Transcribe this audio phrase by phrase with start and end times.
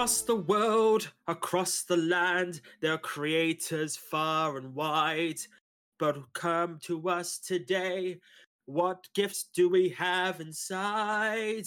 [0.00, 5.40] Across the world, across the land, there are creators far and wide.
[5.98, 8.18] But come to us today.
[8.64, 11.66] What gifts do we have inside?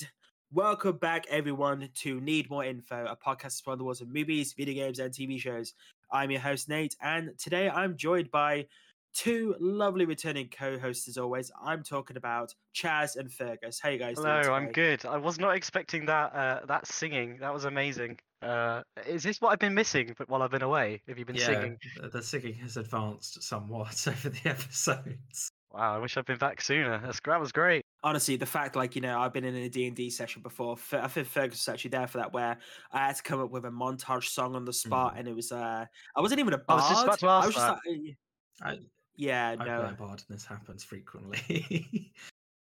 [0.51, 4.83] Welcome back, everyone, to Need More Info, a podcast from the worlds of movies, video
[4.83, 5.75] games, and TV shows.
[6.11, 8.65] I'm your host, Nate, and today I'm joined by
[9.13, 11.51] two lovely returning co-hosts as always.
[11.63, 13.79] I'm talking about Chaz and Fergus.
[13.79, 14.17] Hey guys.
[14.17, 15.05] Hello, I'm good.
[15.05, 17.37] I was not expecting that uh, that singing.
[17.39, 18.19] That was amazing.
[18.41, 21.01] Uh, is this what I've been missing But while I've been away?
[21.07, 21.77] Have you been yeah, singing?
[22.11, 25.49] The singing has advanced somewhat over the episodes.
[25.71, 26.99] Wow, I wish I'd been back sooner.
[27.03, 27.83] That's, that was great.
[28.03, 30.75] Honestly, the fact, like you know, I've been in a D and D session before.
[30.91, 32.57] I think Fergus was actually there for that, where
[32.91, 35.19] I had to come up with a montage song on the spot, mm.
[35.19, 36.81] and it was uh, I wasn't even a bard.
[36.81, 37.79] I was just about to ask I was that.
[37.87, 38.17] Like,
[38.61, 38.77] I,
[39.15, 39.81] yeah, I no.
[39.81, 42.11] and this happens frequently.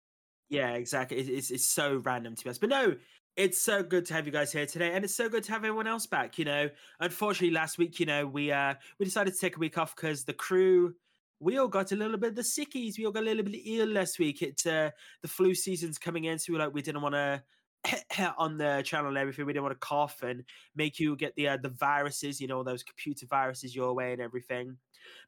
[0.50, 1.17] yeah, exactly.
[1.17, 2.95] it's it's so random to be honest, but no,
[3.36, 5.64] it's so good to have you guys here today, and it's so good to have
[5.64, 6.38] everyone else back.
[6.38, 9.78] You know, unfortunately, last week, you know, we uh we decided to take a week
[9.78, 10.94] off because the crew
[11.39, 12.98] we all got a little bit of the sickies.
[12.98, 14.42] We all got a little bit ill last week.
[14.42, 17.44] It uh, the flu season's coming in, so we like we didn't want to
[18.38, 19.45] on the channel and everything.
[19.45, 20.44] We didn't want to cough and
[20.75, 24.22] make you get the uh, the viruses, you know, those computer viruses your way and
[24.22, 24.78] everything.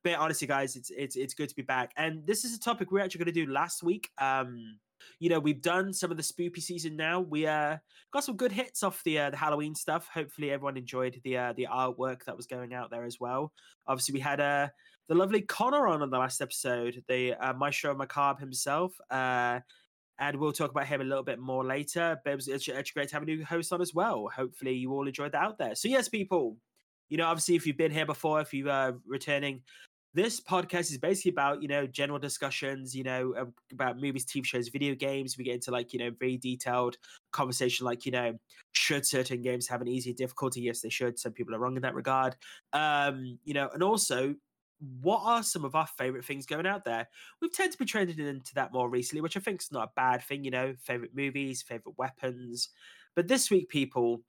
[0.04, 1.92] But honestly, guys, it's it's it's good to be back.
[1.98, 4.10] And this is a topic we're actually going to do last week.
[4.18, 4.78] Um,
[5.20, 7.22] you know, we've done some of the spoopy season now.
[7.22, 7.78] We uh
[8.12, 10.10] got some good hits off the uh, the Halloween stuff.
[10.14, 13.54] Hopefully, everyone enjoyed the uh, the artwork that was going out there as well.
[13.88, 14.68] Obviously, we had uh
[15.08, 18.94] the lovely Connor on on the last episode, the uh, Maestro Macabre himself.
[19.10, 19.60] Uh,
[20.20, 22.20] and we'll talk about him a little bit more later.
[22.24, 24.30] But it was it's, it's great to have a new host on as well.
[24.36, 25.76] Hopefully, you all enjoyed that out there.
[25.76, 26.58] So yes, people,
[27.10, 29.62] you know, obviously, if you've been here before, if you are returning,
[30.14, 33.34] this podcast is basically about you know general discussions, you know,
[33.72, 35.38] about movies, TV shows, video games.
[35.38, 36.98] We get into like you know very detailed
[37.32, 38.34] conversation, like you know,
[38.74, 40.62] should certain games have an easier difficulty?
[40.62, 41.18] Yes, they should.
[41.18, 42.36] Some people are wrong in that regard.
[42.74, 44.36] Um, you know, and also
[45.02, 47.08] what are some of our favorite things going out there?
[47.42, 49.92] We've tended to be trending into that more recently, which I think is not a
[49.96, 52.70] bad thing, you know, favorite movies, favorite weapons.
[53.16, 54.22] But this week, people,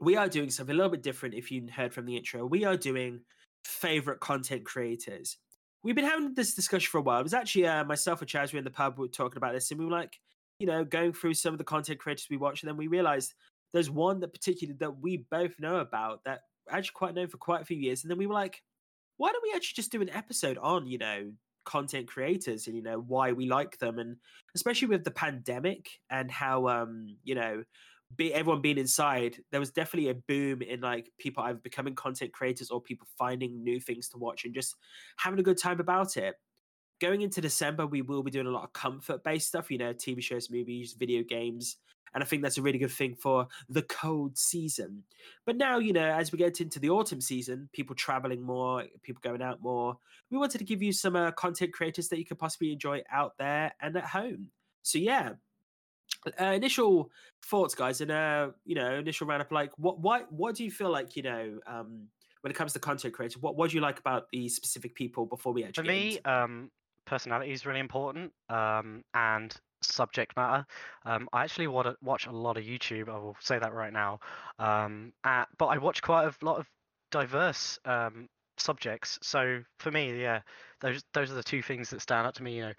[0.00, 1.34] we are doing something a little bit different.
[1.34, 3.20] If you heard from the intro, we are doing
[3.64, 5.36] favorite content creators.
[5.82, 7.20] We've been having this discussion for a while.
[7.20, 9.52] It was actually uh, myself and Chaz were in the pub, we were talking about
[9.52, 10.18] this, and we were like,
[10.58, 13.34] you know, going through some of the content creators we watch, and then we realized
[13.72, 17.62] there's one that particularly that we both know about that actually quite known for quite
[17.62, 18.62] a few years, and then we were like,
[19.20, 21.30] why don't we actually just do an episode on, you know,
[21.66, 24.16] content creators and you know why we like them and
[24.54, 27.62] especially with the pandemic and how um you know
[28.16, 32.32] be everyone being inside there was definitely a boom in like people either becoming content
[32.32, 34.74] creators or people finding new things to watch and just
[35.18, 36.34] having a good time about it
[37.00, 39.92] going into december we will be doing a lot of comfort based stuff you know
[39.92, 41.76] tv shows movies video games
[42.14, 45.04] and I think that's a really good thing for the cold season.
[45.46, 49.20] But now, you know, as we get into the autumn season, people traveling more, people
[49.22, 49.96] going out more,
[50.30, 53.34] we wanted to give you some uh, content creators that you could possibly enjoy out
[53.38, 54.48] there and at home.
[54.82, 55.32] So, yeah.
[56.38, 57.10] Uh, initial
[57.46, 59.52] thoughts, guys, and uh, you know, initial roundup.
[59.52, 62.08] Like, what, why, what do you feel like, you know, um,
[62.40, 63.40] when it comes to content creators?
[63.40, 65.84] What, what do you like about these specific people before we actually?
[65.84, 66.70] For me, um,
[67.10, 70.64] personality is really important, um, and subject matter.
[71.04, 73.08] Um, I actually watch a lot of YouTube.
[73.08, 74.20] I will say that right now.
[74.58, 76.66] Um, at, but I watch quite a lot of
[77.10, 79.18] diverse um, subjects.
[79.22, 80.40] So for me, yeah,
[80.80, 82.56] those those are the two things that stand out to me.
[82.56, 82.74] You know,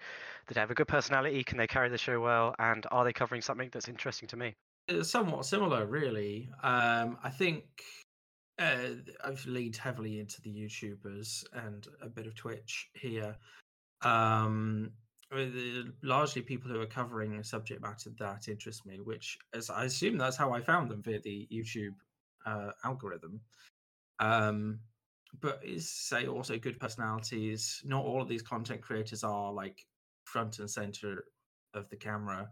[0.46, 3.12] that they have a good personality, can they carry the show well, and are they
[3.12, 4.54] covering something that's interesting to me?
[4.88, 6.50] It's somewhat similar, really.
[6.62, 7.64] Um, I think
[8.58, 8.94] uh,
[9.24, 13.36] I've leaned heavily into the YouTubers and a bit of Twitch here.
[14.04, 14.92] Um,
[16.02, 20.18] largely people who are covering a subject matter that interests me, which as I assume
[20.18, 21.94] that's how I found them via the YouTube
[22.44, 23.40] uh, algorithm.
[24.18, 24.80] Um,
[25.40, 27.80] but is say also good personalities.
[27.84, 29.86] Not all of these content creators are like
[30.24, 31.24] front and center
[31.74, 32.50] of the camera,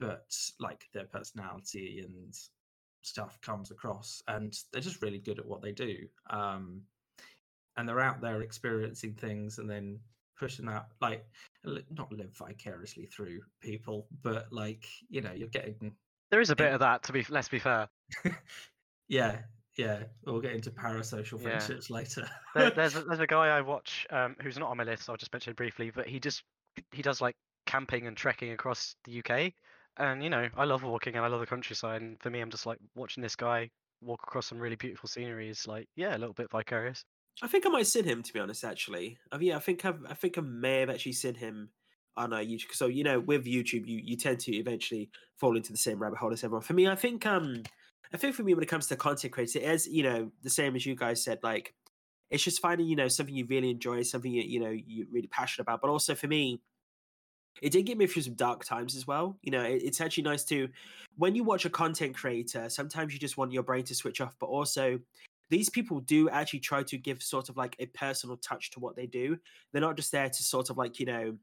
[0.00, 2.34] but like their personality and
[3.02, 5.96] stuff comes across, and they're just really good at what they do.
[6.30, 6.82] Um,
[7.76, 9.98] and they're out there experiencing things and then
[10.38, 11.24] pushing that like
[11.90, 15.92] not live vicariously through people, but like you know, you're getting.
[16.30, 17.02] There is a bit of that.
[17.04, 17.88] To be let's be fair.
[19.08, 19.38] yeah,
[19.76, 20.04] yeah.
[20.24, 21.96] We'll get into parasocial friendships yeah.
[21.96, 22.28] later.
[22.54, 25.08] there, there's a, there's a guy I watch um, who's not on my list.
[25.08, 26.42] I'll just mention briefly, but he just
[26.92, 27.36] he does like
[27.66, 29.52] camping and trekking across the UK,
[29.98, 32.02] and you know, I love walking and I love the countryside.
[32.02, 33.70] And for me, I'm just like watching this guy
[34.00, 37.04] walk across some really beautiful scenery is like yeah, a little bit vicarious.
[37.42, 38.64] I think I might send him to be honest.
[38.64, 41.70] Actually, I yeah, I think I've, I think I may have actually sent him
[42.16, 42.72] on a YouTube.
[42.72, 46.18] So you know, with YouTube, you you tend to eventually fall into the same rabbit
[46.18, 46.62] hole as everyone.
[46.62, 47.62] For me, I think um
[48.12, 50.50] I think for me, when it comes to content creators, it is you know the
[50.50, 51.40] same as you guys said.
[51.42, 51.74] Like,
[52.30, 55.28] it's just finding you know something you really enjoy, something you you know you're really
[55.28, 55.80] passionate about.
[55.80, 56.60] But also for me,
[57.60, 59.36] it did get me through some dark times as well.
[59.42, 60.68] You know, it, it's actually nice to
[61.16, 62.68] when you watch a content creator.
[62.68, 65.00] Sometimes you just want your brain to switch off, but also
[65.50, 68.96] these people do actually try to give sort of like a personal touch to what
[68.96, 69.36] they do.
[69.72, 71.36] They're not just there to sort of like you know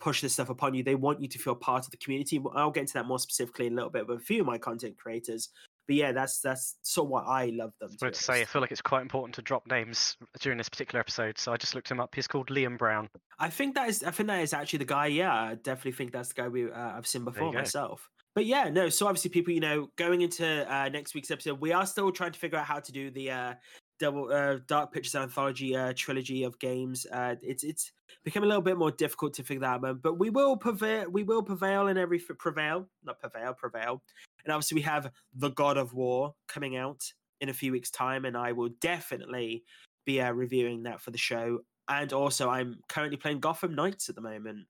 [0.00, 0.82] push this stuff upon you.
[0.82, 2.42] They want you to feel part of the community.
[2.54, 4.58] I'll get into that more specifically in a little bit with a few of my
[4.58, 5.50] content creators.
[5.86, 7.90] But yeah, that's that's sort of why I love them.
[8.02, 11.00] I to say, I feel like it's quite important to drop names during this particular
[11.00, 12.14] episode, so I just looked him up.
[12.14, 13.08] He's called Liam Brown.
[13.38, 15.06] I think that is, I think that is actually the guy.
[15.06, 18.08] Yeah, I definitely think that's the guy we uh, I've seen before myself.
[18.34, 18.88] But yeah, no.
[18.88, 22.32] So obviously, people, you know, going into uh, next week's episode, we are still trying
[22.32, 23.54] to figure out how to do the uh,
[23.98, 27.06] double uh, Dark Pictures anthology uh, trilogy of games.
[27.12, 27.92] Uh, it's it's
[28.24, 31.10] become a little bit more difficult to figure that out, but we will prevail.
[31.10, 34.02] We will prevail in every prevail, not prevail, prevail.
[34.44, 37.02] And obviously, we have the God of War coming out
[37.40, 39.64] in a few weeks' time, and I will definitely
[40.06, 41.60] be uh, reviewing that for the show.
[41.88, 44.66] And also, I'm currently playing Gotham Knights at the moment.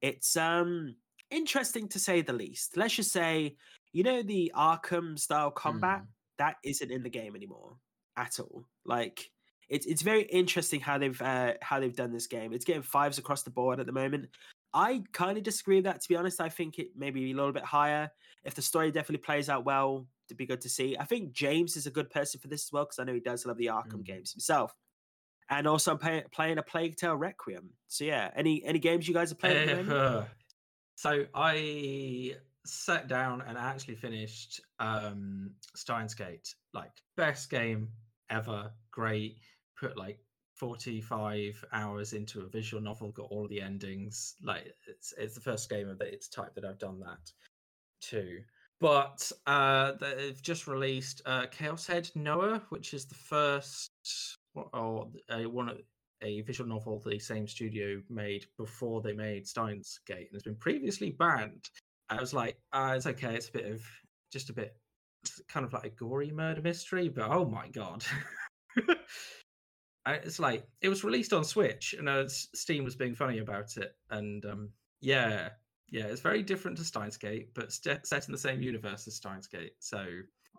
[0.00, 0.96] It's um
[1.34, 2.76] interesting to say the least.
[2.76, 3.56] Let's just say,
[3.92, 6.06] you know, the Arkham style combat mm.
[6.38, 7.76] that isn't in the game anymore
[8.16, 8.64] at all.
[8.84, 9.30] Like
[9.68, 12.52] it's it's very interesting how they've uh, how they've done this game.
[12.52, 14.28] It's getting fives across the board at the moment.
[14.72, 16.00] I kind of disagree with that.
[16.02, 18.10] To be honest, I think it maybe a little bit higher.
[18.44, 20.96] If the story definitely plays out well, it'd be good to see.
[20.98, 23.20] I think James is a good person for this as well because I know he
[23.20, 24.04] does love the Arkham mm.
[24.04, 24.74] games himself.
[25.50, 27.70] And also, I'm play, playing a Plague Tale Requiem.
[27.88, 29.90] So yeah, any any games you guys are playing?
[29.90, 30.26] Uh,
[30.94, 32.36] so I
[32.66, 36.54] sat down and actually finished um Steins Gate.
[36.72, 37.88] Like best game
[38.30, 39.38] ever, great.
[39.78, 40.18] Put like
[40.54, 44.34] 45 hours into a visual novel, got all the endings.
[44.42, 47.30] Like it's it's the first game of its type that I've done that
[48.00, 48.40] too.
[48.80, 53.90] But uh, they've just released uh, Chaos Head Noah, which is the first
[54.54, 55.70] or a, one
[56.22, 60.56] a visual novel the same studio made before they made Steins Gate, and it's been
[60.56, 61.68] previously banned.
[62.08, 63.34] I was like, uh, it's okay.
[63.34, 63.82] It's a bit of
[64.32, 64.76] just a bit
[65.48, 68.04] kind of like a gory murder mystery, but oh my god.
[70.06, 73.96] it's like it was released on Switch, and uh, Steam was being funny about it,
[74.10, 74.70] and um,
[75.00, 75.50] yeah,
[75.90, 79.16] yeah, it's very different to Steins Gate, but st- set in the same universe as
[79.16, 79.74] Steins Gate.
[79.78, 80.06] So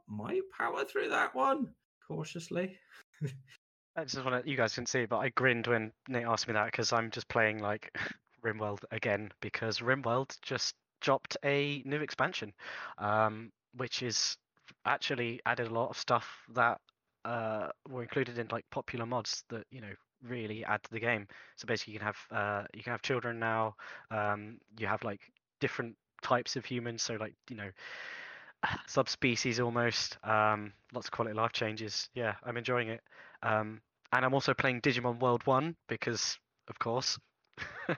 [0.08, 1.70] might power through that one
[2.08, 2.78] cautiously.
[3.96, 6.54] I just want to, you guys didn't see but I grinned when Nate asked me
[6.54, 7.96] that because I'm just playing like
[8.44, 12.54] RimWorld again because RimWorld just dropped a new expansion,
[12.98, 14.38] um, which is
[14.86, 16.80] actually added a lot of stuff that
[17.24, 19.94] uh, were included in like popular mods that you know
[20.24, 21.28] really add to the game.
[21.56, 23.76] So basically, you can have uh, you can have children now.
[24.12, 25.22] Um, you have like
[25.60, 27.02] different types of humans.
[27.02, 27.70] So like you know
[28.88, 30.18] subspecies almost.
[30.24, 32.10] Um, lots of quality life changes.
[32.14, 33.02] Yeah, I'm enjoying it.
[33.44, 33.82] Um,
[34.16, 36.40] and I'm also playing Digimon World One because,
[36.70, 37.20] of course.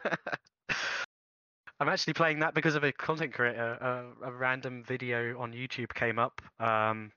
[1.80, 3.78] I'm actually playing that because of a content creator.
[4.24, 7.12] A random video on YouTube came up, um,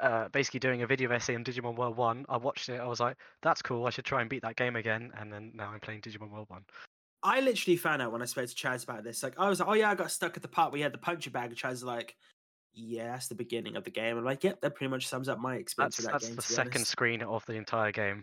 [0.00, 2.24] uh, basically doing a video essay on Digimon World One.
[2.30, 2.80] I watched it.
[2.80, 3.86] I was like, "That's cool.
[3.86, 6.48] I should try and beat that game again." And then now I'm playing Digimon World
[6.48, 6.64] One.
[7.22, 9.22] I literally found out when I spoke to Chaz about this.
[9.22, 10.94] Like, I was like, "Oh yeah, I got stuck at the part where you had
[10.94, 12.16] the puncher bag." And Chaz was like,
[12.74, 15.38] "Yeah, that's the beginning of the game." I'm like, "Yep, that pretty much sums up
[15.38, 16.90] my experience that's, that that's game." That's the second honest.
[16.90, 18.22] screen of the entire game.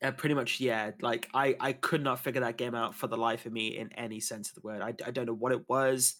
[0.00, 0.92] Uh, pretty much, yeah.
[1.00, 3.92] Like I, I could not figure that game out for the life of me in
[3.94, 4.80] any sense of the word.
[4.80, 6.14] I, I don't know what it was.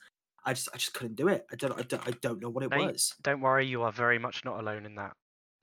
[0.45, 1.47] I just, I just couldn't do it.
[1.53, 3.15] I don't, I don't, I don't know what it Mate, was.
[3.23, 5.13] Don't worry, you are very much not alone in that.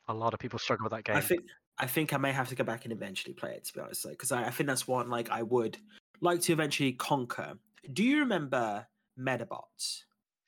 [0.08, 1.18] A lot of people struggle with that game.
[1.18, 1.42] I think,
[1.78, 3.66] I think I may have to go back and eventually play it.
[3.66, 5.78] To be honest, because like, I, I think that's one like I would
[6.22, 7.56] like to eventually conquer.
[7.92, 8.86] Do you remember
[9.20, 10.04] Medabots?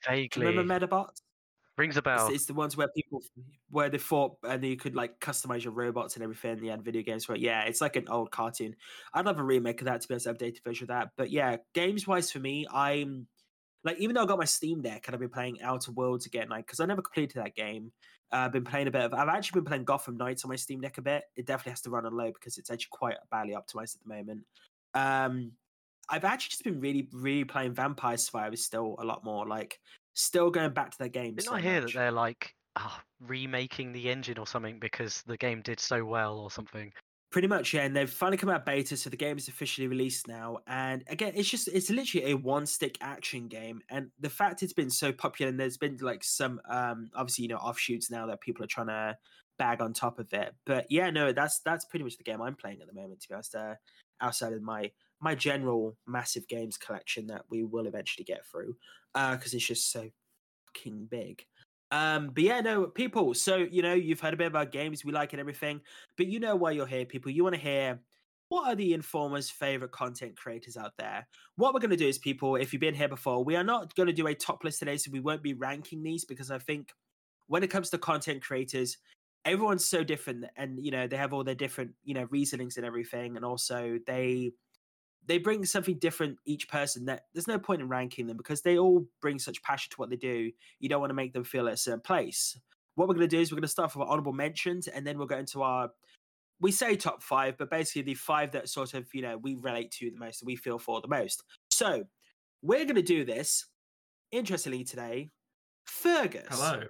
[0.06, 0.46] Vaguely.
[0.46, 1.22] Remember Medabots?
[1.76, 2.26] Rings a bell.
[2.26, 3.22] It's, it's, the ones where people
[3.70, 6.62] where they fought and you could like customize your robots and everything.
[6.62, 8.74] You had video games where yeah, it's like an old cartoon.
[9.14, 11.10] I'd love a remake of that to be able to update version of that.
[11.16, 13.28] But yeah, games wise for me, I'm
[13.84, 16.48] like even though I got my Steam Deck and I've been playing Outer Worlds again,
[16.48, 17.92] like because I never completed that game.
[18.32, 19.14] Uh, I've been playing a bit of.
[19.14, 21.22] I've actually been playing Gotham Knights on my Steam Deck a bit.
[21.36, 24.08] It definitely has to run on low because it's actually quite badly optimized at the
[24.08, 24.40] moment.
[24.94, 25.52] Um,
[26.10, 29.46] I've actually just been really, really playing Vampire Survivors still a lot more.
[29.46, 29.78] Like
[30.14, 31.36] still going back to their games.
[31.36, 31.92] Didn't so I hear much.
[31.92, 36.38] that they're like oh, remaking the engine or something because the game did so well
[36.38, 36.92] or something?
[37.30, 37.82] Pretty much, yeah.
[37.82, 40.58] And they've finally come out beta, so the game is officially released now.
[40.66, 43.82] And again, it's just it's literally a one stick action game.
[43.90, 47.48] And the fact it's been so popular, and there's been like some um obviously you
[47.48, 49.18] know offshoots now that people are trying to
[49.58, 50.54] bag on top of it.
[50.64, 53.20] But yeah, no, that's that's pretty much the game I'm playing at the moment.
[53.20, 53.74] To be honest, uh,
[54.22, 58.76] outside of my my general massive games collection that we will eventually get through
[59.14, 60.08] because uh, it's just so
[60.66, 61.44] fucking big.
[61.90, 63.34] Um, but yeah, no, people.
[63.34, 65.80] So you know, you've heard a bit about games, we like and everything,
[66.16, 67.30] but you know why you're here, people.
[67.30, 67.98] You want to hear
[68.48, 71.26] what are the informers' favorite content creators out there.
[71.56, 73.94] What we're going to do is, people, if you've been here before, we are not
[73.94, 76.58] going to do a top list today, so we won't be ranking these because I
[76.58, 76.92] think
[77.46, 78.98] when it comes to content creators,
[79.44, 82.84] everyone's so different, and you know they have all their different you know reasonings and
[82.84, 84.52] everything, and also they
[85.28, 88.78] they bring something different each person that there's no point in ranking them because they
[88.78, 91.68] all bring such passion to what they do you don't want to make them feel
[91.68, 92.58] at a certain place
[92.96, 95.06] what we're going to do is we're going to start with our honorable mentions and
[95.06, 95.90] then we'll go into our
[96.60, 99.92] we say top five but basically the five that sort of you know we relate
[99.92, 102.02] to the most we feel for the most so
[102.62, 103.66] we're going to do this
[104.32, 105.30] interestingly today
[105.86, 106.82] fergus Hello.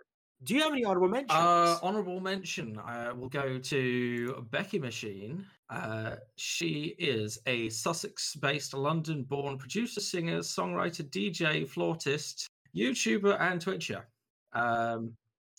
[0.44, 2.78] do you have any honorable mentions Uh, honorable mention.
[2.78, 5.44] Uh, will go to Becky Machine.
[5.70, 14.06] Uh, she is a Sussex-based, London-born producer, singer, songwriter, DJ, flautist, YouTuber, and Twitcher.
[14.54, 15.12] Um,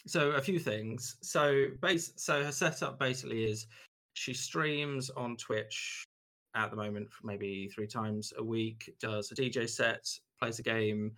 [0.08, 1.18] so a few things.
[1.22, 2.14] So base.
[2.16, 3.68] So her setup basically is
[4.14, 6.04] she streams on Twitch
[6.56, 8.94] at the moment maybe three times a week.
[9.00, 10.08] Does a DJ set,
[10.40, 11.12] plays a game,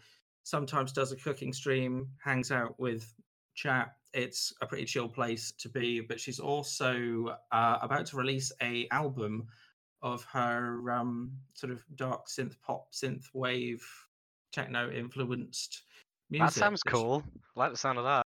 [0.43, 3.13] sometimes does a cooking stream, hangs out with
[3.55, 3.93] chat.
[4.13, 6.01] It's a pretty chill place to be.
[6.01, 9.47] But she's also uh, about to release a album
[10.01, 13.85] of her um, sort of dark synth pop, synth wave,
[14.51, 15.83] techno influenced
[16.29, 16.53] music.
[16.55, 17.23] That sounds cool.
[17.55, 18.23] I like the sound of that.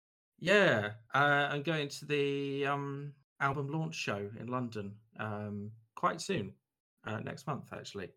[0.40, 6.52] Yeah, uh, I'm going to the um, album launch show in London um, quite soon,
[7.06, 8.10] uh, next month actually.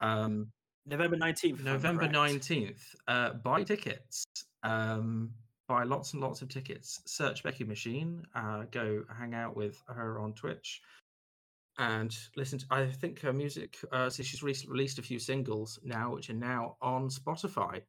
[0.00, 0.48] Um,
[0.86, 2.82] november 19th November nineteenth.
[3.06, 4.24] Uh, buy tickets.
[4.64, 5.30] Um,
[5.68, 7.00] buy lots and lots of tickets.
[7.06, 8.24] Search Becky Machine.
[8.34, 10.80] Uh, go hang out with her on Twitch,
[11.78, 12.58] and listen.
[12.60, 13.76] To, I think her music.
[13.92, 17.82] Uh, so she's recently released a few singles now, which are now on Spotify.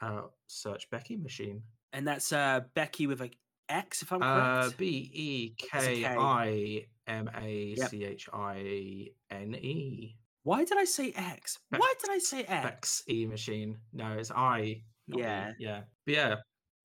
[0.00, 1.62] Uh, search Becky Machine.
[1.92, 3.30] and that's uh becky with a
[3.68, 6.04] x if i'm Uh, correct B E K.
[6.06, 10.16] I M A C H I N E.
[10.42, 11.60] Why did I say X?
[11.70, 12.66] Why did I say X?
[12.66, 13.78] X E machine.
[13.92, 14.82] No, it's I.
[15.06, 15.52] Yeah.
[15.60, 15.82] Yeah.
[16.04, 16.34] But yeah.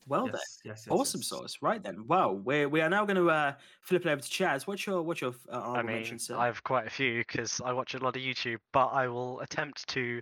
[0.07, 1.27] Well then, yes, yes, yes, awesome yes.
[1.27, 1.57] sauce.
[1.61, 2.05] Right then.
[2.07, 4.67] Well, we we are now going to uh, flip it over to Chaz.
[4.67, 6.19] What's your what's your uh, I mean?
[6.35, 9.39] I have quite a few because I watch a lot of YouTube, but I will
[9.41, 10.21] attempt to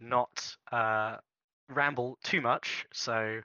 [0.00, 1.16] not uh,
[1.68, 2.86] ramble too much.
[2.92, 3.40] So,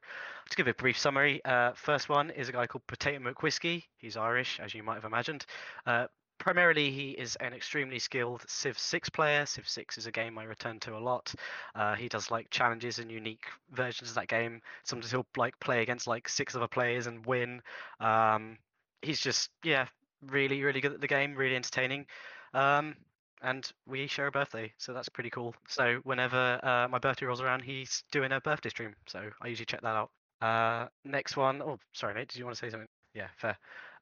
[0.50, 3.84] to give a brief summary, uh, first one is a guy called Potato McWhiskey.
[3.98, 5.46] He's Irish, as you might have imagined.
[5.86, 9.46] Uh, primarily, he is an extremely skilled Civ 6 player.
[9.46, 11.34] Civ 6 is a game I return to a lot.
[11.76, 14.62] Uh, he does like challenges and unique versions of that game.
[14.84, 17.62] Sometimes he'll like play against like six other players and win.
[18.00, 18.58] Um,
[19.02, 19.88] he's just yeah,
[20.26, 22.06] really really good at the game, really entertaining.
[22.54, 22.96] Um,
[23.42, 25.56] and we share a birthday, so that's pretty cool.
[25.68, 29.66] So whenever uh, my birthday rolls around, he's doing a birthday stream, so I usually
[29.66, 30.12] check that out.
[30.42, 32.88] Uh, next one, oh sorry mate, did you want to say something?
[33.14, 33.58] Yeah, fair.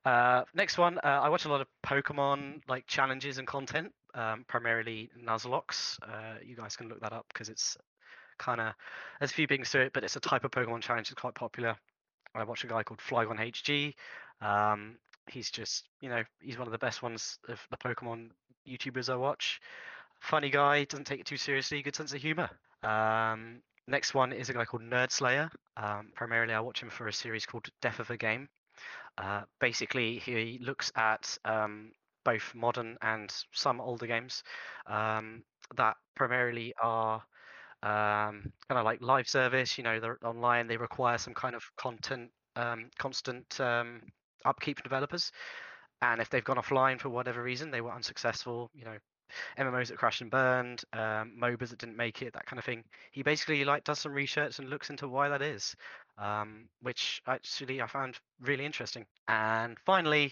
[0.06, 4.46] Uh, next one, uh, I watch a lot of Pokemon like challenges and content, um,
[4.48, 5.98] primarily Nuzlocke.
[6.04, 7.76] Uh, you guys can look that up because it's
[8.38, 8.74] kind of
[9.20, 11.34] there's a few things to it, but it's a type of Pokemon challenge that's quite
[11.34, 11.76] popular.
[12.36, 13.96] I watch a guy called Flygon HG.
[14.46, 14.98] Um,
[15.28, 18.30] he's just you know he's one of the best ones of the Pokemon
[18.68, 19.60] YouTubers I watch.
[20.20, 22.50] Funny guy, doesn't take it too seriously, good sense of humor.
[22.84, 25.50] Um, next one is a guy called Nerd Slayer.
[25.78, 28.48] Um, primarily, I watch him for a series called Death of a Game.
[29.18, 31.92] Uh, basically, he looks at um,
[32.24, 34.44] both modern and some older games
[34.88, 35.44] um,
[35.78, 37.24] that primarily are
[37.84, 39.78] um, kind of like live service.
[39.78, 40.68] You know, they're online.
[40.68, 44.02] They require some kind of content, um, constant um,
[44.44, 45.32] upkeep for developers.
[46.02, 48.70] And if they've gone offline for whatever reason, they were unsuccessful.
[48.74, 48.98] You know,
[49.58, 52.84] MMOs that crashed and burned, um, MOBAs that didn't make it, that kind of thing.
[53.12, 55.76] He basically like does some research and looks into why that is,
[56.18, 59.06] um, which actually I found really interesting.
[59.28, 60.32] And finally,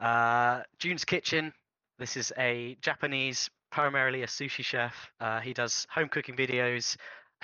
[0.00, 1.52] uh, Jun's Kitchen.
[1.98, 4.94] This is a Japanese, primarily a sushi chef.
[5.20, 6.96] Uh, he does home cooking videos.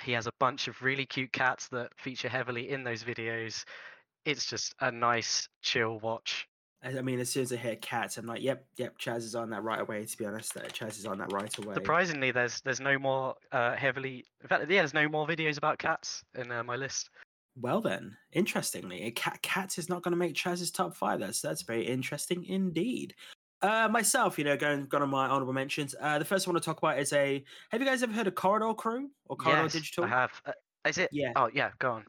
[0.02, 3.64] He has a bunch of really cute cats that feature heavily in those videos.
[4.24, 6.48] It's just a nice, chill watch.
[6.82, 9.50] I mean, as soon as I hear cats, I'm like, yep, yep, Chaz is on
[9.50, 10.04] that right away.
[10.04, 11.74] To be honest, Chaz is on that right away.
[11.74, 14.24] Surprisingly, there's there's no more uh, heavily.
[14.42, 17.10] In fact, yeah, there's no more videos about cats in uh, my list.
[17.58, 21.20] Well then, interestingly, a cat cats is not going to make Chaz's top five.
[21.20, 23.14] That's that's very interesting indeed.
[23.62, 25.94] Uh, myself, you know, going going on my honorable mentions.
[25.98, 27.42] Uh, the first one I want to talk about is a.
[27.70, 30.04] Have you guys ever heard of Corridor Crew or Corridor yes, Digital?
[30.04, 30.30] I have.
[30.44, 30.52] Uh,
[30.86, 31.08] is it?
[31.12, 31.32] Yeah.
[31.34, 32.04] Oh yeah, go on.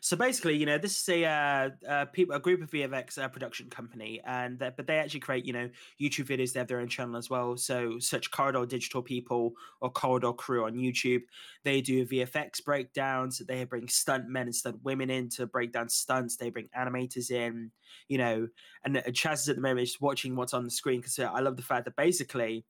[0.00, 3.28] So basically, you know, this is a uh, uh, people, a group of VFX uh,
[3.28, 5.68] production company, and but they actually create, you know,
[6.00, 6.52] YouTube videos.
[6.52, 7.56] They have their own channel as well.
[7.56, 11.22] So search Corridor Digital People or Corridor Crew on YouTube.
[11.64, 13.38] They do VFX breakdowns.
[13.38, 16.36] They bring stunt men and stunt women in to break down stunts.
[16.36, 17.70] They bring animators in,
[18.08, 18.48] you know,
[18.84, 21.40] and uh, Chaz is at the moment just watching what's on the screen because I
[21.40, 22.64] love the fact that basically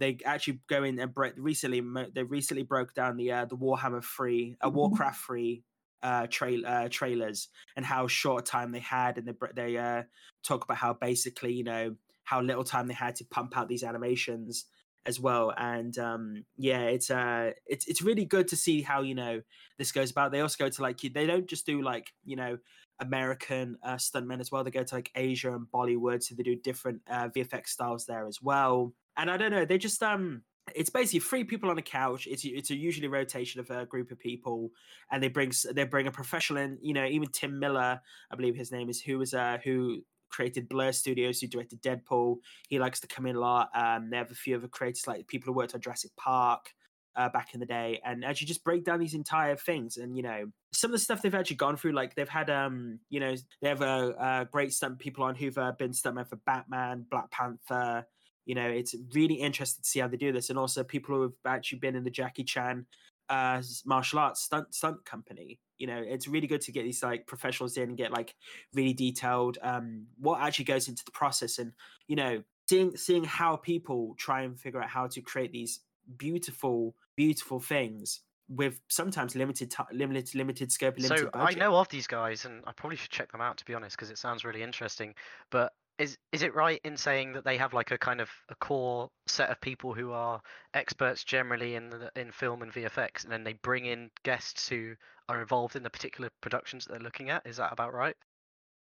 [0.00, 1.82] they actually go in and break recently
[2.14, 5.62] they recently broke down the uh, the Warhammer free, uh, Warcraft free
[6.02, 10.02] uh, trail uh, trailers and how short time they had, and they they uh,
[10.42, 13.82] talk about how basically you know how little time they had to pump out these
[13.82, 14.66] animations
[15.06, 15.52] as well.
[15.56, 19.42] And um, yeah, it's uh, it's it's really good to see how you know
[19.78, 20.32] this goes about.
[20.32, 22.58] They also go to like they don't just do like you know
[23.00, 24.64] American uh, stuntmen as well.
[24.64, 28.26] They go to like Asia and Bollywood, so they do different uh, VFX styles there
[28.26, 28.92] as well.
[29.16, 30.42] And I don't know, they just um
[30.74, 32.26] it's basically three people on a couch.
[32.30, 34.70] It's it's a usually rotation of a group of people,
[35.10, 36.78] and they bring they bring a professional in.
[36.82, 38.00] You know, even Tim Miller,
[38.30, 42.36] I believe his name is, who was uh who created Blur Studios, who directed Deadpool.
[42.68, 43.70] He likes to come in a lot.
[43.74, 46.70] Um, they have a few other creators like people who worked on Jurassic Park.
[47.16, 50.22] Uh, back in the day, and actually just break down these entire things, and you
[50.22, 51.92] know some of the stuff they've actually gone through.
[51.92, 55.72] Like they've had, um, you know, they have a, great stunt people on who've uh,
[55.72, 58.06] been stuntmen for Batman, Black Panther,
[58.46, 61.22] you know, it's really interesting to see how they do this, and also people who
[61.22, 62.86] have actually been in the Jackie Chan
[63.30, 65.58] uh, martial arts stunt stunt company.
[65.78, 68.34] You know, it's really good to get these like professionals in and get like
[68.74, 71.72] really detailed um, what actually goes into the process, and
[72.08, 75.80] you know, seeing seeing how people try and figure out how to create these
[76.18, 80.96] beautiful, beautiful things with sometimes limited t- limited limited scope.
[80.98, 81.56] Limited so budget.
[81.56, 83.96] I know of these guys, and I probably should check them out to be honest,
[83.96, 85.14] because it sounds really interesting.
[85.50, 88.54] But is is it right in saying that they have like a kind of a
[88.54, 90.40] core set of people who are
[90.72, 94.94] experts generally in the, in film and VFX, and then they bring in guests who
[95.28, 97.46] are involved in the particular productions that they're looking at?
[97.46, 98.16] Is that about right?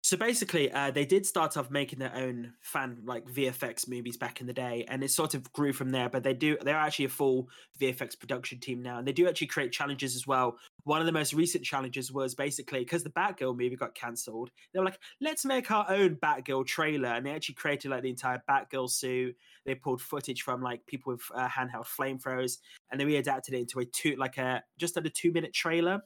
[0.09, 4.41] So basically, uh, they did start off making their own fan like VFX movies back
[4.41, 6.09] in the day, and it sort of grew from there.
[6.09, 7.47] But they do they're actually a full
[7.79, 10.57] VFX production team now, and they do actually create challenges as well.
[10.83, 14.79] One of the most recent challenges was basically because the Batgirl movie got cancelled, they
[14.79, 18.41] were like, let's make our own Batgirl trailer, and they actually created like the entire
[18.49, 19.35] Batgirl suit.
[19.67, 22.57] They pulled footage from like people with uh, handheld flamethrowers,
[22.91, 26.01] and they readapted it into a two like a just under two minute trailer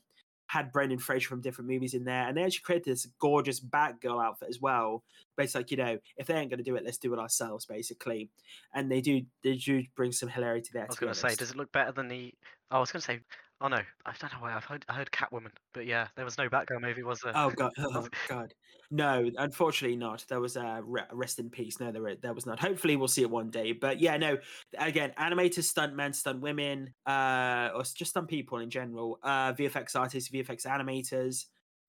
[0.48, 4.24] had Brendan Fraser from different movies in there, and they actually created this gorgeous Batgirl
[4.24, 5.04] outfit as well.
[5.36, 7.66] Basically, like you know, if they ain't going to do it, let's do it ourselves,
[7.66, 8.30] basically.
[8.74, 10.84] And they do, they do bring some hilarity there.
[10.84, 12.34] I was going to say, does it look better than the?
[12.70, 13.20] I was going to say,
[13.64, 16.38] oh no, I don't know why I've heard, I heard Catwoman, but yeah, there was
[16.38, 17.32] no Batgirl movie, was there?
[17.34, 18.54] Oh god, oh god,
[18.92, 20.26] no, unfortunately not.
[20.28, 21.80] There was a uh, rest in peace.
[21.80, 22.60] No, there there was not.
[22.60, 23.72] Hopefully, we'll see it one day.
[23.72, 24.38] But yeah, no.
[24.78, 29.18] Again, animators, stunt men, stunt women, uh, or just stunt people in general.
[29.24, 31.46] Uh, VFX artists, VFX animators,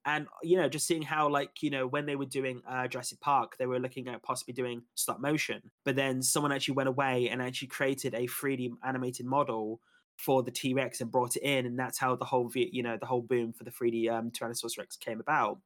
[0.07, 3.21] and you know, just seeing how like you know when they were doing uh, Jurassic
[3.21, 7.29] Park, they were looking at possibly doing stop motion, but then someone actually went away
[7.31, 9.81] and actually created a 3D animated model
[10.17, 12.97] for the T Rex and brought it in, and that's how the whole you know
[12.97, 15.59] the whole boom for the 3D um, Tyrannosaurus Rex came about.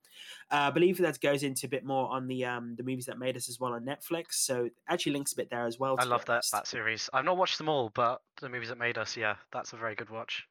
[0.50, 3.18] Uh, I believe that goes into a bit more on the um, the movies that
[3.18, 4.34] made us as well on Netflix.
[4.34, 5.96] So actually links a bit there as well.
[5.98, 7.08] I love that that series.
[7.12, 9.94] I've not watched them all, but the movies that made us, yeah, that's a very
[9.94, 10.46] good watch.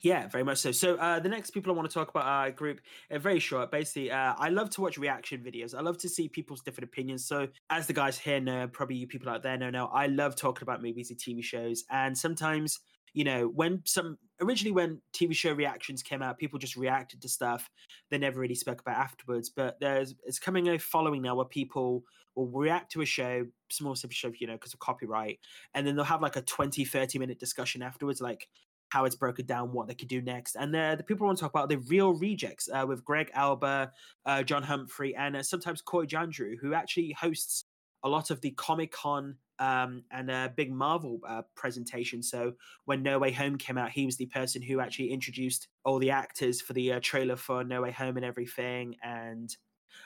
[0.00, 0.70] Yeah, very much so.
[0.70, 2.80] So uh, the next people I want to talk about are group,
[3.10, 3.72] uh, very short.
[3.72, 5.74] Basically, uh, I love to watch reaction videos.
[5.74, 7.26] I love to see people's different opinions.
[7.26, 10.36] So as the guys here know, probably you people out there know now, I love
[10.36, 11.84] talking about movies and TV shows.
[11.90, 12.78] And sometimes,
[13.12, 17.28] you know, when some originally when TV show reactions came out, people just reacted to
[17.28, 17.68] stuff.
[18.10, 19.50] They never really spoke about afterwards.
[19.50, 22.04] But there's it's coming a following now where people
[22.36, 25.40] will react to a show, small simple show, you know, because of copyright,
[25.74, 28.46] and then they'll have like a 20, 30 minute discussion afterwards, like
[28.88, 30.56] how it's broken down, what they could do next.
[30.56, 33.92] And the, the people want to talk about the real rejects uh, with Greg Alba,
[34.26, 37.64] uh, John Humphrey, and uh, sometimes Coy Jandreau, who actually hosts
[38.04, 42.22] a lot of the Comic Con um, and a big Marvel uh, presentation.
[42.22, 42.52] So
[42.84, 46.10] when No Way Home came out, he was the person who actually introduced all the
[46.10, 48.94] actors for the uh, trailer for No Way Home and everything.
[49.02, 49.54] And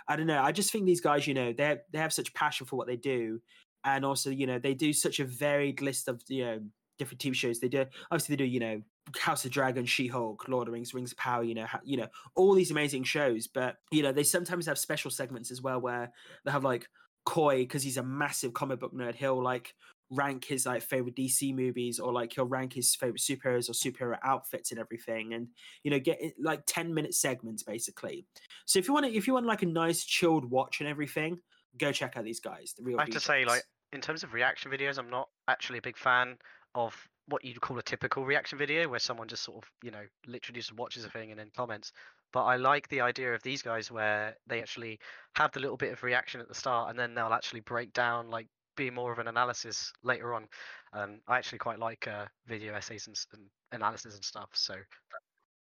[0.08, 2.66] I don't know, I just think these guys, you know, they they have such passion
[2.66, 3.40] for what they do,
[3.84, 6.60] and also, you know, they do such a varied list of you know
[7.02, 7.60] different TV shows.
[7.60, 8.82] They do obviously they do you know
[9.18, 11.42] House of Dragon, She Hulk, Lord of the Rings, Rings of Power.
[11.42, 13.46] You know, ha- you know all these amazing shows.
[13.46, 16.12] But you know they sometimes have special segments as well where
[16.44, 16.88] they have like
[17.24, 19.14] Coy because he's a massive comic book nerd.
[19.14, 19.74] He'll like
[20.12, 24.18] rank his like favorite DC movies or like he'll rank his favorite superheroes or superhero
[24.22, 25.48] outfits and everything and
[25.84, 28.26] you know get eh, like 10 minute segments basically
[28.66, 31.38] so if you want to if you want like a nice chilled watch and everything
[31.78, 33.62] go check out these guys the real I have to say like
[33.92, 36.36] in terms of reaction videos I'm not actually a big fan
[36.74, 36.96] of
[37.28, 40.60] what you'd call a typical reaction video where someone just sort of you know literally
[40.60, 41.92] just watches a thing and then comments.
[42.32, 44.98] But i like the idea of these guys where they actually
[45.36, 48.30] have the little bit of reaction at the start and then they'll actually break down
[48.30, 50.46] like be more of an analysis later on.
[50.94, 54.74] Um, i actually quite like uh, video essays and, and analysis and stuff so.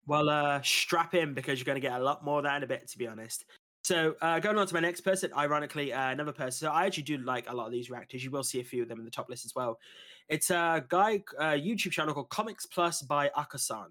[0.05, 2.63] Well uh strap in because you're going to get a lot more of that in
[2.63, 3.45] a bit to be honest
[3.87, 6.67] so uh, going on to my next person, ironically, uh, another person.
[6.67, 8.21] So I actually do like a lot of these reactors.
[8.21, 9.79] You will see a few of them in the top list as well.
[10.27, 13.85] It's a guy, uh, YouTube channel called Comics Plus by Akasan,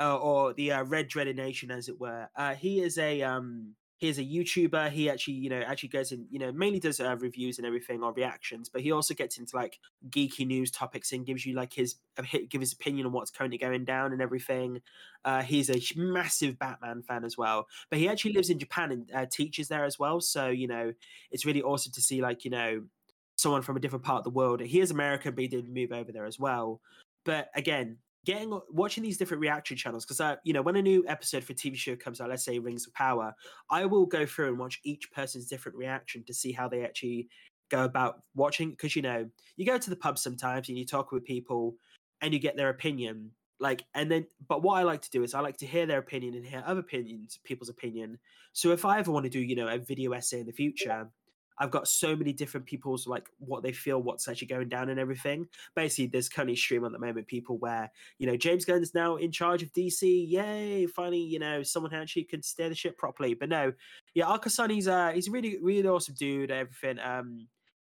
[0.00, 2.26] uh, or the uh, Red Dreaded Nation, as it were.
[2.34, 4.90] Uh, he is a um, he is a YouTuber.
[4.90, 8.02] He actually, you know, actually goes in, you know, mainly does uh, reviews and everything
[8.02, 9.78] or reactions, but he also gets into like
[10.10, 11.96] geeky news topics and gives you like his
[12.48, 14.80] give his opinion on what's currently going down and everything.
[15.24, 19.10] Uh, he's a massive Batman fan as well, but he actually lives in Japan and
[19.14, 20.20] uh, teaches there as well.
[20.20, 20.92] So you know,
[21.30, 22.82] it's really awesome to see like you know
[23.36, 24.60] someone from a different part of the world.
[24.60, 26.80] He is American, but he did move over there as well.
[27.24, 31.04] But again, getting watching these different reaction channels because uh, you know when a new
[31.06, 33.34] episode for TV show comes out, let's say Rings of Power,
[33.70, 37.28] I will go through and watch each person's different reaction to see how they actually
[37.70, 38.70] go about watching.
[38.70, 41.76] Because you know you go to the pub sometimes and you talk with people
[42.20, 45.34] and you get their opinion, like and then but what I like to do is
[45.34, 48.18] I like to hear their opinion and hear other opinions, people's opinion.
[48.52, 51.08] So if I ever want to do you know a video essay in the future,
[51.58, 54.98] I've got so many different people's like what they feel, what's actually going down, and
[54.98, 55.48] everything.
[55.76, 59.30] Basically, there's currently stream at the moment people where you know James Gunn's now in
[59.30, 60.02] charge of DC.
[60.28, 60.86] Yay!
[60.86, 63.34] Finally, you know someone actually can steer the ship properly.
[63.34, 63.72] But no,
[64.14, 66.50] yeah, Akasan, he's uh he's a really really awesome dude.
[66.50, 66.98] Everything.
[66.98, 67.48] Um,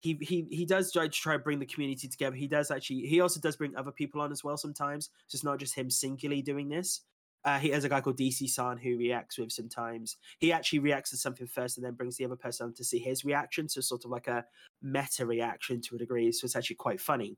[0.00, 2.36] he he he does try to try bring the community together.
[2.36, 3.00] He does actually.
[3.00, 5.10] He also does bring other people on as well sometimes.
[5.26, 7.02] So it's not just him singularly doing this.
[7.46, 10.16] Uh, he has a guy called DC San who reacts with sometimes.
[10.40, 12.98] He actually reacts to something first and then brings the other person on to see
[12.98, 13.68] his reaction.
[13.68, 14.44] So sort of like a
[14.82, 16.32] meta reaction to a degree.
[16.32, 17.36] So it's actually quite funny.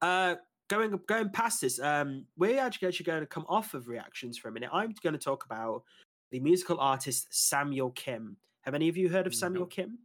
[0.00, 0.36] Uh,
[0.70, 4.46] going going past this, um, we're actually, actually going to come off of reactions for
[4.46, 4.70] a minute.
[4.72, 5.82] I'm going to talk about
[6.30, 8.36] the musical artist Samuel Kim.
[8.60, 9.66] Have any of you heard of Samuel no.
[9.66, 9.98] Kim?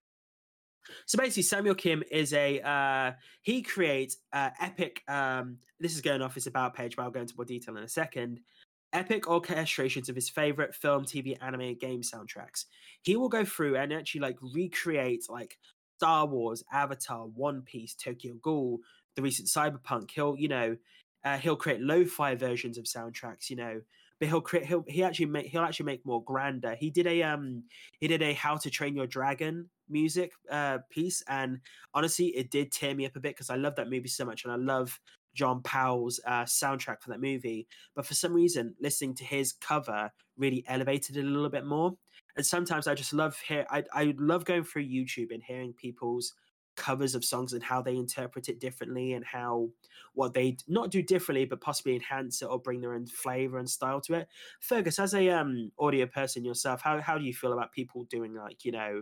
[1.06, 3.12] So basically, Samuel Kim is a uh,
[3.43, 5.04] he creates uh, epic.
[5.08, 7.84] Um, this is going off his about page, but I'll go into more detail in
[7.84, 8.39] a second
[8.93, 12.65] epic orchestrations of his favorite film, TV, anime, game soundtracks.
[13.04, 15.58] He will go through and actually like recreate like
[15.97, 18.80] Star Wars, Avatar, One Piece, Tokyo Ghoul,
[19.15, 20.12] the recent Cyberpunk.
[20.12, 20.78] He'll, you know,
[21.23, 23.50] uh, he'll create lo-fi versions of soundtracks.
[23.50, 23.82] You know,
[24.19, 24.65] but he'll create.
[24.65, 25.47] He'll he actually make.
[25.47, 26.76] He'll actually make more grander.
[26.76, 27.63] He did a um.
[28.00, 31.60] He did a How to Train Your Dragon music uh piece, and
[31.93, 34.43] honestly, it did tear me up a bit because I love that movie so much,
[34.43, 35.00] and I love
[35.38, 37.67] John Powell's uh, soundtrack for that movie.
[37.95, 41.95] But for some reason, listening to his cover really elevated it a little bit more.
[42.36, 46.34] And sometimes I just love hear I I love going through YouTube and hearing people's
[46.76, 49.67] covers of songs and how they interpret it differently and how
[50.13, 53.69] what they not do differently but possibly enhance it or bring their own flavor and
[53.69, 54.28] style to it.
[54.60, 58.34] Fergus, as a um audio person yourself, how how do you feel about people doing
[58.34, 59.02] like you know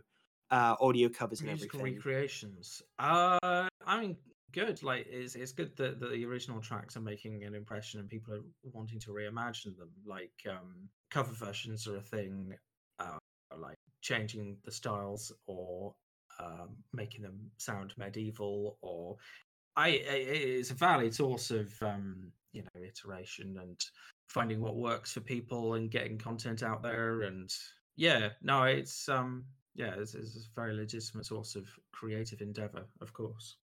[0.52, 1.98] uh audio covers and Musical everything?
[1.98, 2.82] recreations.
[3.00, 4.18] Uh, I mean,
[4.56, 4.82] good.
[4.82, 8.34] Like it's it's good that, that the original tracks are making an impression and people
[8.34, 9.92] are wanting to reimagine them.
[10.06, 12.56] Like um, cover versions are a thing.
[13.00, 13.18] Uh,
[13.60, 15.94] like changing the styles or
[16.40, 19.18] um, making them sound medieval or
[19.78, 23.80] I, it's a valid source of um, you know iteration and
[24.30, 27.50] finding what works for people and getting content out there and
[27.98, 29.44] yeah no it's um
[29.76, 33.58] yeah it's, it's a very legitimate source of creative endeavor of course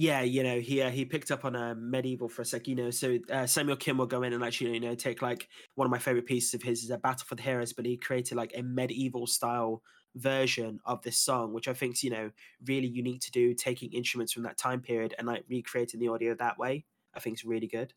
[0.00, 2.68] yeah, you know, he uh, he picked up on a uh, medieval for a sec,
[2.68, 2.88] you know.
[2.88, 5.90] So uh, Samuel Kim will go in and actually, you know, take like one of
[5.90, 8.52] my favorite pieces of his is a Battle for the Heroes, but he created like
[8.56, 9.82] a medieval style
[10.14, 12.30] version of this song, which I think is, you know,
[12.64, 16.32] really unique to do, taking instruments from that time period and like recreating the audio
[16.36, 16.84] that way.
[17.12, 17.92] I think is really good.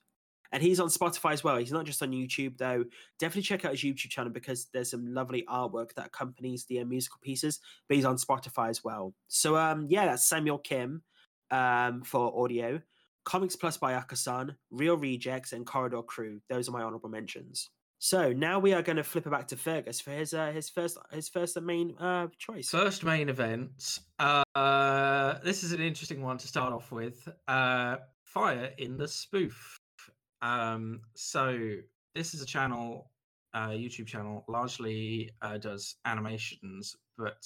[0.52, 1.58] And he's on Spotify as well.
[1.58, 2.84] He's not just on YouTube though.
[3.20, 6.86] Definitely check out his YouTube channel because there's some lovely artwork that accompanies the uh,
[6.86, 7.60] musical pieces.
[7.88, 9.14] But he's on Spotify as well.
[9.28, 11.04] So um, yeah, that's Samuel Kim
[11.52, 12.82] um, for audio.
[13.24, 16.42] Comics Plus by Akasan, Real Rejects, and Corridor Crew.
[16.50, 17.70] Those are my honorable mentions.
[18.00, 20.70] So now we are going to flip it back to Fergus for his uh, his
[20.70, 22.70] first his first main uh, choice.
[22.70, 24.00] First main event.
[24.18, 27.28] Uh, this is an interesting one to start off with.
[27.48, 29.78] Uh, Fire in the spoof.
[30.42, 31.76] Um, so
[32.16, 33.12] this is a channel,
[33.54, 37.44] uh, YouTube channel, largely uh, does animations, but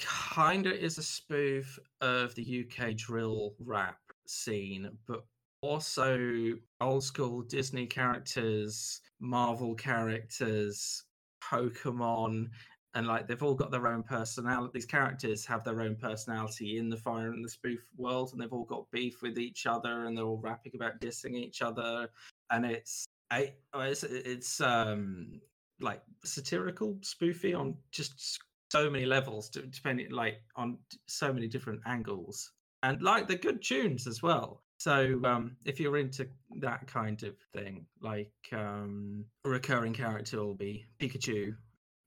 [0.00, 5.24] kind of is a spoof of the UK drill rap scene, but
[5.62, 11.04] also old school Disney characters, Marvel characters,
[11.42, 12.48] Pokemon,
[12.94, 14.70] and like they've all got their own personality.
[14.74, 18.52] These characters have their own personality in the fire and the spoof world, and they've
[18.52, 22.08] all got beef with each other, and they're all rapping about dissing each other,
[22.50, 25.40] and it's it's it's um
[25.80, 32.52] like satirical spoofy on just so many levels, depending like on so many different angles,
[32.82, 34.62] and like the good tunes as well.
[34.78, 36.26] So um, if you're into
[36.60, 41.54] that kind of thing, like um, a recurring character will be Pikachu,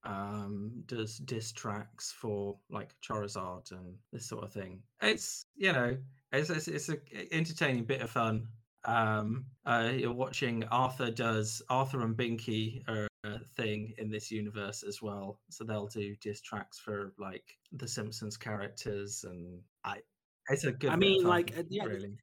[0.05, 4.81] um, does diss tracks for like Charizard and this sort of thing.
[5.01, 5.97] It's you know
[6.31, 6.99] it's it's, it's an
[7.31, 8.47] entertaining bit of fun.
[8.85, 13.07] Um, uh, you're watching Arthur does Arthur and Binky are
[13.55, 18.37] thing in this universe as well, so they'll do diss tracks for like the Simpsons
[18.37, 19.99] characters, and I
[20.49, 20.89] it's a good.
[20.89, 22.17] I mean, fun, like yeah, really.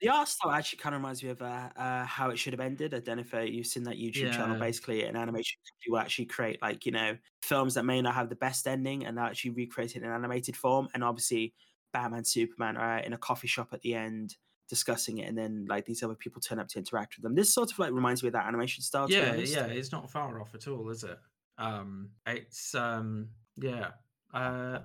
[0.00, 2.60] The art style actually kind of reminds me of uh, uh, how it should have
[2.60, 2.92] ended.
[2.92, 4.58] I don't know if uh, you've seen that YouTube channel.
[4.58, 8.28] Basically, an animation company will actually create like you know films that may not have
[8.28, 10.88] the best ending, and they'll actually recreate it in animated form.
[10.92, 11.54] And obviously,
[11.92, 14.36] Batman, Superman are in a coffee shop at the end
[14.72, 17.34] discussing it, and then like these other people turn up to interact with them.
[17.34, 19.06] This sort of like reminds me of that animation style.
[19.10, 21.18] Yeah yeah it's not far off at all is it
[21.58, 23.88] um it's um yeah
[24.32, 24.78] uh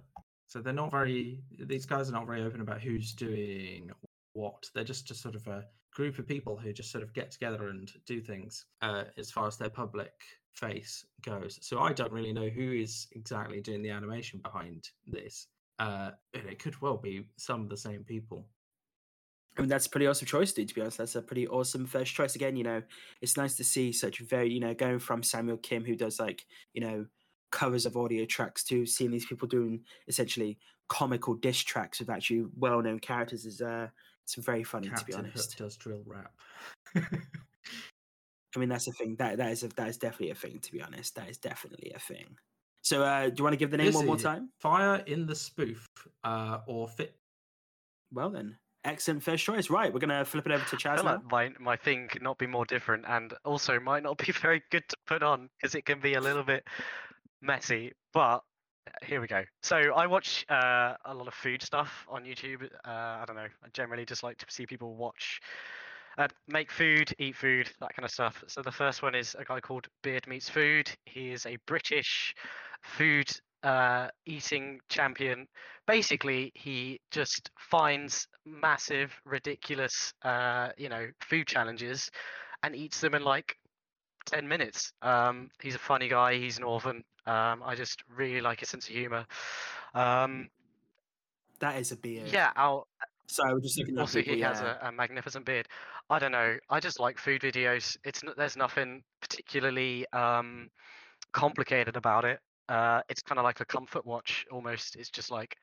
[0.47, 3.89] so they're not very these guys are not very open about who's doing
[4.33, 7.31] what they're just a sort of a group of people who just sort of get
[7.31, 10.11] together and do things uh as far as their public
[10.53, 15.47] face goes so i don't really know who is exactly doing the animation behind this
[15.79, 18.45] uh and it could well be some of the same people
[19.57, 20.69] I mean, that's a pretty awesome choice, dude.
[20.69, 22.35] To be honest, that's a pretty awesome first choice.
[22.35, 22.83] Again, you know,
[23.21, 26.45] it's nice to see such very, you know, going from Samuel Kim, who does like,
[26.73, 27.05] you know,
[27.51, 32.45] covers of audio tracks, to seeing these people doing essentially comical diss tracks with actually
[32.57, 33.87] well-known characters is uh,
[34.23, 35.53] it's very funny Captain to be honest.
[35.53, 36.33] Hook does drill rap
[36.95, 39.15] I mean, that's a thing.
[39.17, 40.59] That that is a, that is definitely a thing.
[40.59, 42.37] To be honest, that is definitely a thing.
[42.81, 44.49] So, uh, do you want to give the name one more time?
[44.59, 45.85] fire in the spoof
[46.23, 47.15] uh or fit
[48.11, 49.69] Well, then, excellent first choice.
[49.69, 51.03] Right, we're gonna flip it over to Chaz now.
[51.03, 54.63] like my, my thing could not be more different and also might not be very
[54.71, 56.63] good to put on because it can be a little bit
[57.41, 57.93] messy.
[58.13, 58.41] But
[59.03, 59.43] here we go.
[59.61, 62.63] So I watch uh, a lot of food stuff on YouTube.
[62.63, 63.41] Uh, I don't know.
[63.41, 65.41] I generally just like to see people watch,
[66.17, 68.43] uh, make food, eat food, that kind of stuff.
[68.47, 70.89] So the first one is a guy called Beard Meets Food.
[71.05, 72.33] He is a British
[72.81, 73.29] food
[73.63, 75.47] uh, eating champion.
[75.85, 82.09] Basically, he just finds massive, ridiculous, uh, you know, food challenges
[82.63, 83.55] and eats them in like
[84.25, 84.91] 10 minutes.
[85.01, 86.35] Um, he's a funny guy.
[86.35, 87.03] He's an orphan.
[87.25, 89.25] Um, I just really like his sense of humor.
[89.93, 90.49] Um,
[91.59, 92.27] That is a beard.
[92.31, 92.87] yeah, I'll,
[93.29, 94.35] Sorry, we're just looking at also people.
[94.35, 95.67] he has a, a magnificent beard.
[96.09, 96.57] I don't know.
[96.69, 97.97] I just like food videos.
[98.05, 100.69] It's there's nothing particularly um,
[101.33, 102.39] complicated about it.
[102.69, 104.95] Uh, it's kind of like a comfort watch almost.
[104.95, 105.57] It's just like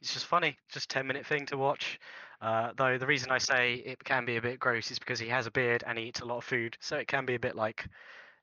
[0.00, 1.98] it's just funny, just ten minute thing to watch.
[2.40, 5.28] Uh, though the reason I say it can be a bit gross is because he
[5.28, 7.38] has a beard and he eats a lot of food, so it can be a
[7.40, 7.86] bit like,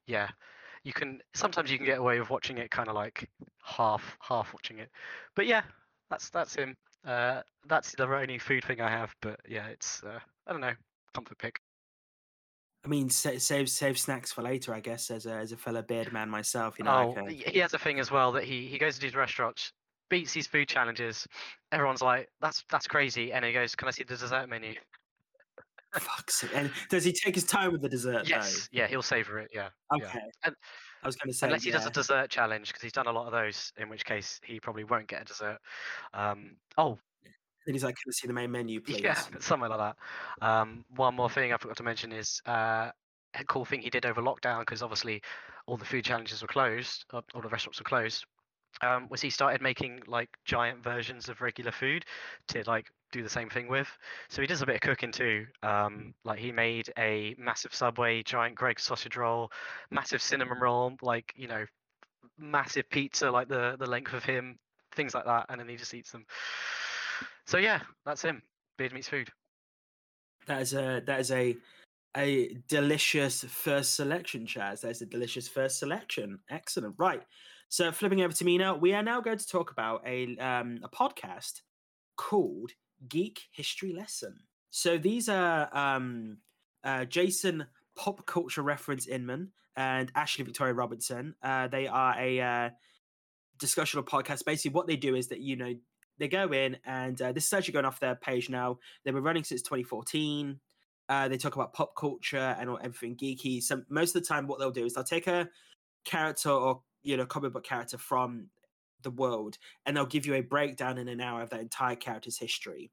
[0.05, 0.29] yeah,
[0.83, 3.29] you can sometimes you can get away with watching it kind of like
[3.63, 4.89] half half watching it.
[5.35, 5.63] But yeah,
[6.09, 6.75] that's that's him.
[7.05, 9.15] Uh, that's the only food thing I have.
[9.21, 10.75] But yeah, it's uh, I don't know,
[11.13, 11.59] comfort pick.
[12.87, 15.11] I mean, save save snacks for later, I guess.
[15.11, 17.13] As a as a fellow beard man myself, you know.
[17.17, 17.35] oh, okay.
[17.35, 19.73] he has a thing as well that he he goes to these restaurants,
[20.09, 21.27] beats these food challenges.
[21.73, 24.75] Everyone's like, "That's that's crazy," and he goes, "Can I see the dessert menu?"
[25.99, 26.51] Fuck's sake.
[26.53, 28.29] And does he take his time with the dessert?
[28.29, 29.51] Yes, yeah, he'll savor it.
[29.53, 29.97] Yeah, Though?
[29.99, 30.07] yeah.
[30.07, 30.19] Okay.
[30.45, 30.55] And-
[31.03, 31.45] I was going to say.
[31.45, 34.03] unless he does a dessert challenge because he's done a lot of those, in which
[34.03, 35.59] case he probably won't get a dessert.
[36.13, 36.97] Um, oh,
[37.67, 39.97] Then he's like, "Can I see the main menu, please?" Yeah, something like that.
[40.41, 42.91] Um, one more thing I forgot to mention is uh,
[43.35, 45.21] a cool thing he did over lockdown because obviously
[45.67, 48.25] all the food challenges were closed, all the restaurants were closed.
[48.81, 52.05] Um, was he started making like giant versions of regular food
[52.49, 53.89] to like do the same thing with?
[54.29, 55.45] So he does a bit of cooking too.
[55.61, 59.51] Um, like he made a massive Subway giant Greggs sausage roll,
[59.91, 61.65] massive cinnamon roll, like you know,
[62.37, 64.57] massive pizza like the the length of him,
[64.95, 66.25] things like that, and then he just eats them.
[67.47, 68.41] So yeah, that's him.
[68.77, 69.31] Beard meets food.
[70.47, 71.57] That is a that is a
[72.15, 74.81] a delicious first selection, Chaz.
[74.81, 76.39] That is a delicious first selection.
[76.49, 76.95] Excellent.
[76.97, 77.21] Right.
[77.69, 80.79] So flipping over to me now, we are now going to talk about a um,
[80.83, 81.61] a podcast
[82.17, 82.71] called
[83.07, 84.35] Geek History Lesson.
[84.69, 86.37] So these are um,
[86.83, 91.35] uh, Jason Pop Culture Reference Inman and Ashley Victoria Robinson.
[91.41, 92.69] Uh, they are a uh,
[93.59, 94.45] discussional podcast.
[94.45, 95.73] Basically, what they do is that you know
[96.19, 98.79] they go in and uh, this is actually going off their page now.
[99.03, 100.59] They've been running since 2014.
[101.09, 103.61] Uh, they talk about pop culture and all, everything geeky.
[103.61, 105.47] So most of the time, what they'll do is they'll take a
[106.03, 108.47] character or you know comic book character from
[109.03, 112.37] the world, and they'll give you a breakdown in an hour of that entire character's
[112.37, 112.91] history.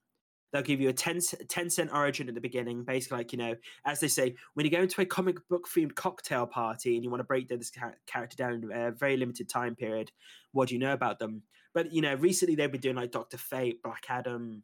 [0.53, 3.57] They'll give you a 10, 10 cent origin at the beginning, basically, like, you know,
[3.85, 7.11] as they say, when you go into a comic book themed cocktail party and you
[7.11, 7.73] want to break down this
[8.07, 10.13] character down in a very limited time period,
[10.53, 11.43] what do you know about them?
[11.75, 14.63] But, you know, recently they've been doing like Doctor Fate, Black Adam,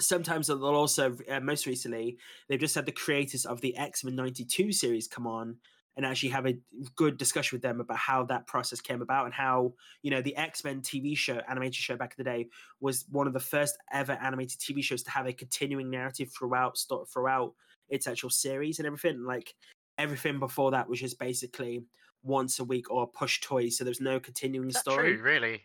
[0.00, 2.18] sometimes they'll also uh, most recently
[2.48, 5.56] they've just had the creators of the x-men 92 series come on
[5.96, 6.58] and actually have a
[6.96, 10.36] good discussion with them about how that process came about and how you know the
[10.36, 12.48] x-men tv show animated show back in the day
[12.80, 16.76] was one of the first ever animated tv shows to have a continuing narrative throughout
[17.12, 17.54] throughout
[17.88, 19.24] its actual series and everything.
[19.24, 19.54] Like
[19.98, 21.84] everything before that was just basically
[22.22, 25.14] once a week or push toys so there's no continuing story.
[25.14, 25.62] true, really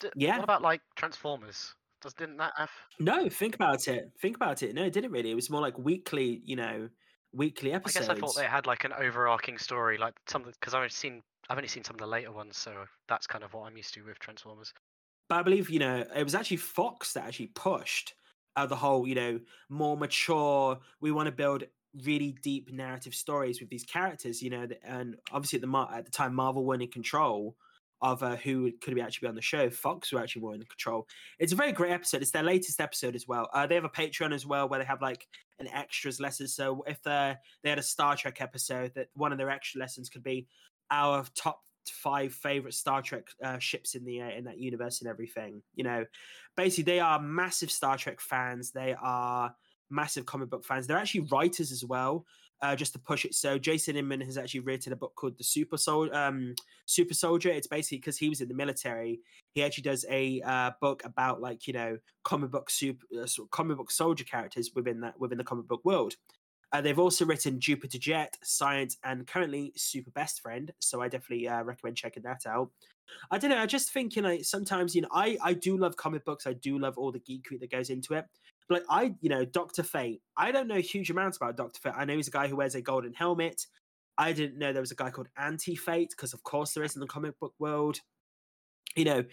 [0.00, 2.70] D- yeah what about like transformers does didn't that have?
[3.00, 4.12] No, think about it.
[4.20, 4.74] Think about it.
[4.74, 5.30] No, it didn't really.
[5.30, 6.42] It was more like weekly.
[6.44, 6.88] You know,
[7.32, 8.10] weekly episodes.
[8.10, 11.22] I guess I thought they had like an overarching story, like some because I've seen
[11.48, 13.94] I've only seen some of the later ones, so that's kind of what I'm used
[13.94, 14.74] to with Transformers.
[15.30, 18.14] But I believe you know it was actually Fox that actually pushed
[18.54, 20.78] uh, the whole you know more mature.
[21.00, 21.64] We want to build
[22.04, 26.10] really deep narrative stories with these characters, you know, and obviously at the at the
[26.10, 27.56] time Marvel weren't in control
[28.04, 29.70] of uh, who could be actually be on the show.
[29.70, 31.08] Fox were actually more in control.
[31.38, 32.20] It's a very great episode.
[32.20, 33.48] It's their latest episode as well.
[33.54, 35.26] Uh, they have a Patreon as well where they have like
[35.58, 36.46] an extras lesson.
[36.46, 40.10] So if they they had a Star Trek episode, that one of their extra lessons
[40.10, 40.46] could be
[40.90, 45.08] our top five favorite Star Trek uh, ships in the uh, in that universe and
[45.08, 45.62] everything.
[45.74, 46.04] You know,
[46.58, 48.70] basically they are massive Star Trek fans.
[48.70, 49.54] They are
[49.88, 50.86] massive comic book fans.
[50.86, 52.26] They're actually writers as well
[52.64, 53.34] uh, just to push it.
[53.34, 56.14] So Jason Inman has actually written a book called The Super Soldier.
[56.14, 56.54] Um,
[56.86, 57.50] Super Soldier.
[57.50, 59.20] It's basically because he was in the military.
[59.54, 63.76] He actually does a uh, book about like you know comic book super uh, comic
[63.76, 66.14] book soldier characters within that within the comic book world.
[66.72, 70.72] Uh, they've also written Jupiter Jet, Science, and currently Super Best Friend.
[70.78, 72.70] So I definitely uh, recommend checking that out.
[73.30, 73.58] I don't know.
[73.58, 76.46] I just think you know sometimes you know I I do love comic books.
[76.46, 78.24] I do love all the geekery that goes into it
[78.70, 80.22] like I, you know, Doctor Fate.
[80.36, 81.94] I don't know huge amounts about Doctor Fate.
[81.96, 83.66] I know he's a guy who wears a golden helmet.
[84.16, 86.94] I didn't know there was a guy called Anti Fate because, of course, there is
[86.94, 87.98] in the comic book world.
[88.96, 89.24] You know,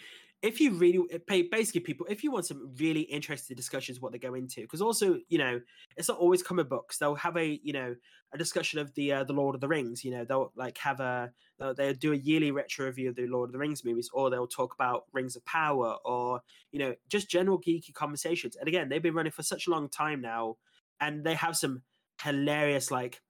[0.41, 4.34] if you really basically people if you want some really interesting discussions what they go
[4.34, 5.62] into because also you know
[5.97, 6.97] it's not always comic books.
[6.97, 7.95] They'll have a you know
[8.34, 10.99] a discussion of the uh, the lord of the rings you know they'll like have
[10.99, 14.10] a they'll, they'll do a yearly retro review of the lord of the rings movies
[14.13, 18.56] or they'll talk about rings of power or you know just general geeky conversations.
[18.56, 20.58] And again they've been running for such a long time now
[20.99, 21.84] and they have some
[22.23, 23.21] hilarious like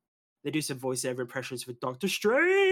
[0.44, 2.72] they do some voiceover impressions for doctor strange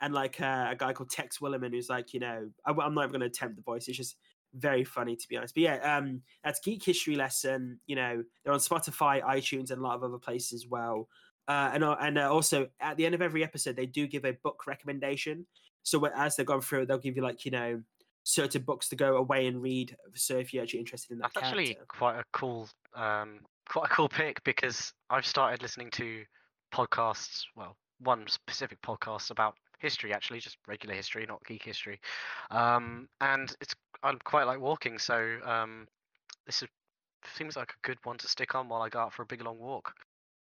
[0.00, 3.02] and like uh, a guy called Tex Williman, who's like, you know, I, am not
[3.02, 3.88] even going to attempt the voice.
[3.88, 4.16] It's just
[4.54, 5.54] very funny to be honest.
[5.54, 7.80] But yeah, um, that's Geek History Lesson.
[7.86, 11.08] You know, they're on Spotify, iTunes, and a lot of other places as well.
[11.46, 14.24] Uh, and uh, and uh, also at the end of every episode, they do give
[14.24, 15.46] a book recommendation.
[15.82, 17.82] So as they're going through, they'll give you like you know
[18.24, 19.96] certain books to go away and read.
[20.14, 21.72] So if you're actually interested in that, that's character.
[21.72, 26.24] actually quite a cool, um, quite a cool pick because I've started listening to
[26.72, 27.42] podcasts.
[27.54, 32.00] Well, one specific podcast about history actually, just regular history, not geek history.
[32.50, 35.86] Um, and it's I quite like walking, so um,
[36.46, 36.68] this is,
[37.36, 39.42] seems like a good one to stick on while I go out for a big
[39.42, 39.92] long walk.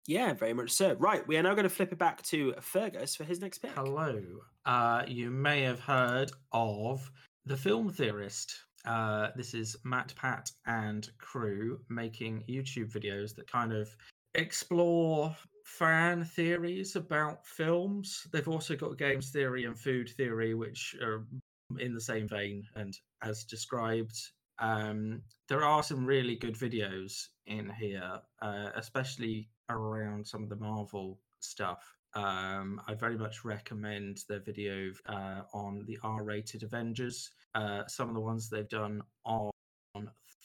[0.07, 0.95] Yeah, very much so.
[0.95, 3.73] Right, we are now going to flip it back to Fergus for his next pick.
[3.77, 4.21] Hello.
[4.65, 7.11] Uh, you may have heard of
[7.47, 8.55] the film theorist.
[8.85, 13.89] Uh, this is MatPat and crew making YouTube videos that kind of
[14.35, 18.27] explore fan theories about films.
[18.33, 21.27] They've also got games theory and food theory, which are
[21.79, 24.17] in the same vein and as described.
[24.59, 30.57] Um, there are some really good videos in here, uh, especially around some of the
[30.57, 31.83] Marvel stuff.
[32.15, 37.31] Um, I very much recommend their video uh, on the R-rated Avengers.
[37.55, 39.51] Uh, some of the ones they've done on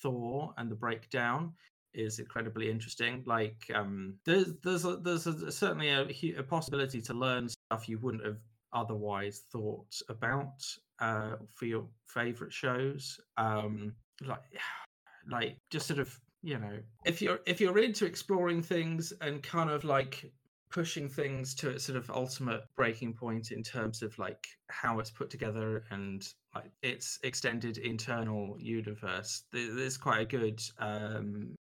[0.02, 1.54] Thor and the breakdown
[1.96, 3.24] is incredibly interesting.
[3.26, 8.00] Like, um, there's there's a, there's a, certainly a, a, possibility to learn stuff you
[8.00, 8.40] wouldn't have
[8.74, 10.64] otherwise thought about
[11.00, 13.20] uh, for your favorite shows.
[13.38, 13.94] Um,
[14.26, 14.44] like,
[15.30, 19.72] like just sort of you know, if you're if you're into exploring things and kind
[19.72, 20.32] of like
[20.70, 25.10] pushing things to its sort of ultimate breaking point in terms of like how it's
[25.10, 29.44] put together and like its extended internal universe.
[29.52, 31.55] There's quite a good um,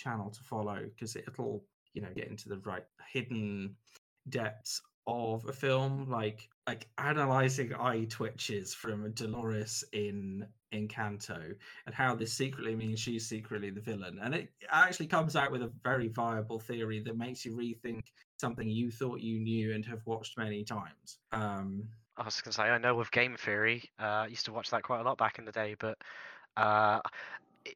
[0.00, 3.74] channel to follow because it'll you know get into the right hidden
[4.28, 11.54] depths of a film like like analyzing eye twitches from Dolores in Encanto
[11.86, 15.62] and how this secretly means she's secretly the villain and it actually comes out with
[15.62, 18.02] a very viable theory that makes you rethink
[18.38, 21.82] something you thought you knew and have watched many times um
[22.16, 23.88] I was gonna say I know of Game Theory.
[23.98, 25.96] Uh, I used to watch that quite a lot back in the day, but
[26.56, 27.00] uh,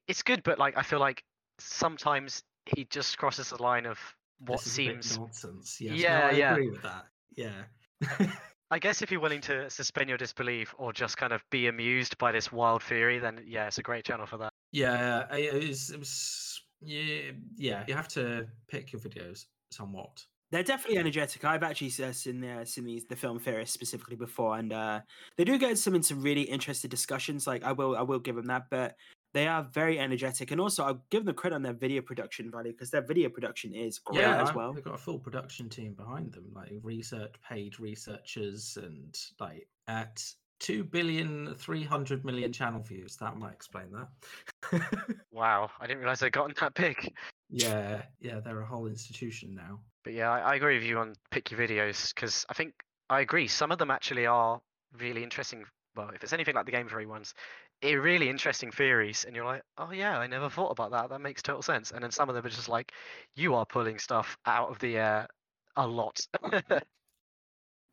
[0.07, 0.43] it's good.
[0.43, 1.25] But like I feel like
[1.59, 3.99] sometimes he just crosses the line of
[4.39, 5.19] what This is a bit seems.
[5.19, 5.81] nonsense.
[5.81, 5.99] Yes.
[5.99, 6.53] Yeah, no, I yeah.
[6.53, 7.05] agree with that.
[7.37, 7.63] Yeah.
[8.71, 12.17] I guess if you're willing to suspend your disbelief or just kind of be amused
[12.19, 14.53] by this wild theory, then yeah, it's a great channel for that.
[14.73, 17.85] yeah, I- it was, it was yeah, yeah.
[17.87, 20.25] You have to pick your videos somewhat.
[20.51, 21.45] They're definitely energetic.
[21.45, 25.01] I've actually uh, seen uh, seen these the film theorists specifically before, and uh,
[25.37, 27.47] they do get some into really interesting discussions.
[27.47, 28.95] Like I will I will give them that, but
[29.35, 32.73] they are very energetic, and also I'll give them credit on their video production value
[32.73, 34.73] because their video production is great yeah, as I- well.
[34.73, 40.25] They've got a full production team behind them, like research paid researchers, and like at
[40.61, 43.17] two billion three hundred million channel views.
[43.17, 44.09] That might explain that.
[45.33, 47.13] Wow, I didn't realize they'd gotten that big.
[47.51, 49.81] yeah, yeah, they're a whole institution now.
[50.05, 52.73] But yeah, I, I agree with you on pick your videos because I think
[53.11, 53.49] I agree.
[53.49, 54.61] Some of them actually are
[54.97, 55.65] really interesting.
[55.97, 59.45] Well, if it's anything like the Game Theory ones, they're really interesting theories, and you're
[59.45, 61.11] like, oh yeah, I never thought about that.
[61.11, 61.91] That makes total sense.
[61.91, 62.93] And then some of them are just like,
[63.35, 65.29] you are pulling stuff out of the air
[65.77, 66.27] a lot.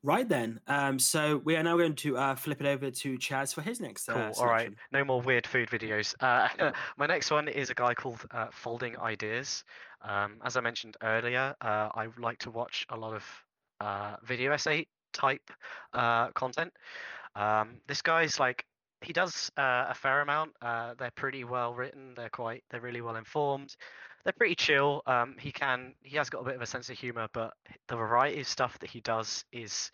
[0.03, 3.53] Right then, um, so we are now going to uh, flip it over to Chaz
[3.53, 4.07] for his next.
[4.07, 4.17] Cool.
[4.19, 4.73] Uh, All right.
[4.91, 6.15] No more weird food videos.
[6.19, 9.63] Uh, my next one is a guy called uh, Folding Ideas.
[10.01, 13.23] Um, as I mentioned earlier, uh, I like to watch a lot of
[13.79, 15.51] uh, video essay type
[15.93, 16.73] uh, content.
[17.35, 18.65] Um, this guy's like
[19.01, 20.51] he does uh, a fair amount.
[20.61, 22.13] Uh, they're pretty well written.
[22.15, 22.63] They're quite.
[22.69, 23.75] They're really well informed.
[24.23, 25.01] They're pretty chill.
[25.07, 25.93] Um, he can.
[26.01, 27.53] He has got a bit of a sense of humor, but
[27.87, 29.91] the variety of stuff that he does is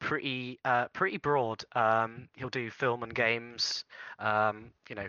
[0.00, 1.64] pretty uh, pretty broad.
[1.74, 3.84] Um, he'll do film and games,
[4.18, 5.08] um, you know,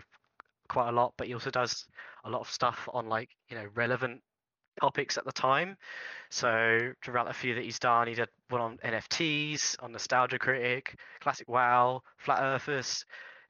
[0.68, 1.86] quite a lot, but he also does
[2.24, 4.20] a lot of stuff on like you know relevant
[4.80, 5.76] topics at the time.
[6.30, 10.96] So throughout a few that he's done, he did one on NFTs, on Nostalgia Critic,
[11.20, 13.04] Classic WoW, Flat Earthers.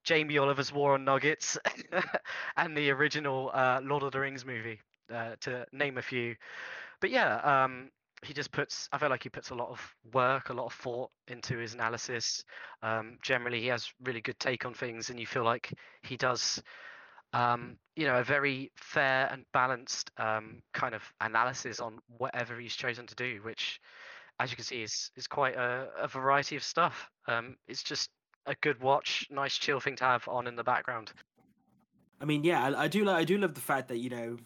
[0.06, 1.58] Jamie Oliver's War on Nuggets,
[2.56, 4.80] and the original uh, Lord of the Rings movie,
[5.12, 6.36] uh, to name a few.
[7.00, 7.90] But yeah, um,
[8.22, 10.72] he just puts i feel like he puts a lot of work a lot of
[10.72, 12.42] thought into his analysis
[12.82, 16.62] um, generally he has really good take on things and you feel like he does
[17.34, 22.74] um, you know a very fair and balanced um, kind of analysis on whatever he's
[22.74, 23.80] chosen to do which
[24.40, 28.08] as you can see is is quite a, a variety of stuff um, it's just
[28.46, 31.12] a good watch nice chill thing to have on in the background
[32.20, 33.04] I mean, yeah, I, I do.
[33.04, 34.38] li- I do love the fact that you know,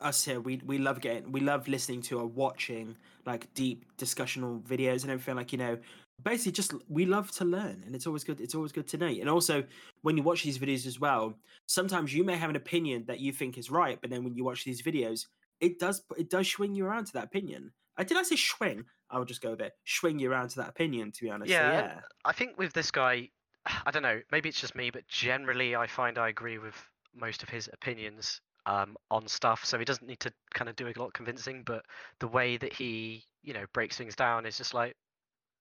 [0.00, 4.62] us here, we we love getting, we love listening to or watching like deep discussional
[4.62, 5.36] videos and everything.
[5.36, 5.78] Like you know,
[6.22, 8.40] basically, just we love to learn, and it's always good.
[8.40, 9.06] It's always good to know.
[9.06, 9.64] And also,
[10.02, 11.34] when you watch these videos as well,
[11.66, 14.44] sometimes you may have an opinion that you think is right, but then when you
[14.44, 15.26] watch these videos,
[15.60, 17.72] it does it does swing you around to that opinion.
[18.00, 18.86] Uh, did I say swing?
[19.10, 19.74] I would just go with it.
[19.84, 21.12] Swing you around to that opinion.
[21.12, 22.00] To be honest, So, Yeah, yeah.
[22.24, 23.28] I think with this guy,
[23.86, 26.74] I don't know, maybe it's just me, but generally I find I agree with
[27.14, 29.64] most of his opinions um, on stuff.
[29.66, 31.84] So he doesn't need to kind of do a lot of convincing, but
[32.20, 34.96] the way that he, you know, breaks things down is just like,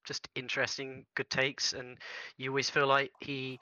[0.05, 1.73] just interesting, good takes.
[1.73, 1.97] And
[2.37, 3.59] you always feel like he,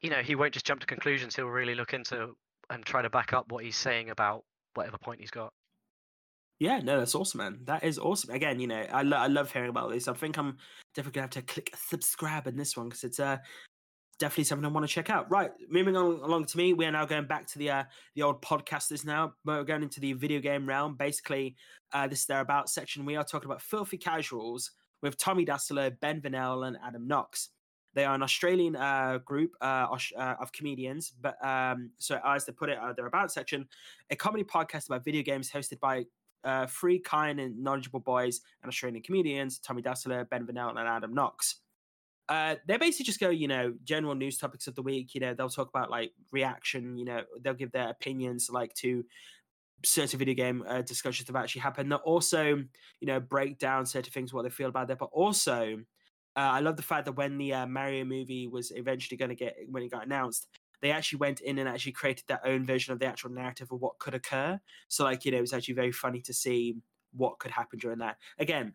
[0.00, 1.36] you know, he won't just jump to conclusions.
[1.36, 2.34] He'll really look into
[2.68, 4.44] and try to back up what he's saying about
[4.74, 5.52] whatever point he's got.
[6.58, 7.58] Yeah, no, that's awesome, man.
[7.64, 8.34] That is awesome.
[8.34, 10.08] Again, you know, I, lo- I love hearing about this.
[10.08, 10.56] I think I'm
[10.94, 13.38] definitely gonna have to click subscribe in this one because it's uh
[14.18, 15.30] definitely something I want to check out.
[15.30, 17.84] Right, moving on along to me, we are now going back to the uh
[18.16, 19.34] the old podcasters now.
[19.44, 20.96] We're going into the video game realm.
[20.96, 21.54] Basically,
[21.92, 23.04] uh this is their about section.
[23.04, 27.50] We are talking about filthy casuals with Tommy Dassalo, Ben Vernel, and Adam Knox.
[27.94, 29.86] They are an Australian uh, group uh,
[30.16, 33.66] uh, of comedians, but um, so as they put it, uh, their about section,
[34.10, 36.04] a comedy podcast about video games hosted by
[36.44, 41.14] uh, three kind and knowledgeable boys and Australian comedians, Tommy Dassalo, Ben Vernel, and Adam
[41.14, 41.56] Knox.
[42.28, 45.14] Uh, they basically just go, you know, general news topics of the week.
[45.14, 46.98] You know, they'll talk about like reaction.
[46.98, 49.04] You know, they'll give their opinions like to
[49.84, 51.90] certain video game uh, discussions that have actually happened.
[51.90, 52.44] They'll also,
[53.00, 54.98] you know, break down certain things, what they feel about that.
[54.98, 55.78] But also,
[56.36, 59.34] uh, I love the fact that when the uh, Mario movie was eventually going to
[59.34, 60.48] get when it got announced,
[60.80, 63.80] they actually went in and actually created their own version of the actual narrative of
[63.80, 64.60] what could occur.
[64.88, 66.76] So, like, you know, it was actually very funny to see
[67.12, 68.16] what could happen during that.
[68.38, 68.74] Again,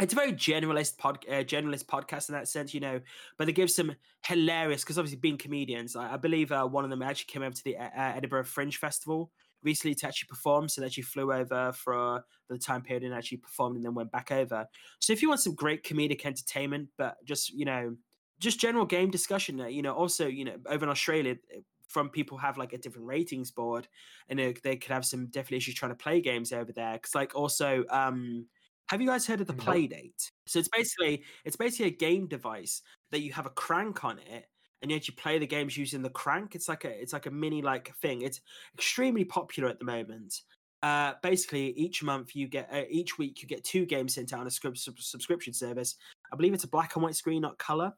[0.00, 3.00] it's a very generalist pod, uh, generalist podcast in that sense, you know.
[3.36, 3.94] But they give some
[4.26, 7.54] hilarious because obviously being comedians, I, I believe uh, one of them actually came over
[7.54, 9.30] to the uh, uh, Edinburgh Fringe Festival
[9.62, 10.68] recently to actually perform.
[10.68, 13.94] So they actually flew over for, for the time period and actually performed and then
[13.94, 14.66] went back over.
[15.00, 17.96] So if you want some great comedic entertainment, but just you know,
[18.40, 21.36] just general game discussion, uh, you know, also you know, over in Australia.
[21.56, 21.60] uh,
[21.90, 23.88] From people have like a different ratings board,
[24.28, 26.94] and they could have some definitely issues trying to play games over there.
[26.94, 28.46] Because like also, um,
[28.90, 29.62] Have you guys heard of the Nope.
[29.66, 30.30] Playdate?
[30.46, 34.46] So it's basically it's basically a game device that you have a crank on it,
[34.82, 36.54] and you actually play the games using the crank.
[36.54, 38.22] It's like a it's like a mini like thing.
[38.22, 38.40] It's
[38.74, 40.42] extremely popular at the moment.
[40.82, 44.40] Uh, basically, each month you get uh, each week you get two games sent out
[44.40, 45.96] on a scrip- sub- subscription service.
[46.32, 47.92] I believe it's a black and white screen, not color.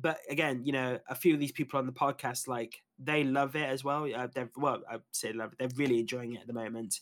[0.00, 3.56] But again, you know, a few of these people on the podcast like they love
[3.56, 4.08] it as well.
[4.14, 5.58] Uh, they're well, I say love it.
[5.58, 7.00] They're really enjoying it at the moment.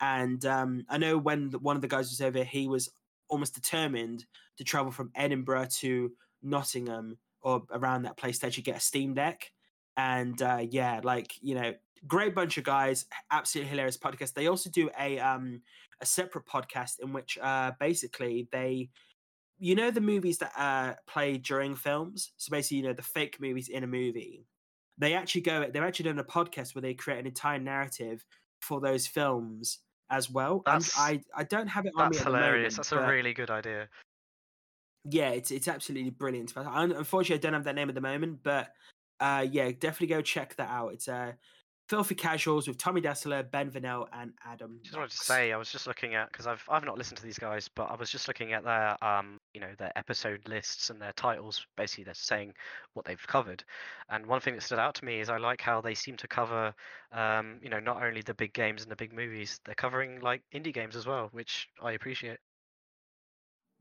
[0.00, 2.90] And um, I know when the, one of the guys was over, he was
[3.28, 4.24] almost determined
[4.56, 6.10] to travel from Edinburgh to
[6.42, 9.52] Nottingham or around that place to actually get a Steam Deck.
[9.96, 11.74] And uh, yeah, like you know,
[12.06, 14.34] great bunch of guys, absolutely hilarious podcast.
[14.34, 15.60] They also do a um
[16.00, 18.88] a separate podcast in which uh basically they
[19.62, 22.32] you know the movies that are played during films.
[22.38, 24.46] So basically, you know, the fake movies in a movie.
[24.98, 28.24] They actually go they've actually done a podcast where they create an entire narrative
[28.62, 29.78] for those films
[30.10, 30.62] as well.
[30.66, 32.74] And That's- I I don't have it on me That's at the hilarious.
[32.74, 33.88] moment, That's a really good idea.
[35.04, 36.54] yeah, it's it's absolutely brilliant.
[36.54, 38.72] But I, unfortunately, I don't have that name at the moment, but
[39.20, 40.92] uh, yeah, definitely go check that out.
[40.92, 41.32] It's uh,
[41.88, 44.78] Filthy Casuals with Tommy Dassalo, Ben Vernel, and Adam.
[44.82, 47.22] Just wanted to say, I was just looking at because I've I've not listened to
[47.24, 50.90] these guys, but I was just looking at their um you know their episode lists
[50.90, 51.66] and their titles.
[51.76, 52.54] Basically, they're saying
[52.94, 53.64] what they've covered,
[54.08, 56.28] and one thing that stood out to me is I like how they seem to
[56.28, 56.74] cover
[57.12, 60.42] um you know not only the big games and the big movies, they're covering like
[60.54, 62.38] indie games as well, which I appreciate.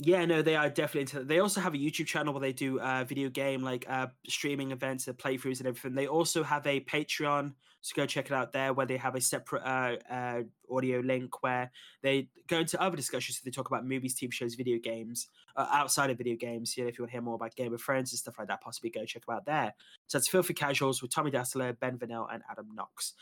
[0.01, 1.23] Yeah, no, they are definitely into.
[1.25, 4.71] They also have a YouTube channel where they do uh, video game like uh, streaming
[4.71, 5.93] events, and playthroughs, and everything.
[5.93, 9.21] They also have a Patreon, so go check it out there, where they have a
[9.21, 10.41] separate uh, uh,
[10.71, 11.69] audio link where
[12.01, 13.37] they go into other discussions.
[13.37, 15.27] So they talk about movies, TV shows, video games,
[15.57, 16.77] uh, outside of video games.
[16.77, 18.47] You know, if you want to hear more about Game of Thrones and stuff like
[18.47, 19.73] that, possibly go check them out there.
[20.07, 23.15] So that's Filthy Casuals with Tommy Dassalo, Ben Vernel, and Adam Knox.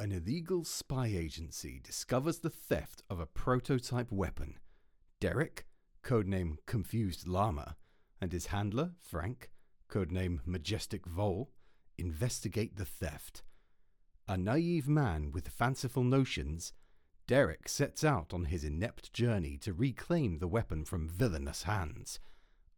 [0.00, 4.56] An illegal spy agency discovers the theft of a prototype weapon.
[5.20, 5.66] Derek,
[6.04, 7.76] codename Confused Llama,
[8.20, 9.50] and his handler, Frank,
[9.90, 11.50] codename Majestic Vole,
[11.98, 13.42] investigate the theft.
[14.28, 16.72] A naive man with fanciful notions,
[17.26, 22.20] Derek sets out on his inept journey to reclaim the weapon from villainous hands,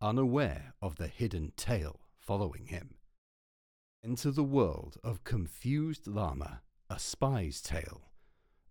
[0.00, 2.94] unaware of the hidden tale following him.
[4.04, 8.02] Enter the world of Confused Llama, A Spy's Tale,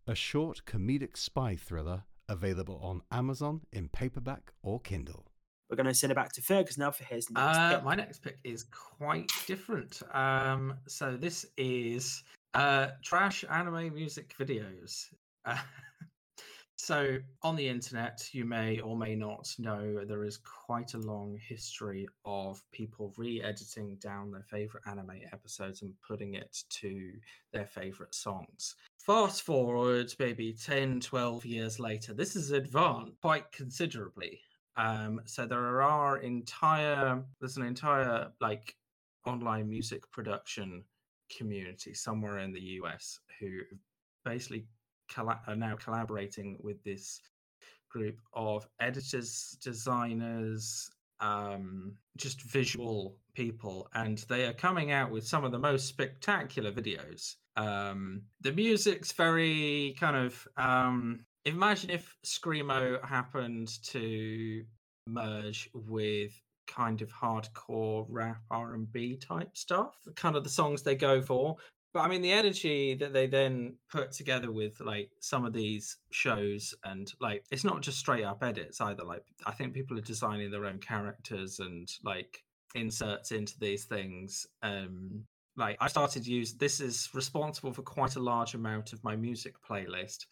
[0.08, 5.26] a short comedic spy thriller available on Amazon in paperback or Kindle.
[5.70, 7.84] We're going to send it back to Fergus now for his next Uh, pick.
[7.84, 10.02] my next pick is quite different.
[10.14, 12.24] Um, so this is
[12.54, 15.06] uh, trash anime music videos.
[15.44, 15.58] Uh,
[16.78, 21.36] so on the internet, you may or may not know there is quite a long
[21.42, 27.12] history of people re-editing down their favorite anime episodes and putting it to
[27.54, 28.76] their favorite songs.
[29.06, 34.40] Fast forward maybe 10, 12 years later, this has advanced quite considerably.
[34.78, 38.76] Um, so there are entire there's an entire like
[39.28, 40.84] online music production
[41.38, 43.60] community somewhere in the US who
[44.24, 44.66] basically
[45.08, 47.22] colla- are now collaborating with this
[47.90, 50.90] group of editors, designers,
[51.20, 56.72] um, just visual people, and they are coming out with some of the most spectacular
[56.72, 57.36] videos.
[57.58, 64.64] Um, the music's very kind of um, imagine if screamo happened to
[65.08, 71.22] merge with kind of hardcore rap r&b type stuff kind of the songs they go
[71.22, 71.56] for.
[71.94, 75.98] But i mean the energy that they then put together with like some of these
[76.12, 80.02] shows and like it's not just straight up edits either like i think people are
[80.02, 82.44] designing their own characters and like
[82.74, 85.24] inserts into these things um
[85.58, 89.16] like i started to use this is responsible for quite a large amount of my
[89.16, 90.26] music playlist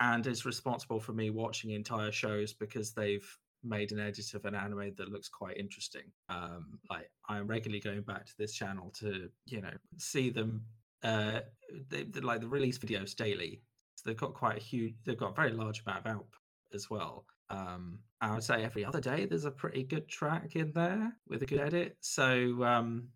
[0.00, 3.26] and is responsible for me watching entire shows because they've
[3.64, 6.04] made an edit of an anime that looks quite interesting.
[6.28, 10.62] Um, like I'm regularly going back to this channel to you know see them.
[11.02, 11.40] Uh,
[11.90, 13.62] they, like the release videos daily,
[13.94, 14.94] so they've got quite a huge.
[15.04, 16.40] They've got a very large amount of output
[16.74, 17.24] as well.
[17.48, 21.42] Um, I would say every other day there's a pretty good track in there with
[21.42, 21.96] a good edit.
[22.00, 23.08] So um,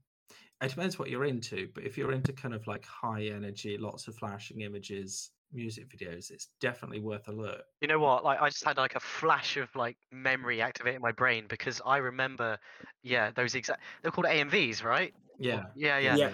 [0.63, 4.09] it depends what you're into, but if you're into kind of like high energy, lots
[4.09, 7.63] of flashing images, music videos, it's definitely worth a look.
[7.81, 8.25] You know what?
[8.25, 11.97] Like I just had like a flash of like memory activating my brain because I
[11.99, 12.59] remember,
[13.03, 13.81] yeah, those exact.
[14.03, 15.15] They're called AMVs, right?
[15.39, 15.65] Yeah.
[15.75, 16.17] Yeah, yeah.
[16.17, 16.31] Yeah.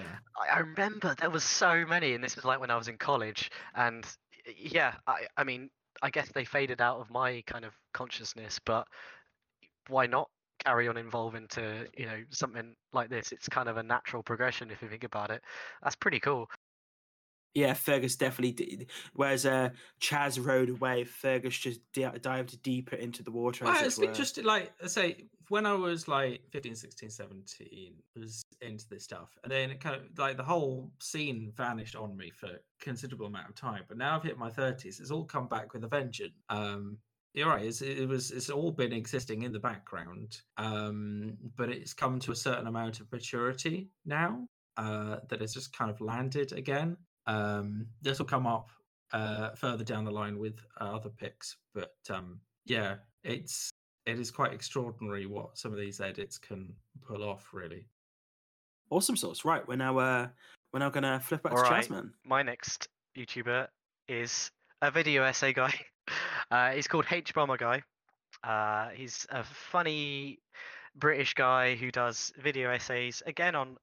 [0.53, 3.51] I, remember there was so many, and this was like when I was in college,
[3.75, 4.05] and
[4.59, 5.71] yeah, I, I mean,
[6.03, 8.87] I guess they faded out of my kind of consciousness, but
[9.89, 10.29] why not
[10.65, 13.33] carry on evolving to you know something like this?
[13.33, 15.43] It's kind of a natural progression if you think about it.
[15.83, 16.49] That's pretty cool.
[17.57, 18.91] Yeah, Fergus definitely did.
[19.15, 23.65] Whereas uh, Chaz rode away, Fergus just di- dived deeper into the water.
[23.65, 24.05] Well, it it's were.
[24.05, 24.45] interesting.
[24.45, 29.51] Like I say, when I was like 15, 16, 17, was into this stuff, and
[29.51, 33.49] then it kind of like the whole scene vanished on me for a considerable amount
[33.49, 33.85] of time.
[33.89, 36.35] But now I've hit my thirties, it's all come back with a vengeance.
[36.51, 36.99] Um,
[37.37, 37.67] you're right.
[37.67, 38.31] It's, it was.
[38.31, 43.01] It's all been existing in the background, um, but it's come to a certain amount
[43.01, 46.97] of maturity now uh, that it's just kind of landed again.
[47.27, 48.71] Um, this will come up
[49.13, 53.71] uh, further down the line with uh, other picks, but um, yeah, it's
[54.07, 56.73] it is quite extraordinary what some of these edits can
[57.07, 57.51] pull off.
[57.53, 57.87] Really,
[58.89, 59.45] awesome sauce.
[59.45, 60.29] Right, we're now uh,
[60.73, 61.87] we're now gonna flip back to Alright.
[61.87, 62.13] Chazman.
[62.25, 63.67] My next YouTuber
[64.09, 65.75] is a video essay guy.
[66.51, 67.83] Uh, he's called hbomberguy.
[68.45, 70.39] Uh, he's a funny
[70.95, 73.77] British guy who does video essays again on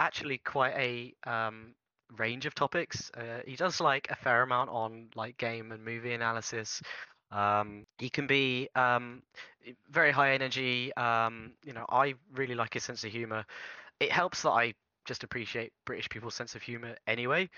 [0.00, 1.74] actually quite a um,
[2.16, 3.10] range of topics.
[3.16, 6.82] Uh, he does like a fair amount on like game and movie analysis.
[7.30, 9.22] Um, he can be um,
[9.90, 10.94] very high energy.
[10.96, 13.44] Um, you know, I really like his sense of humor.
[14.00, 14.74] It helps that I
[15.04, 17.48] just appreciate British people's sense of humor anyway.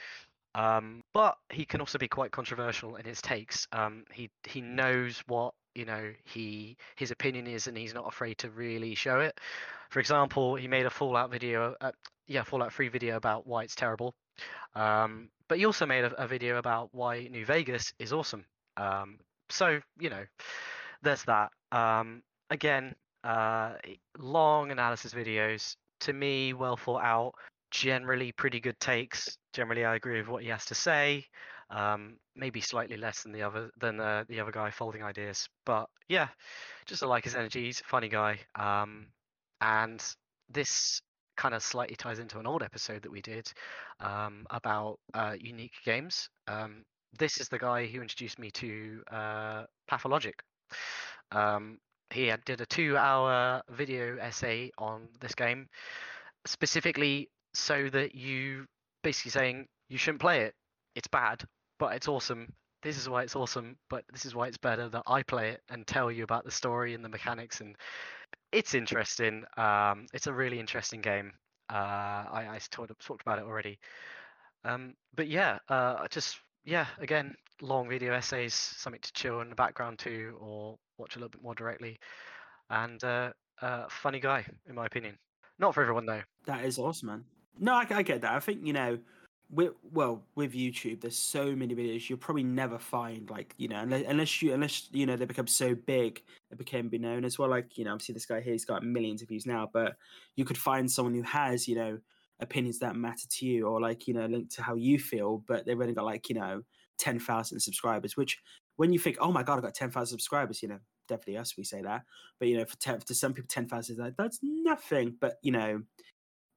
[0.55, 3.69] Um, but he can also be quite controversial in his takes.
[3.73, 8.39] Um, he he knows what you know he his opinion is, and he's not afraid
[8.39, 9.39] to really show it.
[9.91, 11.93] For example, he made a Fallout video, uh,
[12.29, 14.15] yeah, Fallout 3 video about why it's terrible.
[14.75, 18.45] Um, but he also made a, a video about why New Vegas is awesome.
[18.77, 19.19] Um,
[19.51, 20.25] so you know,
[21.03, 21.51] there's that.
[21.73, 22.95] Um, again,
[23.25, 23.75] uh,
[24.19, 25.77] long analysis videos.
[26.01, 27.35] To me, well thought out.
[27.71, 29.37] Generally, pretty good takes.
[29.53, 31.27] Generally, I agree with what he has to say.
[31.71, 35.89] Um, maybe slightly less than the other than uh, the other guy folding ideas, but
[36.09, 36.29] yeah,
[36.85, 37.67] just I like his energy.
[37.67, 38.41] He's a funny guy.
[38.57, 39.07] Um,
[39.61, 40.03] and
[40.49, 41.01] this
[41.37, 43.51] kind of slightly ties into an old episode that we did
[44.01, 46.29] um, about uh, unique games.
[46.49, 46.83] Um,
[47.19, 50.43] this is the guy who introduced me to uh, Pathologic.
[51.33, 51.79] Um,
[52.13, 55.69] he did a two-hour video essay on this game,
[56.47, 58.67] specifically so that you
[59.03, 60.55] basically saying you shouldn't play it.
[60.95, 61.43] It's bad,
[61.79, 62.53] but it's awesome.
[62.83, 65.61] This is why it's awesome, but this is why it's better that I play it
[65.69, 67.77] and tell you about the story and the mechanics and
[68.53, 69.45] it's interesting.
[69.57, 71.33] Um, it's a really interesting game.
[71.71, 73.79] Uh, I, I talked, talked about it already.
[74.65, 79.55] Um, but yeah, uh, just yeah, again, long video essays, something to chill in the
[79.55, 81.99] background to, or watch a little bit more directly.
[82.69, 83.33] And uh,
[83.63, 85.17] uh, funny guy, in my opinion.
[85.59, 86.23] Not for everyone though.
[86.47, 87.25] That is awesome, man.
[87.59, 88.33] No, I, I get that.
[88.33, 88.99] I think you know,
[89.51, 93.81] with well with YouTube, there's so many videos you'll probably never find like you know
[93.81, 97.39] unless, unless you unless you know they become so big they became be known as
[97.39, 97.49] well.
[97.51, 99.97] Like you know, obviously this guy here, he's got millions of views now, but
[100.37, 101.99] you could find someone who has you know
[102.41, 105.67] opinions that matter to you or like you know linked to how you feel, but
[105.67, 106.63] they've only got like you know
[106.99, 108.17] ten thousand subscribers.
[108.17, 108.39] Which
[108.77, 110.79] when you think, oh my god, I got ten thousand subscribers, you know,
[111.09, 112.03] definitely us we say that,
[112.39, 115.17] but you know, for ten, to some people, ten thousand is like that's nothing.
[115.21, 115.83] But you know,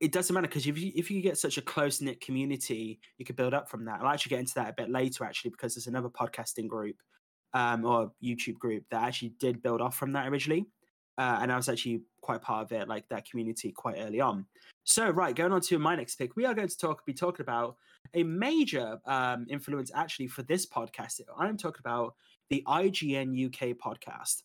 [0.04, 3.24] it doesn't matter because if you if you get such a close knit community, you
[3.24, 4.02] could build up from that.
[4.02, 6.98] I'll actually get into that a bit later, actually, because there's another podcasting group
[7.54, 10.66] um, or YouTube group that actually did build off from that originally,
[11.18, 14.46] uh, and I was actually quite part of it, like that community, quite early on.
[14.84, 17.44] So, right, going on to my next pick, we are going to talk be talking
[17.44, 17.78] about
[18.14, 21.22] a major um, influence actually for this podcast.
[21.40, 22.16] I'm talking about
[22.50, 24.44] the IGN UK podcast.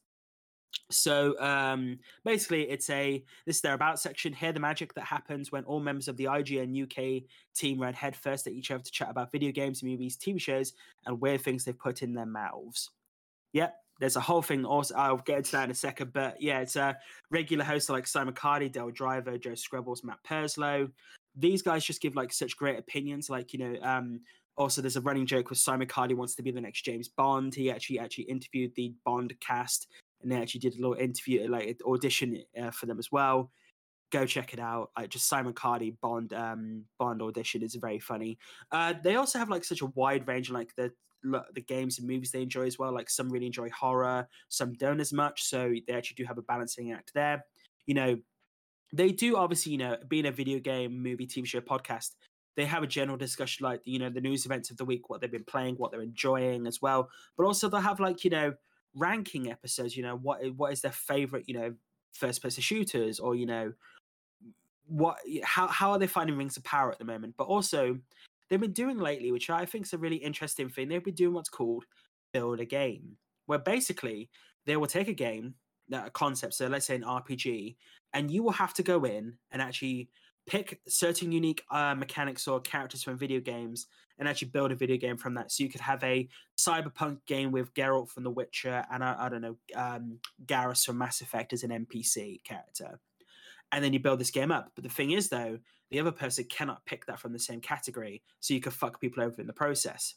[0.90, 4.32] So um, basically, it's a this is their about section.
[4.32, 4.52] here.
[4.52, 7.24] the magic that happens when all members of the IGN UK
[7.54, 10.72] team run headfirst at each other to chat about video games, movies, TV shows,
[11.06, 12.90] and weird things they've put in their mouths.
[13.52, 14.64] Yep, there's a whole thing.
[14.64, 16.12] Also, I'll get into that in a second.
[16.12, 16.96] But yeah, it's a
[17.30, 20.88] regular hosts like Simon Cardy, Dale Driver, Joe Skrebels, Matt Purslow.
[21.36, 23.28] These guys just give like such great opinions.
[23.28, 24.20] Like you know, um,
[24.56, 27.54] also there's a running joke with Simon Cardy wants to be the next James Bond.
[27.54, 29.88] He actually actually interviewed the Bond cast
[30.22, 33.50] and they actually did a little interview, like audition uh, for them as well.
[34.10, 34.90] Go check it out.
[34.96, 38.38] Uh, just Simon Cardy Bond um, Bond audition is very funny.
[38.72, 40.90] Uh, they also have like such a wide range, like the
[41.22, 42.92] the games and movies they enjoy as well.
[42.94, 45.44] Like some really enjoy horror, some don't as much.
[45.44, 47.44] So they actually do have a balancing act there.
[47.86, 48.18] You know,
[48.92, 52.10] they do obviously, you know, being a video game, movie, TV show, podcast.
[52.56, 55.20] They have a general discussion, like you know, the news events of the week, what
[55.20, 57.08] they've been playing, what they're enjoying as well.
[57.36, 58.54] But also they'll have like you know
[58.98, 61.74] ranking episodes you know what eh, what is their favorite you know
[62.12, 63.72] first person shooters or you know
[64.86, 67.34] what how how are they finding rings of power at the moment?
[67.36, 67.98] But also
[68.48, 71.34] they've been doing lately which i think is a really interesting thing they've been doing
[71.34, 71.84] what's called
[72.32, 74.28] build a game where basically
[74.66, 75.54] they will take a game
[75.92, 77.76] a concept so let's say an rpg
[78.14, 80.08] and you will have to go in and actually
[80.48, 83.86] pick certain unique uh, mechanics or characters from video games
[84.18, 85.52] and actually build a video game from that.
[85.52, 89.28] So you could have a cyberpunk game with Geralt from The Witcher and I, I
[89.28, 92.98] don't know um, Garrus from Mass Effect as an NPC character,
[93.70, 94.72] and then you build this game up.
[94.74, 95.58] But the thing is, though,
[95.90, 99.22] the other person cannot pick that from the same category, so you could fuck people
[99.22, 100.14] over in the process.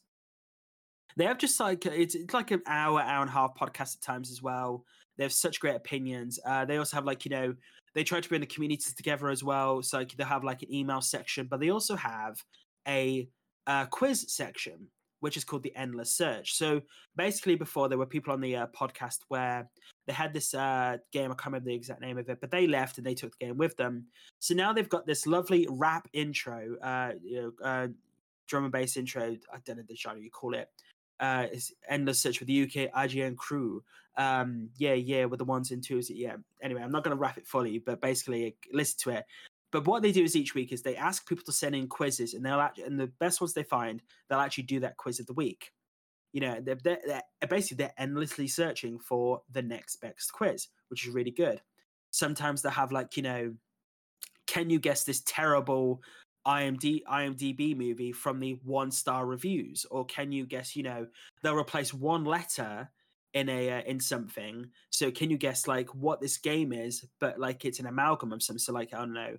[1.17, 4.01] They have just like it's, it's like an hour, hour and a half podcast at
[4.01, 4.85] times as well.
[5.21, 6.39] They have such great opinions.
[6.43, 7.53] Uh, they also have like you know
[7.93, 9.83] they try to bring the communities together as well.
[9.83, 12.43] So like they have like an email section, but they also have
[12.87, 13.27] a
[13.91, 14.87] quiz section,
[15.19, 16.55] which is called the Endless Search.
[16.55, 16.81] So
[17.15, 19.69] basically, before there were people on the uh, podcast where
[20.07, 21.25] they had this uh, game.
[21.31, 23.45] I can't remember the exact name of it, but they left and they took the
[23.45, 24.07] game with them.
[24.39, 27.87] So now they've got this lovely rap intro, uh, you know, uh,
[28.47, 29.37] drum and bass intro.
[29.53, 30.67] I don't know the genre you call it.
[31.21, 33.83] Uh, it's endless search with the UK IGN crew.
[34.17, 36.09] Um, yeah, yeah, with the ones and twos.
[36.09, 36.37] Yeah.
[36.61, 39.25] Anyway, I'm not going to wrap it fully, but basically, listen to it.
[39.71, 42.33] But what they do is each week is they ask people to send in quizzes,
[42.33, 45.27] and they'll actually, and the best ones they find, they'll actually do that quiz of
[45.27, 45.71] the week.
[46.33, 51.05] You know, they're, they're, they're basically they're endlessly searching for the next best quiz, which
[51.05, 51.61] is really good.
[52.09, 53.53] Sometimes they'll have like, you know,
[54.47, 56.01] can you guess this terrible
[56.45, 60.75] IMD, IMDb movie from the one star reviews, or can you guess?
[60.75, 61.07] You know,
[61.43, 62.89] they'll replace one letter
[63.33, 64.69] in a uh, in something.
[64.89, 67.05] So can you guess like what this game is?
[67.19, 68.59] But like it's an amalgam of some.
[68.59, 69.37] So like I don't know,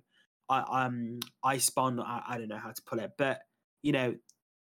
[0.49, 1.99] I um I spawn.
[1.99, 3.41] I, I don't know how to put it, but
[3.81, 4.15] you know,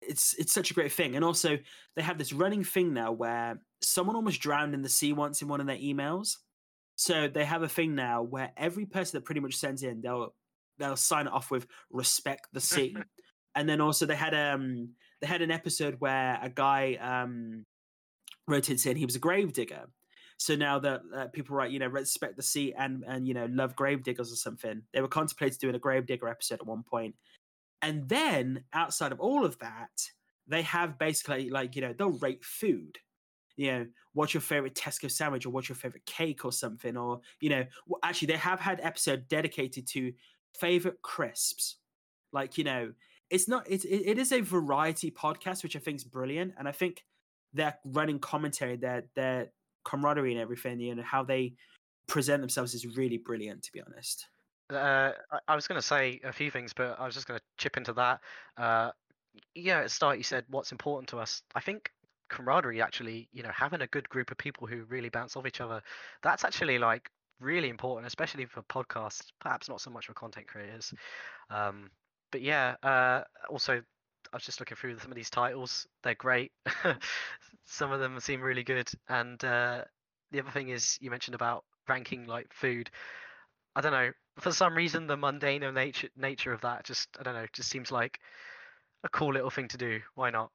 [0.01, 1.17] it's it's such a great thing.
[1.17, 1.59] And also
[1.97, 5.49] they have this running thing now where someone almost drowned in the sea once in
[5.49, 6.39] one of their emails.
[6.97, 10.35] So they have a thing now where every person that pretty much sends in, they'll
[10.79, 12.97] they'll sign it off with respect the sea.
[13.55, 17.65] and then also they had um they had an episode where a guy um
[18.49, 19.85] wrote in saying he was a grave digger.
[20.37, 23.47] So now that uh, people write, you know, respect the sea and and you know
[23.51, 26.83] love grave diggers or something, they were contemplating doing a grave digger episode at one
[26.83, 27.15] point.
[27.81, 29.91] And then outside of all of that,
[30.47, 32.99] they have basically like you know they'll rate food.
[33.57, 37.21] You know, what's your favorite Tesco sandwich or what's your favorite cake or something, or
[37.41, 37.65] you know,
[38.03, 40.13] actually they have had episode dedicated to
[40.59, 41.77] favorite crisps.
[42.33, 42.93] Like you know,
[43.31, 46.73] it's not it, it is a variety podcast, which I think is brilliant, and I
[46.73, 47.05] think
[47.53, 49.53] their running commentary, their their
[49.85, 51.55] camaraderie and everything, you know, how they
[52.07, 53.63] present themselves is really brilliant.
[53.65, 54.27] To be honest.
[54.71, 55.13] Uh,
[55.49, 57.77] I was going to say a few things, but I was just going to chip
[57.77, 58.21] into that.
[58.57, 58.91] Uh,
[59.55, 61.43] yeah, at the start you said what's important to us.
[61.55, 61.91] I think
[62.29, 65.61] camaraderie actually, you know, having a good group of people who really bounce off each
[65.61, 65.83] other,
[66.23, 67.11] that's actually like
[67.43, 69.27] really important, especially for podcasts.
[69.41, 70.93] Perhaps not so much for content creators.
[71.51, 71.91] Um,
[72.31, 73.83] but yeah, uh, also
[74.33, 75.87] I was just looking through some of these titles.
[76.03, 76.53] They're great.
[77.67, 78.89] some of them seem really good.
[79.09, 79.83] And uh,
[80.31, 82.91] the other thing is, you mentioned about ranking like food.
[83.77, 84.11] I don't know.
[84.39, 87.47] For some reason, the mundane nature nature of that just I don't know.
[87.53, 88.19] Just seems like
[89.05, 90.01] a cool little thing to do.
[90.15, 90.51] Why not?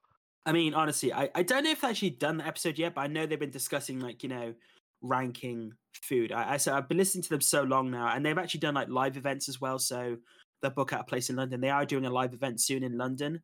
[0.46, 3.02] I mean, honestly, I, I don't know if they've actually done the episode yet, but
[3.02, 4.54] I know they've been discussing like you know
[5.02, 5.72] ranking
[6.02, 6.32] food.
[6.32, 8.74] I, I so I've been listening to them so long now, and they've actually done
[8.74, 9.78] like live events as well.
[9.78, 10.16] So
[10.62, 11.60] they book out a place in London.
[11.60, 13.40] They are doing a live event soon in London.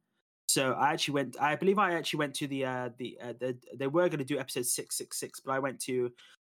[0.47, 1.37] So I actually went.
[1.41, 4.25] I believe I actually went to the uh, the, uh, the they were going to
[4.25, 6.11] do episode six six six, but I went to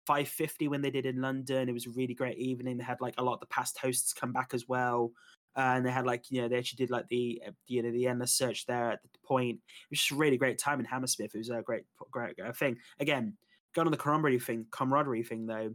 [0.06, 1.68] five fifty when they did in London.
[1.68, 2.76] It was a really great evening.
[2.76, 5.12] They had like a lot of the past hosts come back as well.
[5.56, 8.06] Uh, and they had like you know they actually did like the you know the
[8.06, 9.56] endless search there at the point.
[9.56, 11.34] It was just a really great time in Hammersmith.
[11.34, 12.76] It was a great great, great thing.
[13.00, 13.36] Again,
[13.74, 15.74] going on the camaraderie thing, camaraderie thing though.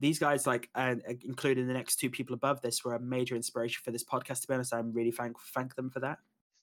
[0.00, 3.80] These guys, like, uh, including the next two people above this, were a major inspiration
[3.84, 4.42] for this podcast.
[4.42, 6.18] To be honest, I'm really thank thank them for that.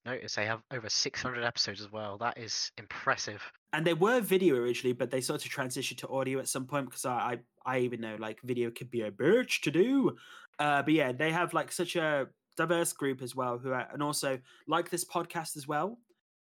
[0.06, 2.18] Notice they have over 600 episodes as well.
[2.18, 3.42] That is impressive.
[3.74, 6.88] And they were video originally, but they sort of transitioned to audio at some point
[6.88, 10.18] because I, I, I even know like video could be a bitch to do.
[10.58, 12.28] Uh, but yeah, they have like such a
[12.58, 16.00] diverse group as well who are, and also like this podcast as well.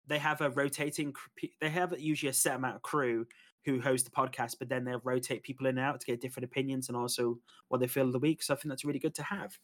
[0.06, 1.12] They have a rotating.
[1.60, 3.26] They have usually a set amount of crew
[3.68, 6.44] who host the podcast, but then they'll rotate people in and out to get different
[6.44, 7.38] opinions and also
[7.68, 8.42] what they feel of the week.
[8.42, 9.58] So I think that's really good to have.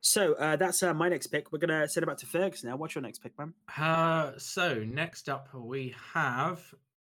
[0.00, 1.50] So uh, that's uh, my next pick.
[1.50, 2.76] We're gonna send it back to Fergus now.
[2.76, 3.52] What's your next pick, man?
[3.76, 6.62] Uh, so next up we have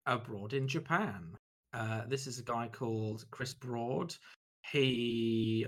[0.05, 1.37] abroad in Japan.
[1.73, 4.13] Uh, this is a guy called Chris Broad.
[4.69, 5.65] He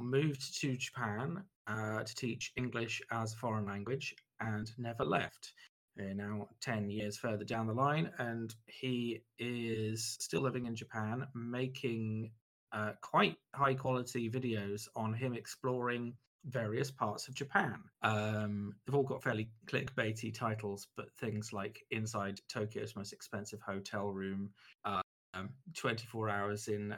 [0.00, 5.52] moved to Japan uh, to teach English as a foreign language and never left.
[5.96, 11.26] We're now 10 years further down the line, and he is still living in Japan,
[11.34, 12.30] making
[12.72, 17.76] uh, quite high quality videos on him exploring various parts of Japan.
[18.02, 24.08] Um, they've all got fairly clickbaity titles, but things like Inside Tokyo's Most Expensive Hotel
[24.08, 24.50] Room,
[24.84, 25.00] uh,
[25.34, 26.94] um, 24 Hours in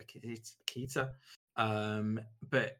[0.00, 1.10] Akita.
[1.56, 2.20] Um,
[2.50, 2.76] but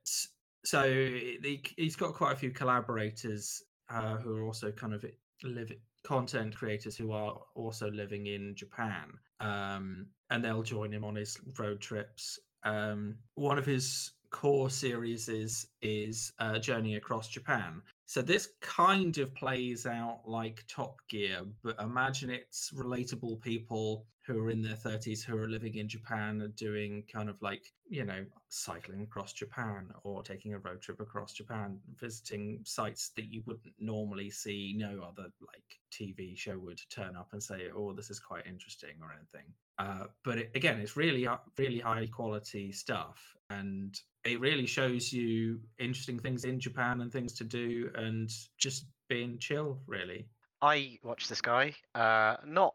[0.64, 5.04] so he, he's got quite a few collaborators uh, who are also kind of
[5.42, 5.72] live
[6.02, 11.38] content creators who are also living in Japan, um, and they'll join him on his
[11.58, 12.38] road trips.
[12.62, 17.80] Um, one of his core series is is uh, Journey Across Japan.
[18.06, 24.42] So this kind of plays out like Top Gear, but imagine it's relatable people who
[24.42, 28.04] are in their 30s who are living in Japan and doing kind of like, you
[28.04, 33.42] know, cycling across Japan or taking a road trip across Japan, visiting sites that you
[33.46, 34.74] wouldn't normally see.
[34.76, 38.94] No other like TV show would turn up and say, oh, this is quite interesting
[39.02, 39.52] or anything.
[39.78, 43.36] Uh, but it, again, it's really, really high quality stuff.
[43.50, 43.94] And
[44.24, 49.38] it really shows you interesting things in Japan and things to do and just being
[49.38, 50.26] chill, really.
[50.62, 52.74] I watch this guy, uh, not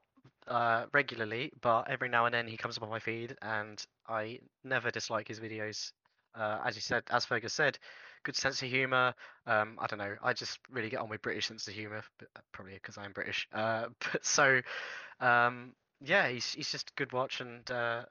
[0.49, 4.39] uh, regularly, but every now and then he comes up on my feed, and I
[4.63, 5.91] never dislike his videos.
[6.35, 7.77] Uh, as you said, as Fergus said,
[8.23, 9.13] good sense of humor.
[9.47, 10.15] Um, I don't know.
[10.23, 13.47] I just really get on with British sense of humor, uh, probably because I'm British.
[13.53, 14.61] Uh, but so,
[15.19, 18.03] um, yeah, he's he's just good watch, and uh,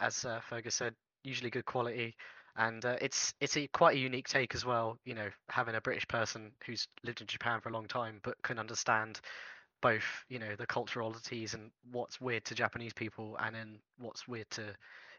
[0.00, 0.94] as uh, Fergus said,
[1.24, 2.14] usually good quality
[2.58, 4.98] and uh, it's it's a quite a unique take as well.
[5.04, 8.40] You know, having a British person who's lived in Japan for a long time but
[8.42, 9.20] can understand
[9.86, 14.26] both you know the cultural oddities and what's weird to Japanese people and then what's
[14.26, 14.74] weird to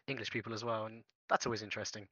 [0.08, 2.06] English people as well, and that's always interesting.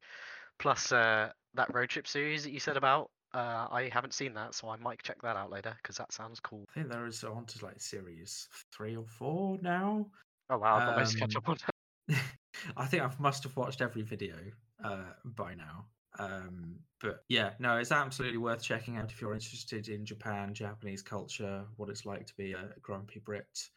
[0.57, 4.55] Plus, uh, that road trip series that you said about, uh, I haven't seen that,
[4.55, 6.63] so I might check that out later because that sounds cool.
[6.69, 10.05] I think there is on to like series three or four now.
[10.49, 11.57] Oh wow, I've got um, catch up on.
[12.77, 14.37] I think I must have watched every video
[14.81, 15.87] uh, by now.
[16.19, 21.01] Um, but yeah, no, it's absolutely worth checking out if you're interested in Japan, Japanese
[21.01, 23.69] culture, what it's like to be a grumpy Brit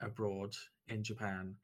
[0.00, 0.54] abroad
[0.88, 1.54] in Japan.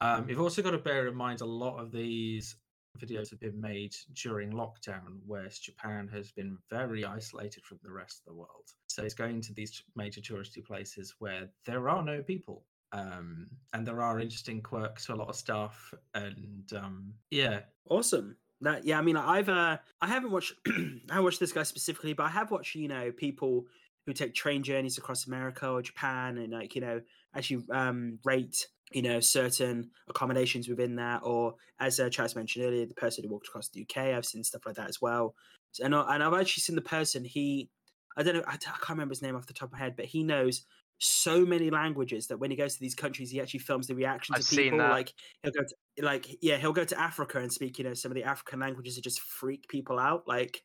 [0.00, 2.56] Um, you've also got to bear in mind a lot of these
[2.98, 8.20] videos have been made during lockdown, whereas Japan has been very isolated from the rest
[8.20, 8.68] of the world.
[8.88, 13.86] So it's going to these major touristy places where there are no people um, and
[13.86, 15.94] there are interesting quirks to a lot of stuff.
[16.14, 18.36] And um, yeah, awesome.
[18.62, 20.54] That yeah, I mean, I've uh, I haven't watched
[21.10, 23.64] I watched this guy specifically, but I have watched you know people
[24.06, 27.00] who take train journeys across America or Japan and like you know
[27.34, 32.86] actually um, rate you know certain accommodations within that, or as uh, Chaz mentioned earlier,
[32.86, 34.14] the person who walked across the UK.
[34.14, 35.34] I've seen stuff like that as well,
[35.82, 37.70] and and I've actually seen the person he.
[38.16, 38.44] I don't know.
[38.46, 40.66] I, I can't remember his name off the top of my head, but he knows
[40.98, 44.36] so many languages that when he goes to these countries, he actually films the reactions
[44.36, 44.78] I've of people.
[44.78, 48.10] Like he'll go to like yeah, he'll go to Africa and speak you know some
[48.10, 50.24] of the African languages that just freak people out.
[50.26, 50.62] Like,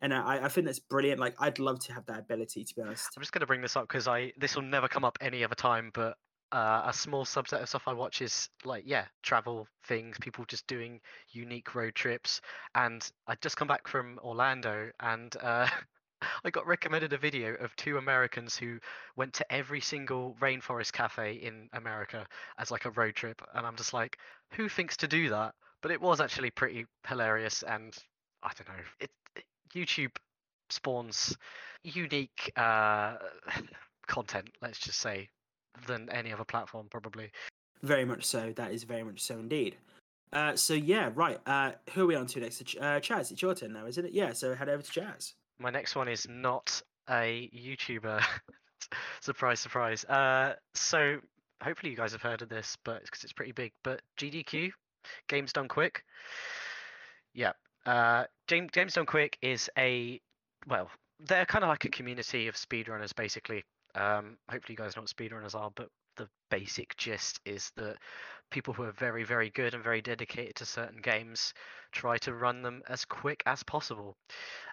[0.00, 1.20] and I, I think that's brilliant.
[1.20, 2.64] Like, I'd love to have that ability.
[2.64, 4.88] To be honest, I'm just going to bring this up because I this will never
[4.88, 6.16] come up any other time, but.
[6.52, 10.64] Uh, a small subset of stuff I watch is like yeah travel things people just
[10.68, 11.00] doing
[11.32, 12.40] unique road trips
[12.76, 15.66] and I just come back from Orlando and uh,
[16.44, 18.78] I got recommended a video of two Americans who
[19.16, 22.26] went to every single rainforest cafe in America
[22.58, 24.18] as like a road trip, and I'm just like,
[24.52, 25.54] who thinks to do that?
[25.82, 27.96] But it was actually pretty hilarious, and
[28.42, 29.44] I don't know, it, it
[29.74, 30.16] YouTube
[30.70, 31.36] spawns
[31.82, 33.16] unique uh,
[34.06, 35.28] content, let's just say,
[35.86, 37.30] than any other platform probably.
[37.82, 38.52] Very much so.
[38.56, 39.76] That is very much so indeed.
[40.32, 41.38] Uh, so yeah, right.
[41.46, 42.60] Uh, who are we on to next?
[42.62, 44.12] Uh, Chaz, it's your turn now, isn't it?
[44.12, 44.32] Yeah.
[44.32, 45.34] So head over to Chaz.
[45.58, 48.22] My next one is not a YouTuber.
[49.20, 50.04] surprise, surprise.
[50.04, 51.18] Uh, so
[51.62, 53.72] hopefully you guys have heard of this, but because it's pretty big.
[53.82, 54.70] But GDQ,
[55.28, 56.04] Games Done Quick.
[57.34, 57.52] Yeah.
[57.86, 60.20] Uh, James Games Done Quick is a
[60.66, 60.90] well,
[61.20, 63.64] they're kind of like a community of speedrunners, basically.
[63.94, 67.96] Um, hopefully you guys know what speedrunners are, but the basic gist is that
[68.50, 71.52] people who are very, very good and very dedicated to certain games
[71.92, 74.16] try to run them as quick as possible.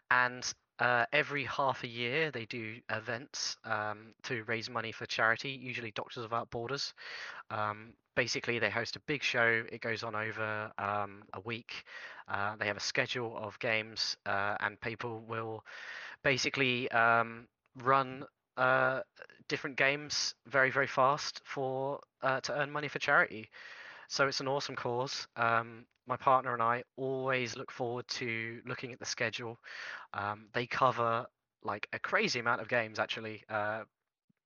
[0.09, 0.49] And
[0.81, 5.91] uh, every half a year, they do events um, to raise money for charity, usually
[5.91, 6.95] Doctors Without Borders.
[7.51, 9.63] Um, basically, they host a big show.
[9.71, 11.85] It goes on over um, a week.
[12.27, 15.63] Uh, they have a schedule of games, uh, and people will
[16.23, 17.47] basically um,
[17.83, 18.25] run
[18.57, 19.01] uh,
[19.47, 23.49] different games very, very fast for uh, to earn money for charity.
[24.07, 25.27] So it's an awesome cause.
[25.35, 29.57] Um, my partner and I always look forward to looking at the schedule.
[30.13, 31.25] Um, they cover
[31.63, 33.43] like a crazy amount of games, actually.
[33.49, 33.83] Uh,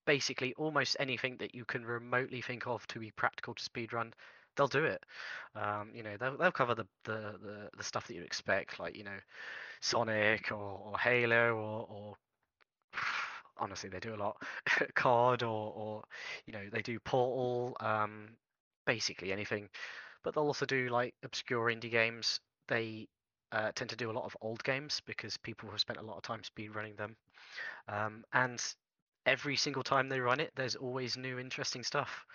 [0.05, 4.13] basically, almost anything that you can remotely think of to be practical to speedrun,
[4.55, 5.03] they'll do it.
[5.55, 8.95] Um, you know, they'll, they'll cover the, the, the, the stuff that you expect, like,
[8.95, 9.17] you know,
[9.81, 12.15] Sonic or, or Halo or, or
[13.57, 14.41] honestly they do a lot
[14.95, 16.03] card or or
[16.45, 18.29] you know they do portal um
[18.85, 19.69] basically anything.
[20.25, 22.41] But they'll also do like obscure indie games.
[22.67, 23.07] They
[23.51, 26.17] uh, tend to do a lot of old games because people have spent a lot
[26.17, 27.15] of time speed running them,
[27.87, 28.61] um, and
[29.25, 32.25] every single time they run it, there's always new interesting stuff.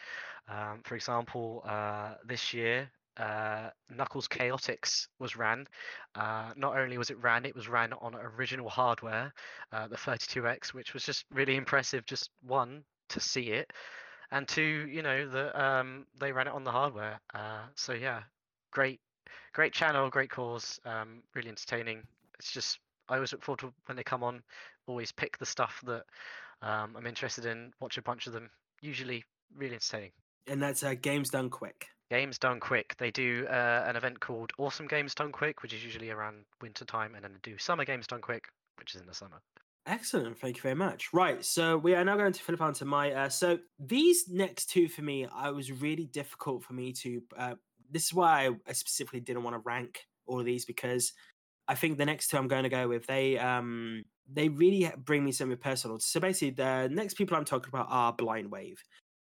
[0.48, 5.66] Um, for example, uh, this year uh, Knuckles Chaotix was ran.
[6.14, 9.32] Uh, not only was it ran, it was ran on original hardware,
[9.72, 12.06] uh, the 32X, which was just really impressive.
[12.06, 13.72] Just one to see it,
[14.30, 17.20] and two, you know, that um, they ran it on the hardware.
[17.34, 18.20] Uh, so yeah,
[18.70, 19.00] great,
[19.52, 22.02] great channel, great cause, um, really entertaining.
[22.38, 22.78] It's just
[23.08, 24.42] I always look forward to when they come on.
[24.86, 26.04] Always pick the stuff that
[26.62, 27.72] um, I'm interested in.
[27.80, 28.50] Watch a bunch of them.
[28.80, 29.24] Usually
[29.56, 30.12] really entertaining.
[30.46, 31.86] And that's uh, games done quick.
[32.10, 32.96] Games Done Quick.
[32.98, 36.84] They do uh, an event called Awesome Games Done Quick, which is usually around winter
[36.84, 39.40] time, and then they do Summer Games Done Quick, which is in the summer.
[39.86, 40.38] Excellent.
[40.38, 41.08] Thank you very much.
[41.12, 41.44] Right.
[41.44, 43.12] So we are now going to flip on to my.
[43.12, 47.22] Uh, so these next two for me, I was really difficult for me to.
[47.36, 47.54] Uh,
[47.90, 51.12] this is why I, specifically didn't want to rank all of these because
[51.66, 55.24] I think the next two I'm going to go with they um they really bring
[55.24, 55.98] me something personal.
[55.98, 58.80] So basically, the next people I'm talking about are Blind Wave.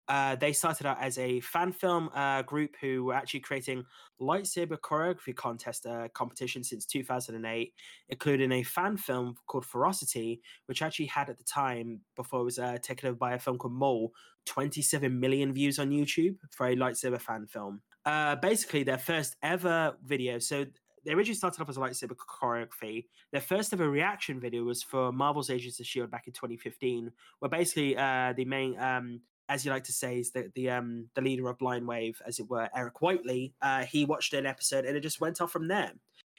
[0.08, 3.84] Uh, they started out as a fan film uh, group who were actually creating
[4.22, 7.74] lightsaber choreography contest uh, competition since 2008,
[8.10, 12.60] including a fan film called Ferocity, which actually had at the time, before it was
[12.60, 14.14] uh, taken over by a film called Mole,
[14.46, 17.82] 27 million views on YouTube for a lightsaber fan film.
[18.06, 20.40] Uh, basically, their first ever video.
[20.40, 20.66] So
[21.06, 23.06] they originally started off as a lightsaber choreography.
[23.32, 27.50] Their first ever reaction video was for Marvel's Agents of Shield back in 2015, where
[27.50, 31.22] basically uh, the main um, as you like to say, is the the um the
[31.22, 33.54] leader of Blind Wave, as it were, Eric Whiteley.
[33.62, 35.94] Uh, he watched an episode and it just went off from there.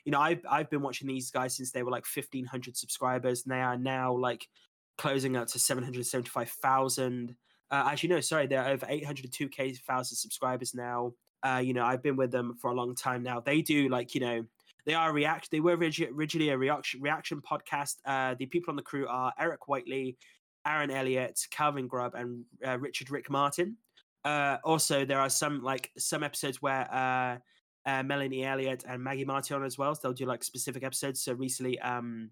[0.05, 3.45] You know, I've I've been watching these guys since they were like fifteen hundred subscribers,
[3.45, 4.49] and they are now like
[4.97, 7.35] closing out to seven hundred seventy five thousand.
[7.71, 11.13] Uh, as you know, sorry, they're over eight hundred two k thousand subscribers now.
[11.43, 13.41] Uh, you know, I've been with them for a long time now.
[13.41, 14.45] They do like you know
[14.87, 15.51] they are react.
[15.51, 17.97] They were originally a reaction reaction podcast.
[18.07, 20.17] Uh, the people on the crew are Eric Whiteley,
[20.69, 23.77] Aaron Elliott, Calvin Grubb, and uh, Richard Rick Martin.
[24.25, 27.39] Uh, also, there are some like some episodes where uh,
[27.89, 29.95] uh, Melanie Elliott and Maggie Martin on as well.
[29.95, 31.23] So they'll do like specific episodes.
[31.23, 32.31] So recently, um,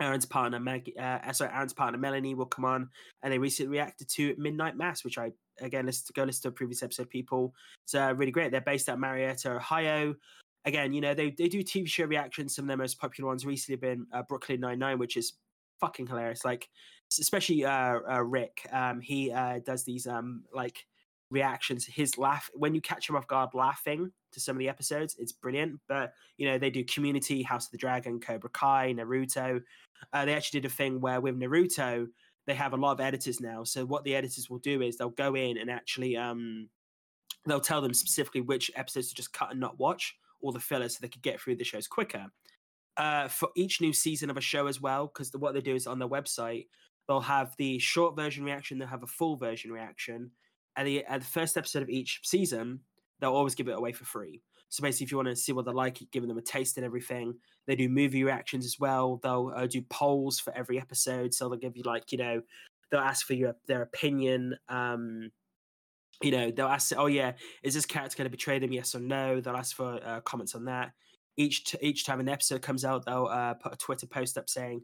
[0.00, 2.88] Aaron's partner Maggie, uh, sorry, Aaron's partner Melanie will come on,
[3.22, 6.48] and they recently reacted to Midnight Mass, which I again listen to go listen to
[6.48, 7.10] a previous episode.
[7.10, 7.54] People,
[7.84, 8.52] it's uh, really great.
[8.52, 10.14] They're based at Marietta, Ohio.
[10.66, 12.54] Again, you know they they do TV show reactions.
[12.54, 15.34] Some of their most popular ones recently have been uh, Brooklyn Nine Nine, which is
[15.80, 16.44] fucking hilarious.
[16.44, 16.68] Like
[17.18, 18.66] especially uh, uh Rick.
[18.72, 20.86] Um, he uh, does these um like
[21.30, 21.84] reactions.
[21.86, 25.32] His laugh when you catch him off guard laughing to some of the episodes, it's
[25.32, 25.80] brilliant.
[25.88, 29.60] But you know they do Community, House of the Dragon, Cobra Kai, Naruto.
[30.12, 32.06] Uh, they actually did a thing where with Naruto
[32.46, 33.64] they have a lot of editors now.
[33.64, 36.68] So what the editors will do is they'll go in and actually um
[37.46, 40.94] they'll tell them specifically which episodes to just cut and not watch, all the fillers,
[40.94, 42.26] so they could get through the shows quicker.
[42.96, 45.86] Uh, for each new season of a show as well, because what they do is
[45.86, 46.66] on their website
[47.08, 50.30] they'll have the short version reaction, they'll have a full version reaction.
[50.76, 52.80] At the, at the first episode of each season,
[53.20, 54.42] they'll always give it away for free.
[54.68, 56.84] So basically, if you want to see what they're like, giving them a taste and
[56.84, 57.34] everything,
[57.66, 59.20] they do movie reactions as well.
[59.22, 62.42] They'll uh, do polls for every episode, so they'll give you like you know,
[62.90, 64.56] they'll ask for your their opinion.
[64.68, 65.30] Um,
[66.22, 67.32] you know, they'll ask, oh yeah,
[67.62, 68.72] is this character going to betray them?
[68.72, 69.40] Yes or no.
[69.40, 70.92] They'll ask for uh, comments on that.
[71.36, 74.48] Each t- each time an episode comes out, they'll uh, put a Twitter post up
[74.48, 74.80] saying,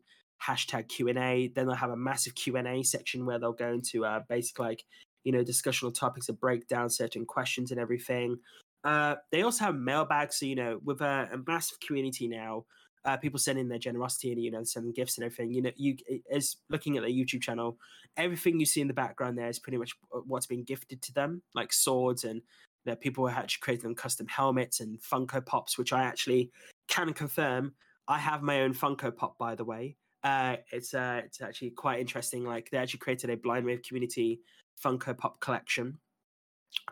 [0.47, 1.53] hashtag Q&A.
[1.55, 4.85] Then they'll have a massive Q&A section where they'll go into uh, basically like,
[5.25, 8.37] you know, discussion discussional topics that break down certain questions and everything.
[8.85, 10.37] Uh, they also have mailbags.
[10.37, 12.65] So, you know, with a, a massive community now,
[13.05, 15.97] uh, people sending their generosity and, you know, sending gifts and everything, you know, you
[16.33, 17.77] as looking at their YouTube channel,
[18.17, 19.93] everything you see in the background there is pretty much
[20.27, 22.43] what's been gifted to them, like swords and
[22.87, 26.51] know, people are actually creating them custom helmets and Funko Pops, which I actually
[26.89, 27.75] can confirm.
[28.09, 32.01] I have my own Funko Pop, by the way uh, it's uh, it's actually quite
[32.01, 32.45] interesting.
[32.45, 34.41] Like they actually created a blind wave community
[34.83, 35.99] Funko Pop collection.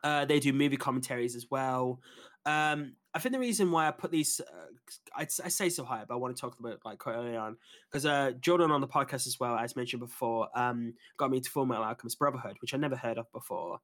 [0.02, 2.00] Uh, they do movie commentaries as well.
[2.46, 4.66] Um, I think the reason why I put these, uh,
[5.14, 7.56] I, I, say so high, but I want to talk about like quite early on
[7.90, 11.50] because uh, Jordan on the podcast as well, as mentioned before, um, got me to
[11.50, 13.80] Full Metal Alchemist Brotherhood, which I never heard of before.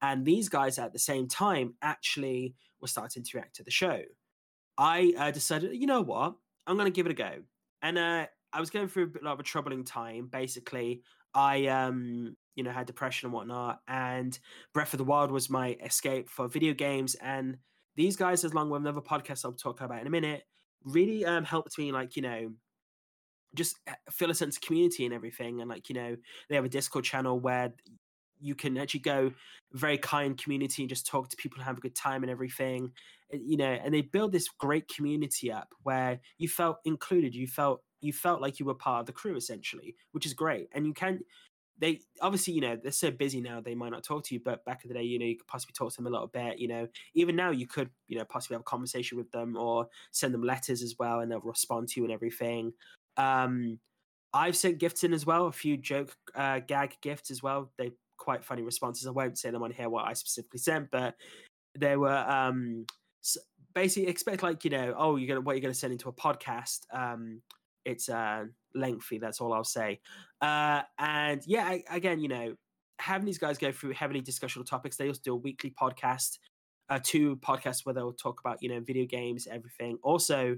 [0.00, 4.02] And these guys at the same time actually were starting to react to the show.
[4.78, 6.34] I uh, decided, you know what,
[6.66, 7.32] I'm going to give it a go.
[7.82, 10.28] And uh, I was going through a bit of a troubling time.
[10.30, 11.02] Basically,
[11.34, 14.38] I um you know had depression and whatnot, and
[14.72, 17.14] Breath of the Wild was my escape for video games.
[17.16, 17.58] And
[17.96, 20.44] these guys, as long with another podcast I'll talk about in a minute,
[20.84, 22.52] really um helped me like you know
[23.54, 23.76] just
[24.10, 25.60] feel a sense of community and everything.
[25.60, 26.16] And like you know
[26.48, 27.72] they have a Discord channel where
[28.40, 29.32] you can actually go
[29.72, 32.92] very kind community and just talk to people and have a good time and everything
[33.34, 37.46] uh, you know and they build this great community up where you felt included you
[37.46, 40.86] felt you felt like you were part of the crew essentially which is great and
[40.86, 41.20] you can
[41.80, 44.64] they obviously you know they're so busy now they might not talk to you but
[44.64, 46.58] back in the day you know you could possibly talk to them a little bit
[46.58, 49.86] you know even now you could you know possibly have a conversation with them or
[50.10, 52.72] send them letters as well and they'll respond to you and everything.
[53.16, 53.78] Um
[54.34, 57.90] i've sent gifts in as well a few joke uh, gag gifts as well they
[58.18, 61.14] quite funny responses i won't say them on here what i specifically sent but
[61.78, 62.84] they were um
[63.74, 66.80] basically expect like you know oh you're gonna what you're gonna send into a podcast
[66.92, 67.40] um
[67.88, 69.98] it's uh lengthy that's all i'll say
[70.42, 72.54] uh and yeah I, again you know
[72.98, 76.38] having these guys go through heavily discussional topics they also do a weekly podcast
[76.90, 80.56] uh two podcasts where they'll talk about you know video games everything also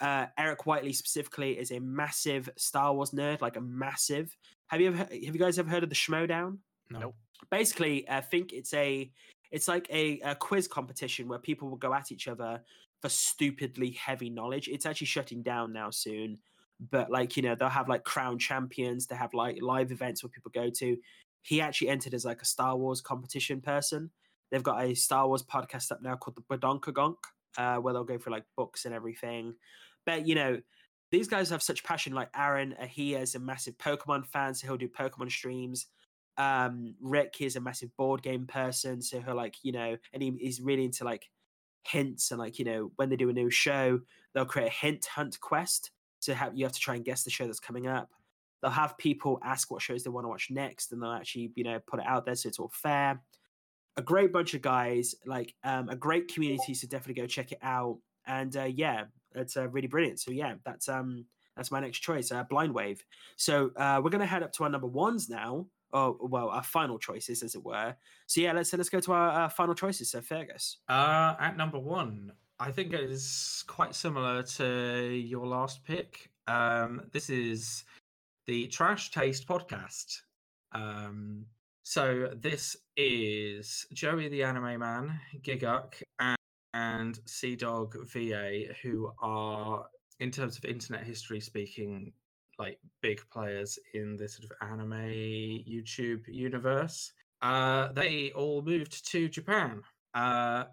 [0.00, 4.36] uh eric whiteley specifically is a massive star wars nerd like a massive
[4.66, 6.58] have you ever have you guys ever heard of the schmoedown
[6.90, 6.98] No.
[7.00, 7.14] Nope.
[7.50, 9.10] basically i think it's a
[9.50, 12.60] it's like a, a quiz competition where people will go at each other
[13.02, 14.68] for stupidly heavy knowledge.
[14.68, 16.38] It's actually shutting down now soon.
[16.90, 19.06] But like you know they'll have like crown champions.
[19.06, 20.96] They have like live events where people go to.
[21.42, 24.10] He actually entered as like a star wars competition person.
[24.50, 27.16] They've got a star wars podcast up now called the badonkagonk
[27.58, 29.54] uh, where they'll go through like books and everything.
[30.06, 30.60] But you know
[31.10, 32.14] these guys have such passion.
[32.14, 35.86] Like aaron uh, he is a massive pokemon fan so he'll do pokemon streams.
[36.38, 40.32] Um rick is a massive board game person so he'll like you know and he,
[40.40, 41.28] he's really into like
[41.84, 44.00] hints and like you know when they do a new show
[44.34, 45.90] they'll create a hint hunt quest
[46.22, 48.10] to have you have to try and guess the show that's coming up.
[48.60, 51.64] They'll have people ask what shows they want to watch next and they'll actually you
[51.64, 53.20] know put it out there so it's all fair.
[53.96, 57.58] A great bunch of guys like um a great community so definitely go check it
[57.62, 57.98] out.
[58.26, 59.04] And uh yeah
[59.34, 60.20] it's uh, really brilliant.
[60.20, 61.26] So yeah that's um
[61.56, 63.04] that's my next choice uh blind wave
[63.36, 66.98] so uh we're gonna head up to our number ones now oh well our final
[66.98, 67.94] choices as it were
[68.26, 71.78] so yeah let's let's go to our uh, final choices so fergus Uh, at number
[71.78, 76.30] one, I think it is quite similar to your last pick.
[76.46, 77.84] Um, this is
[78.46, 80.20] the Trash Taste podcast.
[80.72, 81.46] Um,
[81.82, 86.36] so this is Joey the Anime Man, Gigguk, and,
[86.74, 89.86] and Sea Dog VA, who are,
[90.20, 92.12] in terms of internet history speaking,
[92.58, 97.12] like big players in the sort of anime YouTube universe.
[97.40, 99.82] Uh, they all moved to Japan.
[100.14, 100.64] Uh,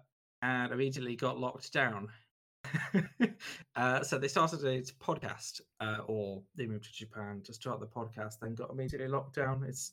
[0.42, 2.08] and immediately got locked down.
[3.76, 7.86] uh, so they started a podcast, uh, or they moved to Japan to start the
[7.86, 9.64] podcast, then got immediately locked down.
[9.66, 9.92] It's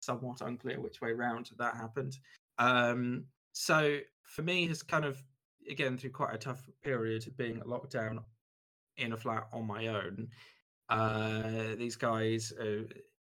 [0.00, 2.18] somewhat unclear which way round that happened.
[2.58, 5.22] Um, so for me, has kind of
[5.68, 8.20] again through quite a tough period being locked down
[8.96, 10.28] in a flat on my own.
[10.88, 12.82] Uh, these guys uh,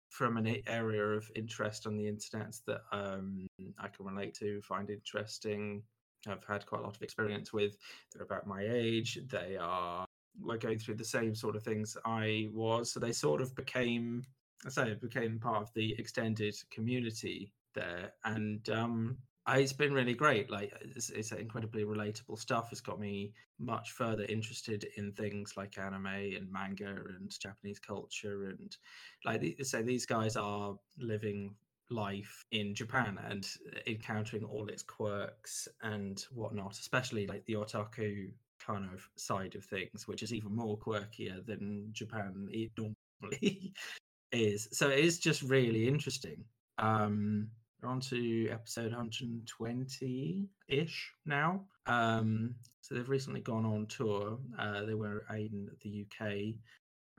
[0.10, 3.48] from an area of interest on the internet that um,
[3.80, 5.84] I can relate to, find interesting.
[6.28, 7.78] I've had quite a lot of experience with.
[8.14, 9.20] They're about my age.
[9.30, 10.06] They are
[10.42, 12.92] were going through the same sort of things I was.
[12.92, 14.24] So they sort of became,
[14.66, 18.12] I say, became part of the extended community there.
[18.24, 20.50] And um, it's been really great.
[20.50, 22.70] Like it's, it's incredibly relatable stuff.
[22.72, 28.46] It's got me much further interested in things like anime and manga and Japanese culture
[28.46, 28.76] and
[29.24, 31.56] like say these guys are living
[31.90, 33.48] life in Japan and
[33.86, 40.08] encountering all its quirks and whatnot, especially like the otaku kind of side of things,
[40.08, 43.74] which is even more quirkier than Japan normally
[44.32, 44.68] is.
[44.72, 46.44] So it is just really interesting.
[46.80, 47.50] Um,
[47.86, 51.62] we're on to episode 120 ish now.
[51.86, 54.40] Um, so they've recently gone on tour.
[54.58, 56.56] Uh, they were in the UK.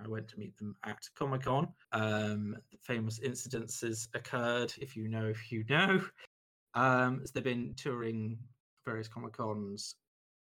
[0.04, 1.68] I went to meet them at Comic Con.
[1.92, 4.72] Um, famous incidences occurred.
[4.80, 6.02] If you know, if you know.
[6.74, 8.36] Um, so they've been touring
[8.84, 9.94] various Comic Cons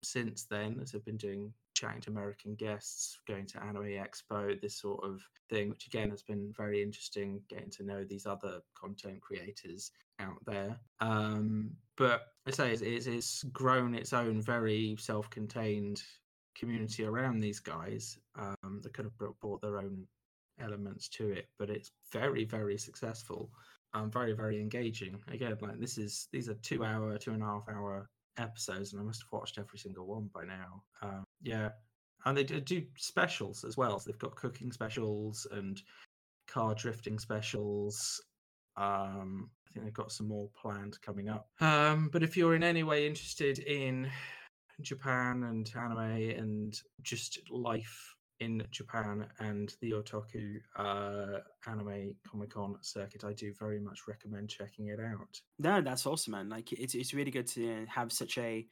[0.03, 0.79] since then.
[0.81, 5.21] As they've been doing chatting to American guests, going to Anime Expo, this sort of
[5.51, 7.43] thing, which again has been very interesting.
[7.51, 9.91] Getting to know these other content creators
[10.21, 10.79] out there.
[11.01, 16.03] Um, but I say it's, it's, it's grown its own very self-contained
[16.57, 20.07] community around these guys um, that could have brought, their own
[20.61, 23.51] elements to it, but it's very, very successful.
[23.93, 25.21] Um, very, very engaging.
[25.31, 28.09] Again, like this is these are two hour, two and a half hour
[28.39, 30.83] episodes, and I must have watched every single one by now.
[31.01, 31.69] Um, yeah,
[32.25, 34.01] and they do, do specials as well.
[34.01, 35.81] So they've got cooking specials and
[36.49, 38.21] car drifting specials.
[38.77, 41.49] Um, think they've got some more planned coming up.
[41.61, 44.09] Um, but if you're in any way interested in
[44.81, 52.77] Japan and anime and just life in Japan and the Otaku uh, anime Comic Con
[52.83, 55.41] circuit, I do very much recommend checking it out.
[55.59, 56.49] No, that's awesome, man.
[56.49, 58.67] Like it's it's really good to have such a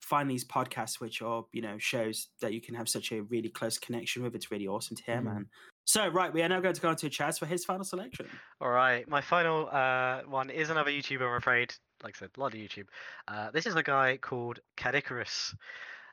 [0.00, 3.48] find these podcasts which are you know shows that you can have such a really
[3.48, 4.34] close connection with.
[4.34, 5.24] It's really awesome to hear, Mm.
[5.24, 5.46] man.
[5.84, 8.26] So right, we are now going to go on to Chaz for his final selection.
[8.60, 11.22] All right, my final uh, one is another YouTuber.
[11.22, 12.86] I'm afraid, like I said, a lot of YouTube.
[13.28, 15.54] Uh, this is a guy called Cadicarus.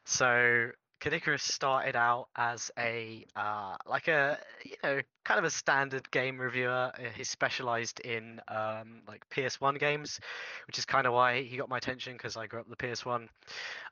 [0.05, 0.69] So
[1.03, 6.39] Cadicarus started out as a uh, like a you know kind of a standard game
[6.39, 6.93] reviewer.
[6.97, 10.21] Uh, He specialized in um, like PS1 games,
[10.65, 12.87] which is kind of why he got my attention because I grew up with the
[12.87, 13.27] PS1.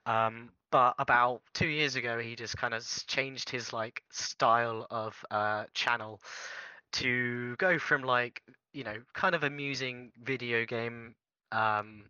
[0.06, 5.14] Um, but about two years ago, he just kind of changed his like style of
[5.32, 6.22] uh, channel
[6.94, 11.14] to go from like you know kind of amusing video game
[11.52, 12.04] um,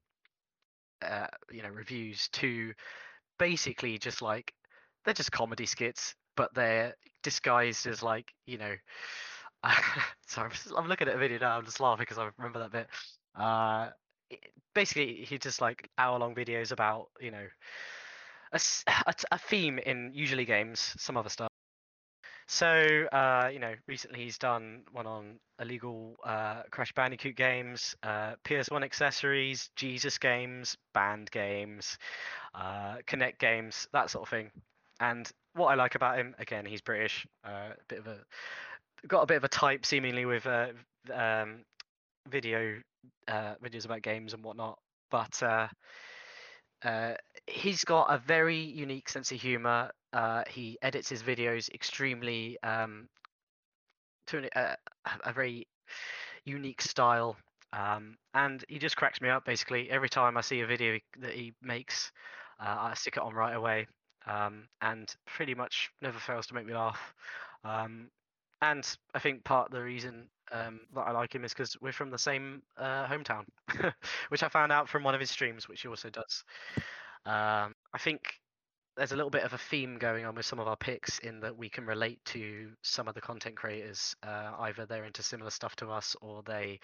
[1.02, 2.72] uh, you know reviews to
[3.40, 4.53] basically just like
[5.06, 8.76] they're just comedy skits, but they're disguised as like you know.
[10.28, 11.57] sorry, I'm just- I'm looking at a video now.
[11.57, 12.88] I'm just laughing because I remember that bit.
[13.36, 13.90] Uh,
[14.73, 17.45] basically, he just like hour-long videos about you know
[18.53, 18.60] a
[19.32, 21.49] a theme in usually games, some other stuff.
[22.48, 28.36] So, uh, you know, recently he's done one on illegal uh, Crash Bandicoot games, uh,
[28.44, 31.98] PS1 accessories, Jesus games, band games,
[32.53, 34.52] uh, Connect games, that sort of thing.
[35.02, 38.19] And what I like about him, again, he's British, uh, a bit of a
[39.07, 40.68] got a bit of a type seemingly with uh,
[41.11, 41.64] um,
[42.30, 42.80] video
[43.28, 44.78] uh, videos about games and whatnot,
[45.10, 45.68] but uh,
[46.86, 47.14] uh,
[47.48, 49.90] he's got a very unique sense of humor.
[50.14, 53.07] Uh, he edits his videos extremely um,
[54.28, 54.76] to an, uh,
[55.06, 55.68] a- a very
[56.45, 57.38] unique style,
[57.73, 59.45] um, and he just cracks me up.
[59.45, 62.11] Basically, every time I see a video that he makes,
[62.60, 63.88] uh, I stick it on right away,
[64.27, 67.14] um, and pretty much never fails to make me laugh.
[67.64, 68.10] Um,
[68.61, 71.91] and I think part of the reason um, that I like him is because we're
[71.91, 73.45] from the same uh, hometown,
[74.30, 76.43] which I found out from one of his streams, which he also does.
[77.26, 78.22] Um, I think
[78.98, 81.39] there's a little bit of a theme going on with some of our picks in
[81.39, 84.15] that we can relate to some of the content creators.
[84.22, 86.80] Uh, either they're into similar stuff to us or they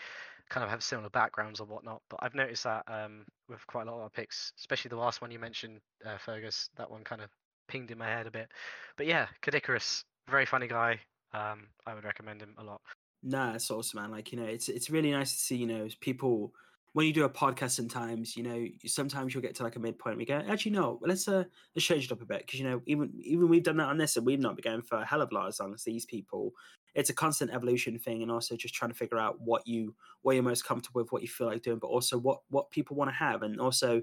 [0.50, 2.02] kind of have similar backgrounds or whatnot.
[2.10, 5.22] But I've noticed that um, with quite a lot of our picks, especially the last
[5.22, 7.30] one you mentioned, uh, Fergus, that one kind of
[7.68, 8.50] pinged in my head a bit.
[8.98, 11.00] But yeah, Cadicarus, very funny guy.
[11.34, 12.82] Um, I would recommend him a lot.
[13.24, 14.12] No, it's awesome, man.
[14.12, 16.54] Like you know, it's it's really nice to see you know people
[16.98, 17.72] when you do a podcast.
[17.72, 20.18] Sometimes you know, sometimes you'll get to like a midpoint.
[20.18, 21.44] We go, actually, no, let's uh
[21.76, 24.00] let's change it up a bit because you know, even even we've done that on
[24.00, 25.84] this, and we've not been going for a hell of a lot as long as
[25.84, 26.54] these people.
[26.96, 30.34] It's a constant evolution thing, and also just trying to figure out what you what
[30.34, 33.12] you're most comfortable with, what you feel like doing, but also what what people want
[33.12, 34.02] to have, and also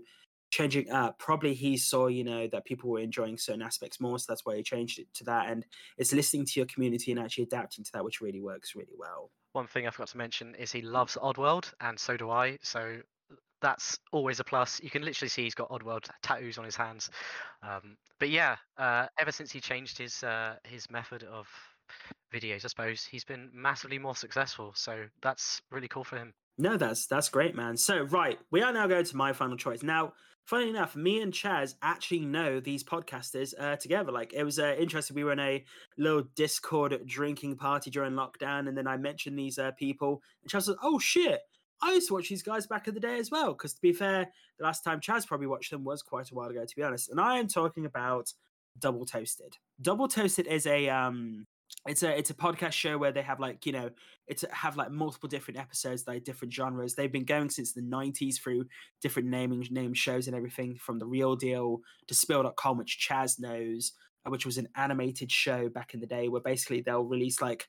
[0.50, 1.18] changing up.
[1.18, 4.54] Probably he saw, you know, that people were enjoying certain aspects more, so that's why
[4.56, 5.50] he changed it to that.
[5.50, 5.66] And
[5.98, 9.32] it's listening to your community and actually adapting to that, which really works really well.
[9.54, 12.58] One thing I forgot to mention is he loves Oddworld, and so do I.
[12.62, 12.98] So
[13.62, 14.80] that's always a plus.
[14.82, 17.08] You can literally see he's got Oddworld tattoos on his hands.
[17.62, 21.46] Um, but yeah, uh, ever since he changed his uh, his method of
[22.32, 24.72] videos, I suppose he's been massively more successful.
[24.74, 26.34] So that's really cool for him.
[26.58, 27.76] No, that's that's great, man.
[27.76, 29.84] So right, we are now going to my final choice.
[29.84, 30.14] Now,
[30.44, 34.12] funny enough, me and Chaz actually know these podcasters uh, together.
[34.12, 35.14] Like it was uh, interesting.
[35.14, 35.64] We were in a
[35.98, 40.68] little Discord drinking party during lockdown, and then I mentioned these uh, people, and Chaz
[40.68, 41.40] was, "Oh shit."
[41.82, 43.52] I used to watch these guys back in the day as well.
[43.52, 46.48] Because to be fair, the last time Chaz probably watched them was quite a while
[46.48, 47.10] ago, to be honest.
[47.10, 48.32] And I am talking about
[48.78, 49.56] Double Toasted.
[49.82, 51.46] Double Toasted is a um,
[51.86, 53.90] it's a it's a podcast show where they have like you know
[54.26, 56.94] it's have like multiple different episodes like different genres.
[56.94, 58.66] They've been going since the 90s through
[59.02, 63.92] different naming name shows and everything from the real deal to spill.com which chaz knows
[64.26, 67.68] uh, which was an animated show back in the day where basically they'll release like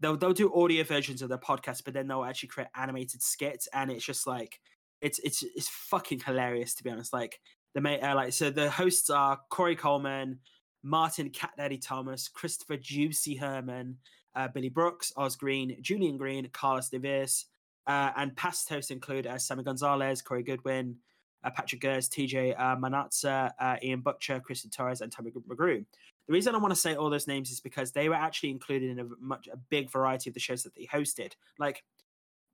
[0.00, 3.68] they'll they'll do audio versions of their podcast but then they'll actually create animated skits
[3.72, 4.58] and it's just like
[5.02, 7.12] it's it's it's fucking hilarious to be honest.
[7.12, 7.38] Like
[7.74, 10.38] the mate uh, like so the hosts are korey coleman
[10.82, 13.96] martin cat daddy thomas christopher juicy herman
[14.34, 17.46] uh, Billy Brooks, Oz Green, Julian Green, Carlos Devis,
[17.86, 20.96] uh, and past hosts include uh, Sammy Gonzalez, Corey Goodwin,
[21.44, 25.84] uh, Patrick Gers, TJ uh, Manatza, uh, Ian Butcher, Kristen Torres, and Tommy McGrew.
[26.28, 28.90] The reason I want to say all those names is because they were actually included
[28.90, 31.32] in a much a big variety of the shows that they hosted.
[31.58, 31.82] Like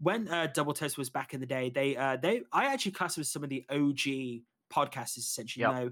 [0.00, 3.16] when uh, Double Toast was back in the day, they uh, they I actually classed
[3.16, 4.42] them as some of the OG
[4.72, 5.18] podcasters.
[5.18, 5.74] Essentially, Yep.
[5.74, 5.90] you know,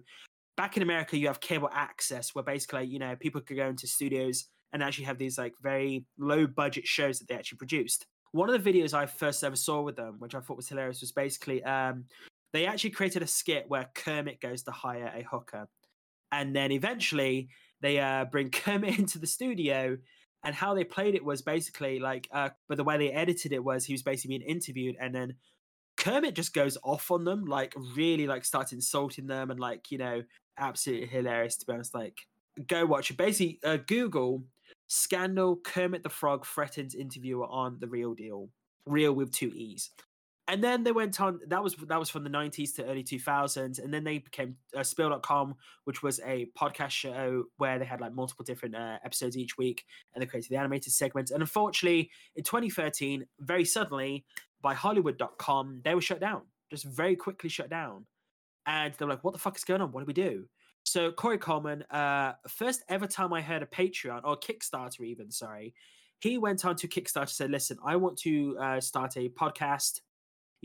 [0.56, 3.86] back in America, you have cable access where basically you know people could go into
[3.86, 8.06] studios and actually have these like very low budget shows that they actually produced.
[8.32, 11.00] One of the videos I first ever saw with them, which I thought was hilarious,
[11.00, 12.04] was basically um,
[12.52, 15.68] they actually created a skit where Kermit goes to hire a hooker.
[16.32, 17.48] and then eventually
[17.80, 19.96] they uh, bring Kermit into the studio.
[20.44, 23.64] And how they played it was basically like, uh, but the way they edited it
[23.64, 25.34] was he was basically being interviewed, and then
[25.96, 29.98] Kermit just goes off on them, like really like starts insulting them, and like you
[29.98, 30.22] know,
[30.58, 31.94] absolutely hilarious to be honest.
[31.94, 32.26] Like,
[32.66, 33.16] go watch it.
[33.16, 34.42] Basically, uh, Google
[34.88, 38.48] scandal Kermit the Frog threatens interviewer on the Real Deal,
[38.86, 39.90] real with two e's.
[40.48, 43.82] And then they went on that was that was from the 90s to early 2000s
[43.82, 48.14] and then they became uh, spill.com which was a podcast show where they had like
[48.14, 49.84] multiple different uh, episodes each week
[50.14, 51.32] and they created the animated segments.
[51.32, 54.24] And unfortunately in 2013 very suddenly
[54.62, 56.42] by hollywood.com they were shut down.
[56.70, 58.06] Just very quickly shut down
[58.66, 60.44] and they're like what the fuck is going on what do we do
[60.84, 65.74] so korey coleman uh first ever time i heard a patreon or kickstarter even sorry
[66.20, 70.00] he went on to kickstarter say listen i want to uh, start a podcast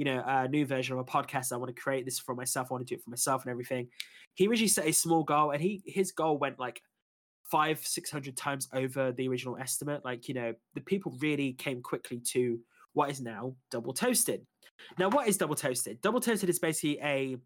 [0.02, 1.52] you know, a new version of a podcast.
[1.52, 2.70] I want to create this for myself.
[2.70, 3.90] I want to do it for myself and everything.
[4.34, 6.82] He originally set a small goal, and he his goal went like
[7.44, 10.06] five, six hundred times over the original estimate.
[10.06, 12.60] Like, you know, the people really came quickly to
[12.94, 14.46] what is now Double Toasted.
[14.98, 16.02] Now, what is Double Toasted?
[16.02, 17.38] Double Toasted is basically a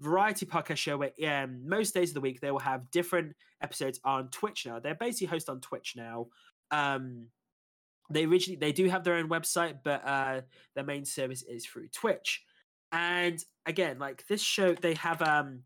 [0.00, 4.00] variety podcast show where um, most days of the week they will have different episodes
[4.04, 4.78] on Twitch now.
[4.78, 6.26] They're basically hosted on Twitch now.
[6.70, 7.26] Um,
[8.10, 10.42] they originally they do have their own website, but uh,
[10.74, 12.44] their main service is through Twitch.
[12.92, 15.62] And again, like this show, they have um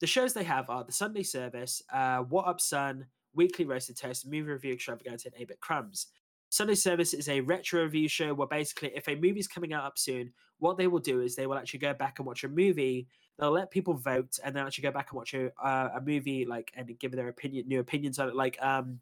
[0.00, 4.26] the shows they have are the Sunday service, uh, What Up Sun, Weekly Roasted Toast,
[4.26, 6.06] Movie Review Extravaganza, and 8 Bit Crumbs.
[6.50, 9.98] Sunday Service is a retro review show where basically, if a movie's coming out up
[9.98, 13.08] soon, what they will do is they will actually go back and watch a movie.
[13.38, 16.44] They'll let people vote, and they'll actually go back and watch a, uh, a movie,
[16.44, 18.34] like and give their opinion, new opinions on it.
[18.34, 19.00] Like um,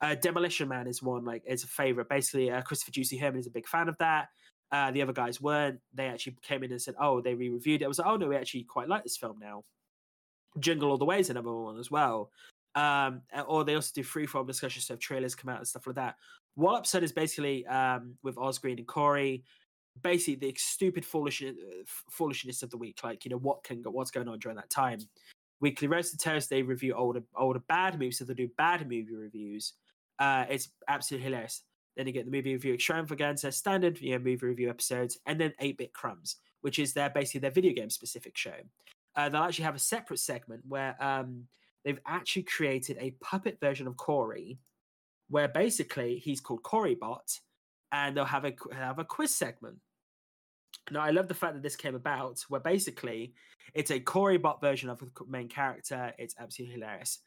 [0.00, 2.08] uh, Demolition Man is one like is a favorite.
[2.08, 4.28] Basically, uh, Christopher Juicy Herman is a big fan of that.
[4.70, 5.80] Uh, the other guys weren't.
[5.92, 8.28] They actually came in and said, "Oh, they re-reviewed it." I was like, "Oh no,
[8.28, 9.64] we actually quite like this film now."
[10.60, 12.30] Jingle All the Way is another one as well.
[12.76, 16.16] Um, or they also do freeform discussions of trailers come out and stuff like that.
[16.54, 19.42] What Upset is basically um, with Oz Green and Korey,
[20.02, 23.00] basically the stupid foolishness, uh, foolishness of the week.
[23.04, 25.00] Like you know what can go, what's going on during that time.
[25.60, 29.74] Weekly Roasted they review older older bad movies, so they do bad movie reviews.
[30.18, 31.62] Uh, it's absolutely hilarious.
[31.96, 35.52] Then you get the movie review extravaganza, standard you know, movie review episodes, and then
[35.60, 38.56] 8 Bit Crumbs, which is their basically their video game specific show.
[39.16, 41.44] Uh, they'll actually have a separate segment where um,
[41.84, 44.58] they've actually created a puppet version of Korey,
[45.30, 47.38] where basically he's called Korey Bot,
[47.94, 49.76] and they'll have a have a quiz segment.
[50.90, 53.32] Now, I love the fact that this came about, where basically
[53.72, 56.12] it's a Korey Bot version of the main character.
[56.18, 57.20] It's absolutely hilarious.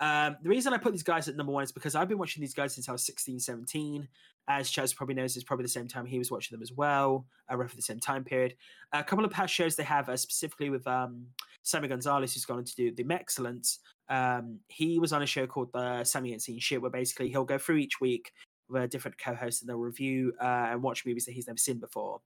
[0.00, 2.40] Um, the reason I put these guys at number one is because I've been watching
[2.40, 4.08] these guys since I was 16, 17.
[4.48, 7.26] As Chaz probably knows, it's probably the same time he was watching them as well,
[7.50, 8.56] uh, roughly the same time period.
[8.92, 11.26] A couple of past shows they have, uh, specifically with um,
[11.62, 13.78] Sammy Gonzalez, who's gone on to do The Excellence.
[14.08, 17.44] Um, he was on a show called the Sammy Ain't Seen Shit, where basically he'll
[17.44, 18.32] go through each week
[18.68, 21.78] with a different co-host and they'll review uh, and watch movies that he's never seen
[21.78, 22.20] before.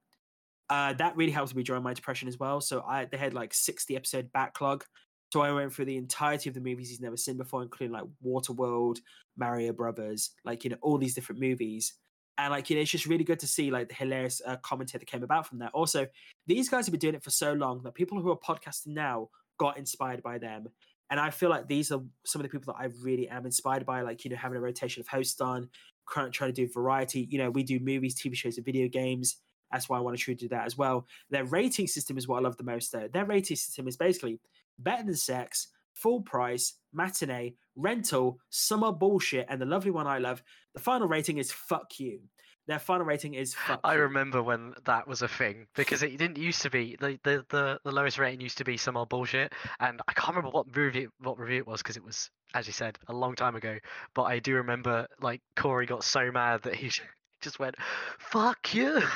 [0.70, 2.60] Uh, that really helps me during my depression as well.
[2.60, 4.85] So I they had like 60 episode backlog
[5.32, 8.05] so I went through the entirety of the movies he's never seen before, including like
[8.24, 8.98] Waterworld,
[9.36, 11.94] Mario Brothers, like you know all these different movies.
[12.39, 15.01] And like you know, it's just really good to see like the hilarious uh, commentary
[15.01, 15.73] that came about from that.
[15.74, 16.06] Also,
[16.47, 19.28] these guys have been doing it for so long that people who are podcasting now
[19.59, 20.69] got inspired by them.
[21.10, 23.85] And I feel like these are some of the people that I really am inspired
[23.85, 25.69] by, like you know having a rotation of hosts on,
[26.13, 27.29] trying to do variety.
[27.31, 29.37] You know, we do movies, TV shows, and video games.
[29.71, 31.07] That's why I want to try to do that as well.
[31.31, 33.09] Their rating system is what I love the most, though.
[33.13, 34.41] Their rating system is basically
[34.79, 40.43] better than sex, full price, matinee, rental, summer bullshit, and the lovely one I love.
[40.75, 42.21] The final rating is fuck you.
[42.69, 43.81] Their final rating is fuck.
[43.82, 47.45] I remember when that was a thing because it didn't used to be the the,
[47.49, 50.77] the, the lowest rating used to be some old bullshit, and I can't remember what
[50.77, 53.78] review what review it was because it was as you said a long time ago.
[54.15, 56.90] But I do remember like Korey got so mad that he
[57.40, 57.74] just went
[58.19, 59.03] fuck you.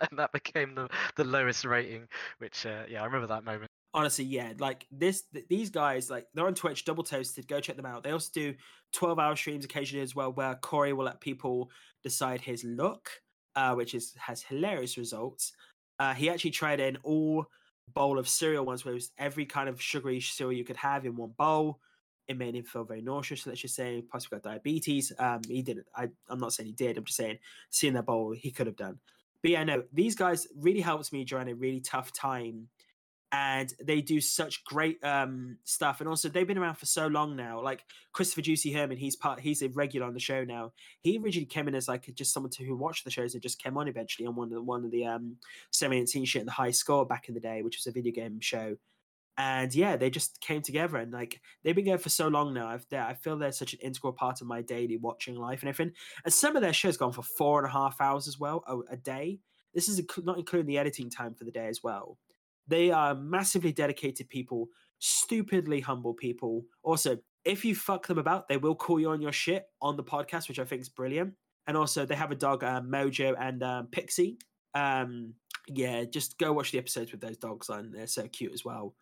[0.00, 2.06] And that became the, the lowest rating,
[2.38, 6.26] which uh, yeah, I remember that moment honestly, yeah, like this, th- these guys, like
[6.34, 7.48] they're on Twitch, double toasted.
[7.48, 8.02] Go check them out.
[8.02, 8.54] They also do
[8.92, 11.70] twelve hour streams occasionally as well, where Korey will let people
[12.02, 13.10] decide his look,
[13.56, 15.52] uh, which is has hilarious results.
[15.98, 17.46] Uh, he actually tried an all
[17.94, 21.04] bowl of cereal once, where it was every kind of sugary cereal you could have
[21.04, 21.80] in one bowl.
[22.28, 23.46] It made him feel very nauseous.
[23.46, 25.12] Let's just say, possibly got diabetes.
[25.18, 25.86] Um, he didn't.
[25.96, 26.98] I, I'm not saying he did.
[26.98, 27.38] I'm just saying,
[27.70, 28.98] seeing that bowl, he could have done.
[29.40, 32.68] But yeah, no, these guys really helped me during a really tough time
[33.30, 36.00] and they do such great um, stuff.
[36.00, 37.62] And also, they've been around for so long now.
[37.62, 40.72] Like Christopher Juicy Herman, he's part, he's a regular on the show now.
[41.00, 43.62] He originally came in as like just someone to, who watched the shows and just
[43.62, 45.36] came on eventually on one of the, one of the um,
[45.70, 48.12] semi scene shit in the high score back in the day, which was a video
[48.12, 48.76] game show.
[49.38, 52.66] and yeah, they just came together and like they've been going for so long now.
[52.66, 55.94] I've, I feel they're such an integral part of my daily watching life and everything.
[56.24, 58.94] And some of their shows gone for four and a half hours as well a,
[58.94, 59.38] a day.
[59.74, 62.18] This is not including the editing time for the day as well.
[62.68, 64.68] They are massively dedicated people,
[64.98, 66.64] stupidly humble people.
[66.82, 70.04] Also, if you fuck them about, they will call you on your shit on the
[70.04, 71.34] podcast, which I think is brilliant.
[71.66, 74.38] And also, they have a dog, uh, Mojo and um, Pixie.
[74.74, 75.34] Um,
[75.66, 77.90] yeah, just go watch the episodes with those dogs on.
[77.92, 78.94] They're so cute as well.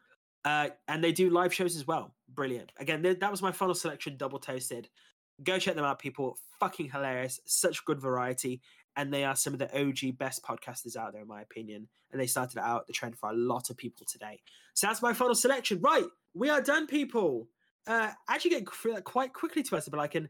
[0.45, 2.15] Uh, and they do live shows as well.
[2.35, 2.71] Brilliant.
[2.79, 4.89] Again, th- that was my final selection, double toasted.
[5.43, 6.39] Go check them out, people.
[6.61, 7.41] Fucking hilarious.
[7.47, 8.63] Such good variety.
[8.97, 11.89] And they are some of the OG best podcasters out there, in my opinion.
[12.11, 14.41] And they started out the trend for a lot of people today.
[14.75, 15.81] So that's my final selection.
[15.81, 16.05] Right.
[16.35, 17.49] We are done, people.
[17.87, 20.29] Uh, actually, getting quite quickly to us, but like an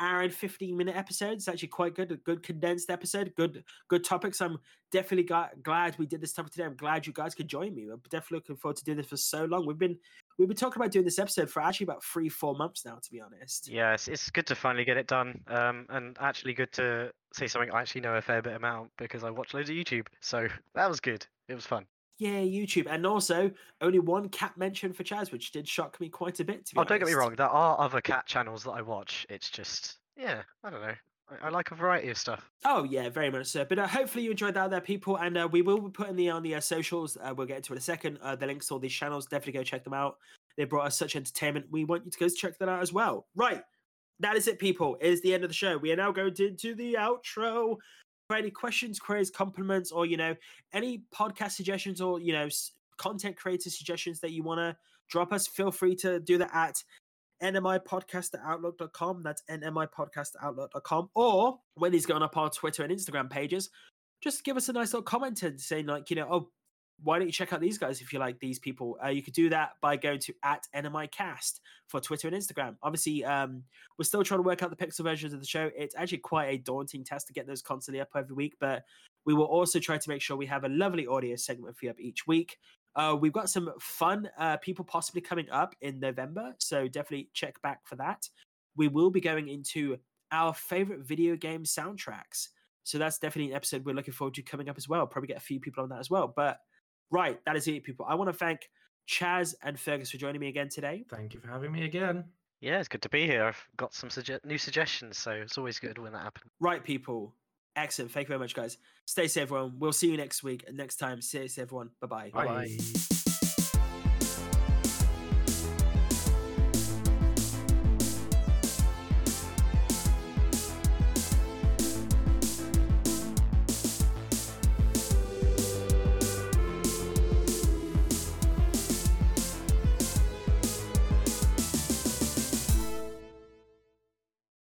[0.00, 1.32] hour and 15 minute episode.
[1.32, 2.12] It's actually quite good.
[2.12, 3.32] A good condensed episode.
[3.36, 4.40] Good, good topics.
[4.40, 4.58] I'm
[4.92, 6.64] definitely got, glad we did this topic today.
[6.64, 7.88] I'm glad you guys could join me.
[7.92, 9.66] I'm definitely looking forward to doing this for so long.
[9.66, 9.98] We've been
[10.38, 13.10] we've been talking about doing this episode for actually about three, four months now, to
[13.10, 13.68] be honest.
[13.94, 17.70] It's, it's good to finally get it done, um, and actually good to say something
[17.70, 20.06] I actually know a fair bit about because I watch loads of YouTube.
[20.20, 21.26] So that was good.
[21.48, 21.86] It was fun.
[22.18, 23.50] Yeah, YouTube, and also
[23.82, 26.70] only one cat mention for Chaz, which did shock me quite a bit.
[26.74, 27.34] Oh, don't get me wrong.
[27.36, 29.26] There are other cat channels that I watch.
[29.28, 30.94] It's just, yeah, I don't know.
[31.28, 32.50] I, I like a variety of stuff.
[32.64, 33.66] Oh yeah, very much so.
[33.66, 36.30] But uh, hopefully you enjoyed that, there, people, and uh, we will be putting the
[36.30, 37.18] on the uh, socials.
[37.22, 38.18] Uh, we'll get into it in a second.
[38.22, 39.26] Uh, the links to all these channels.
[39.26, 40.16] Definitely go check them out.
[40.56, 41.66] They brought us such entertainment.
[41.70, 43.26] We want you to go check that out as well.
[43.34, 43.62] Right,
[44.20, 44.96] that is it, people.
[45.00, 45.76] It is the end of the show.
[45.76, 47.76] We are now going to, into the outro.
[48.28, 50.34] For any questions, queries, compliments, or you know
[50.72, 52.48] any podcast suggestions, or you know
[52.96, 54.76] content creator suggestions that you want to
[55.08, 56.82] drop us, feel free to do that at
[57.42, 59.22] nmipodcast at outlook.com.
[59.22, 61.10] That's nmipodcast at outlook.com.
[61.14, 63.70] Or when he's going up our Twitter and Instagram pages,
[64.22, 66.48] just give us a nice little comment and saying, like, you know, oh,
[67.02, 68.96] why don't you check out these guys if you like these people?
[69.04, 72.76] Uh, you could do that by going to at NMIcast for Twitter and Instagram.
[72.82, 73.62] Obviously, um,
[73.98, 75.70] we're still trying to work out the pixel versions of the show.
[75.76, 78.84] It's actually quite a daunting task to get those constantly up every week, but
[79.26, 81.90] we will also try to make sure we have a lovely audio segment for you
[81.90, 82.58] up each week.
[82.94, 87.60] Uh, we've got some fun uh, people possibly coming up in November, so definitely check
[87.60, 88.26] back for that.
[88.74, 89.98] We will be going into
[90.32, 92.48] our favorite video game soundtracks.
[92.84, 95.06] So that's definitely an episode we're looking forward to coming up as well.
[95.06, 96.32] Probably get a few people on that as well.
[96.34, 96.60] But
[97.10, 98.06] right, that is it, people.
[98.08, 98.68] I want to thank
[99.08, 101.04] Chaz and Fergus for joining me again today.
[101.10, 102.24] Thank you for having me again.
[102.60, 103.44] Yeah, it's good to be here.
[103.44, 106.50] I've got some sugge- new suggestions, so it's always good when that happens.
[106.60, 107.34] Right, people.
[107.76, 108.10] Excellent.
[108.10, 108.78] Thank you very much, guys.
[109.04, 109.74] Stay safe, everyone.
[109.78, 110.64] We'll see you next week.
[110.66, 111.90] And next time, stay safe, everyone.
[112.00, 112.30] Bye-bye.
[112.32, 112.78] Bye.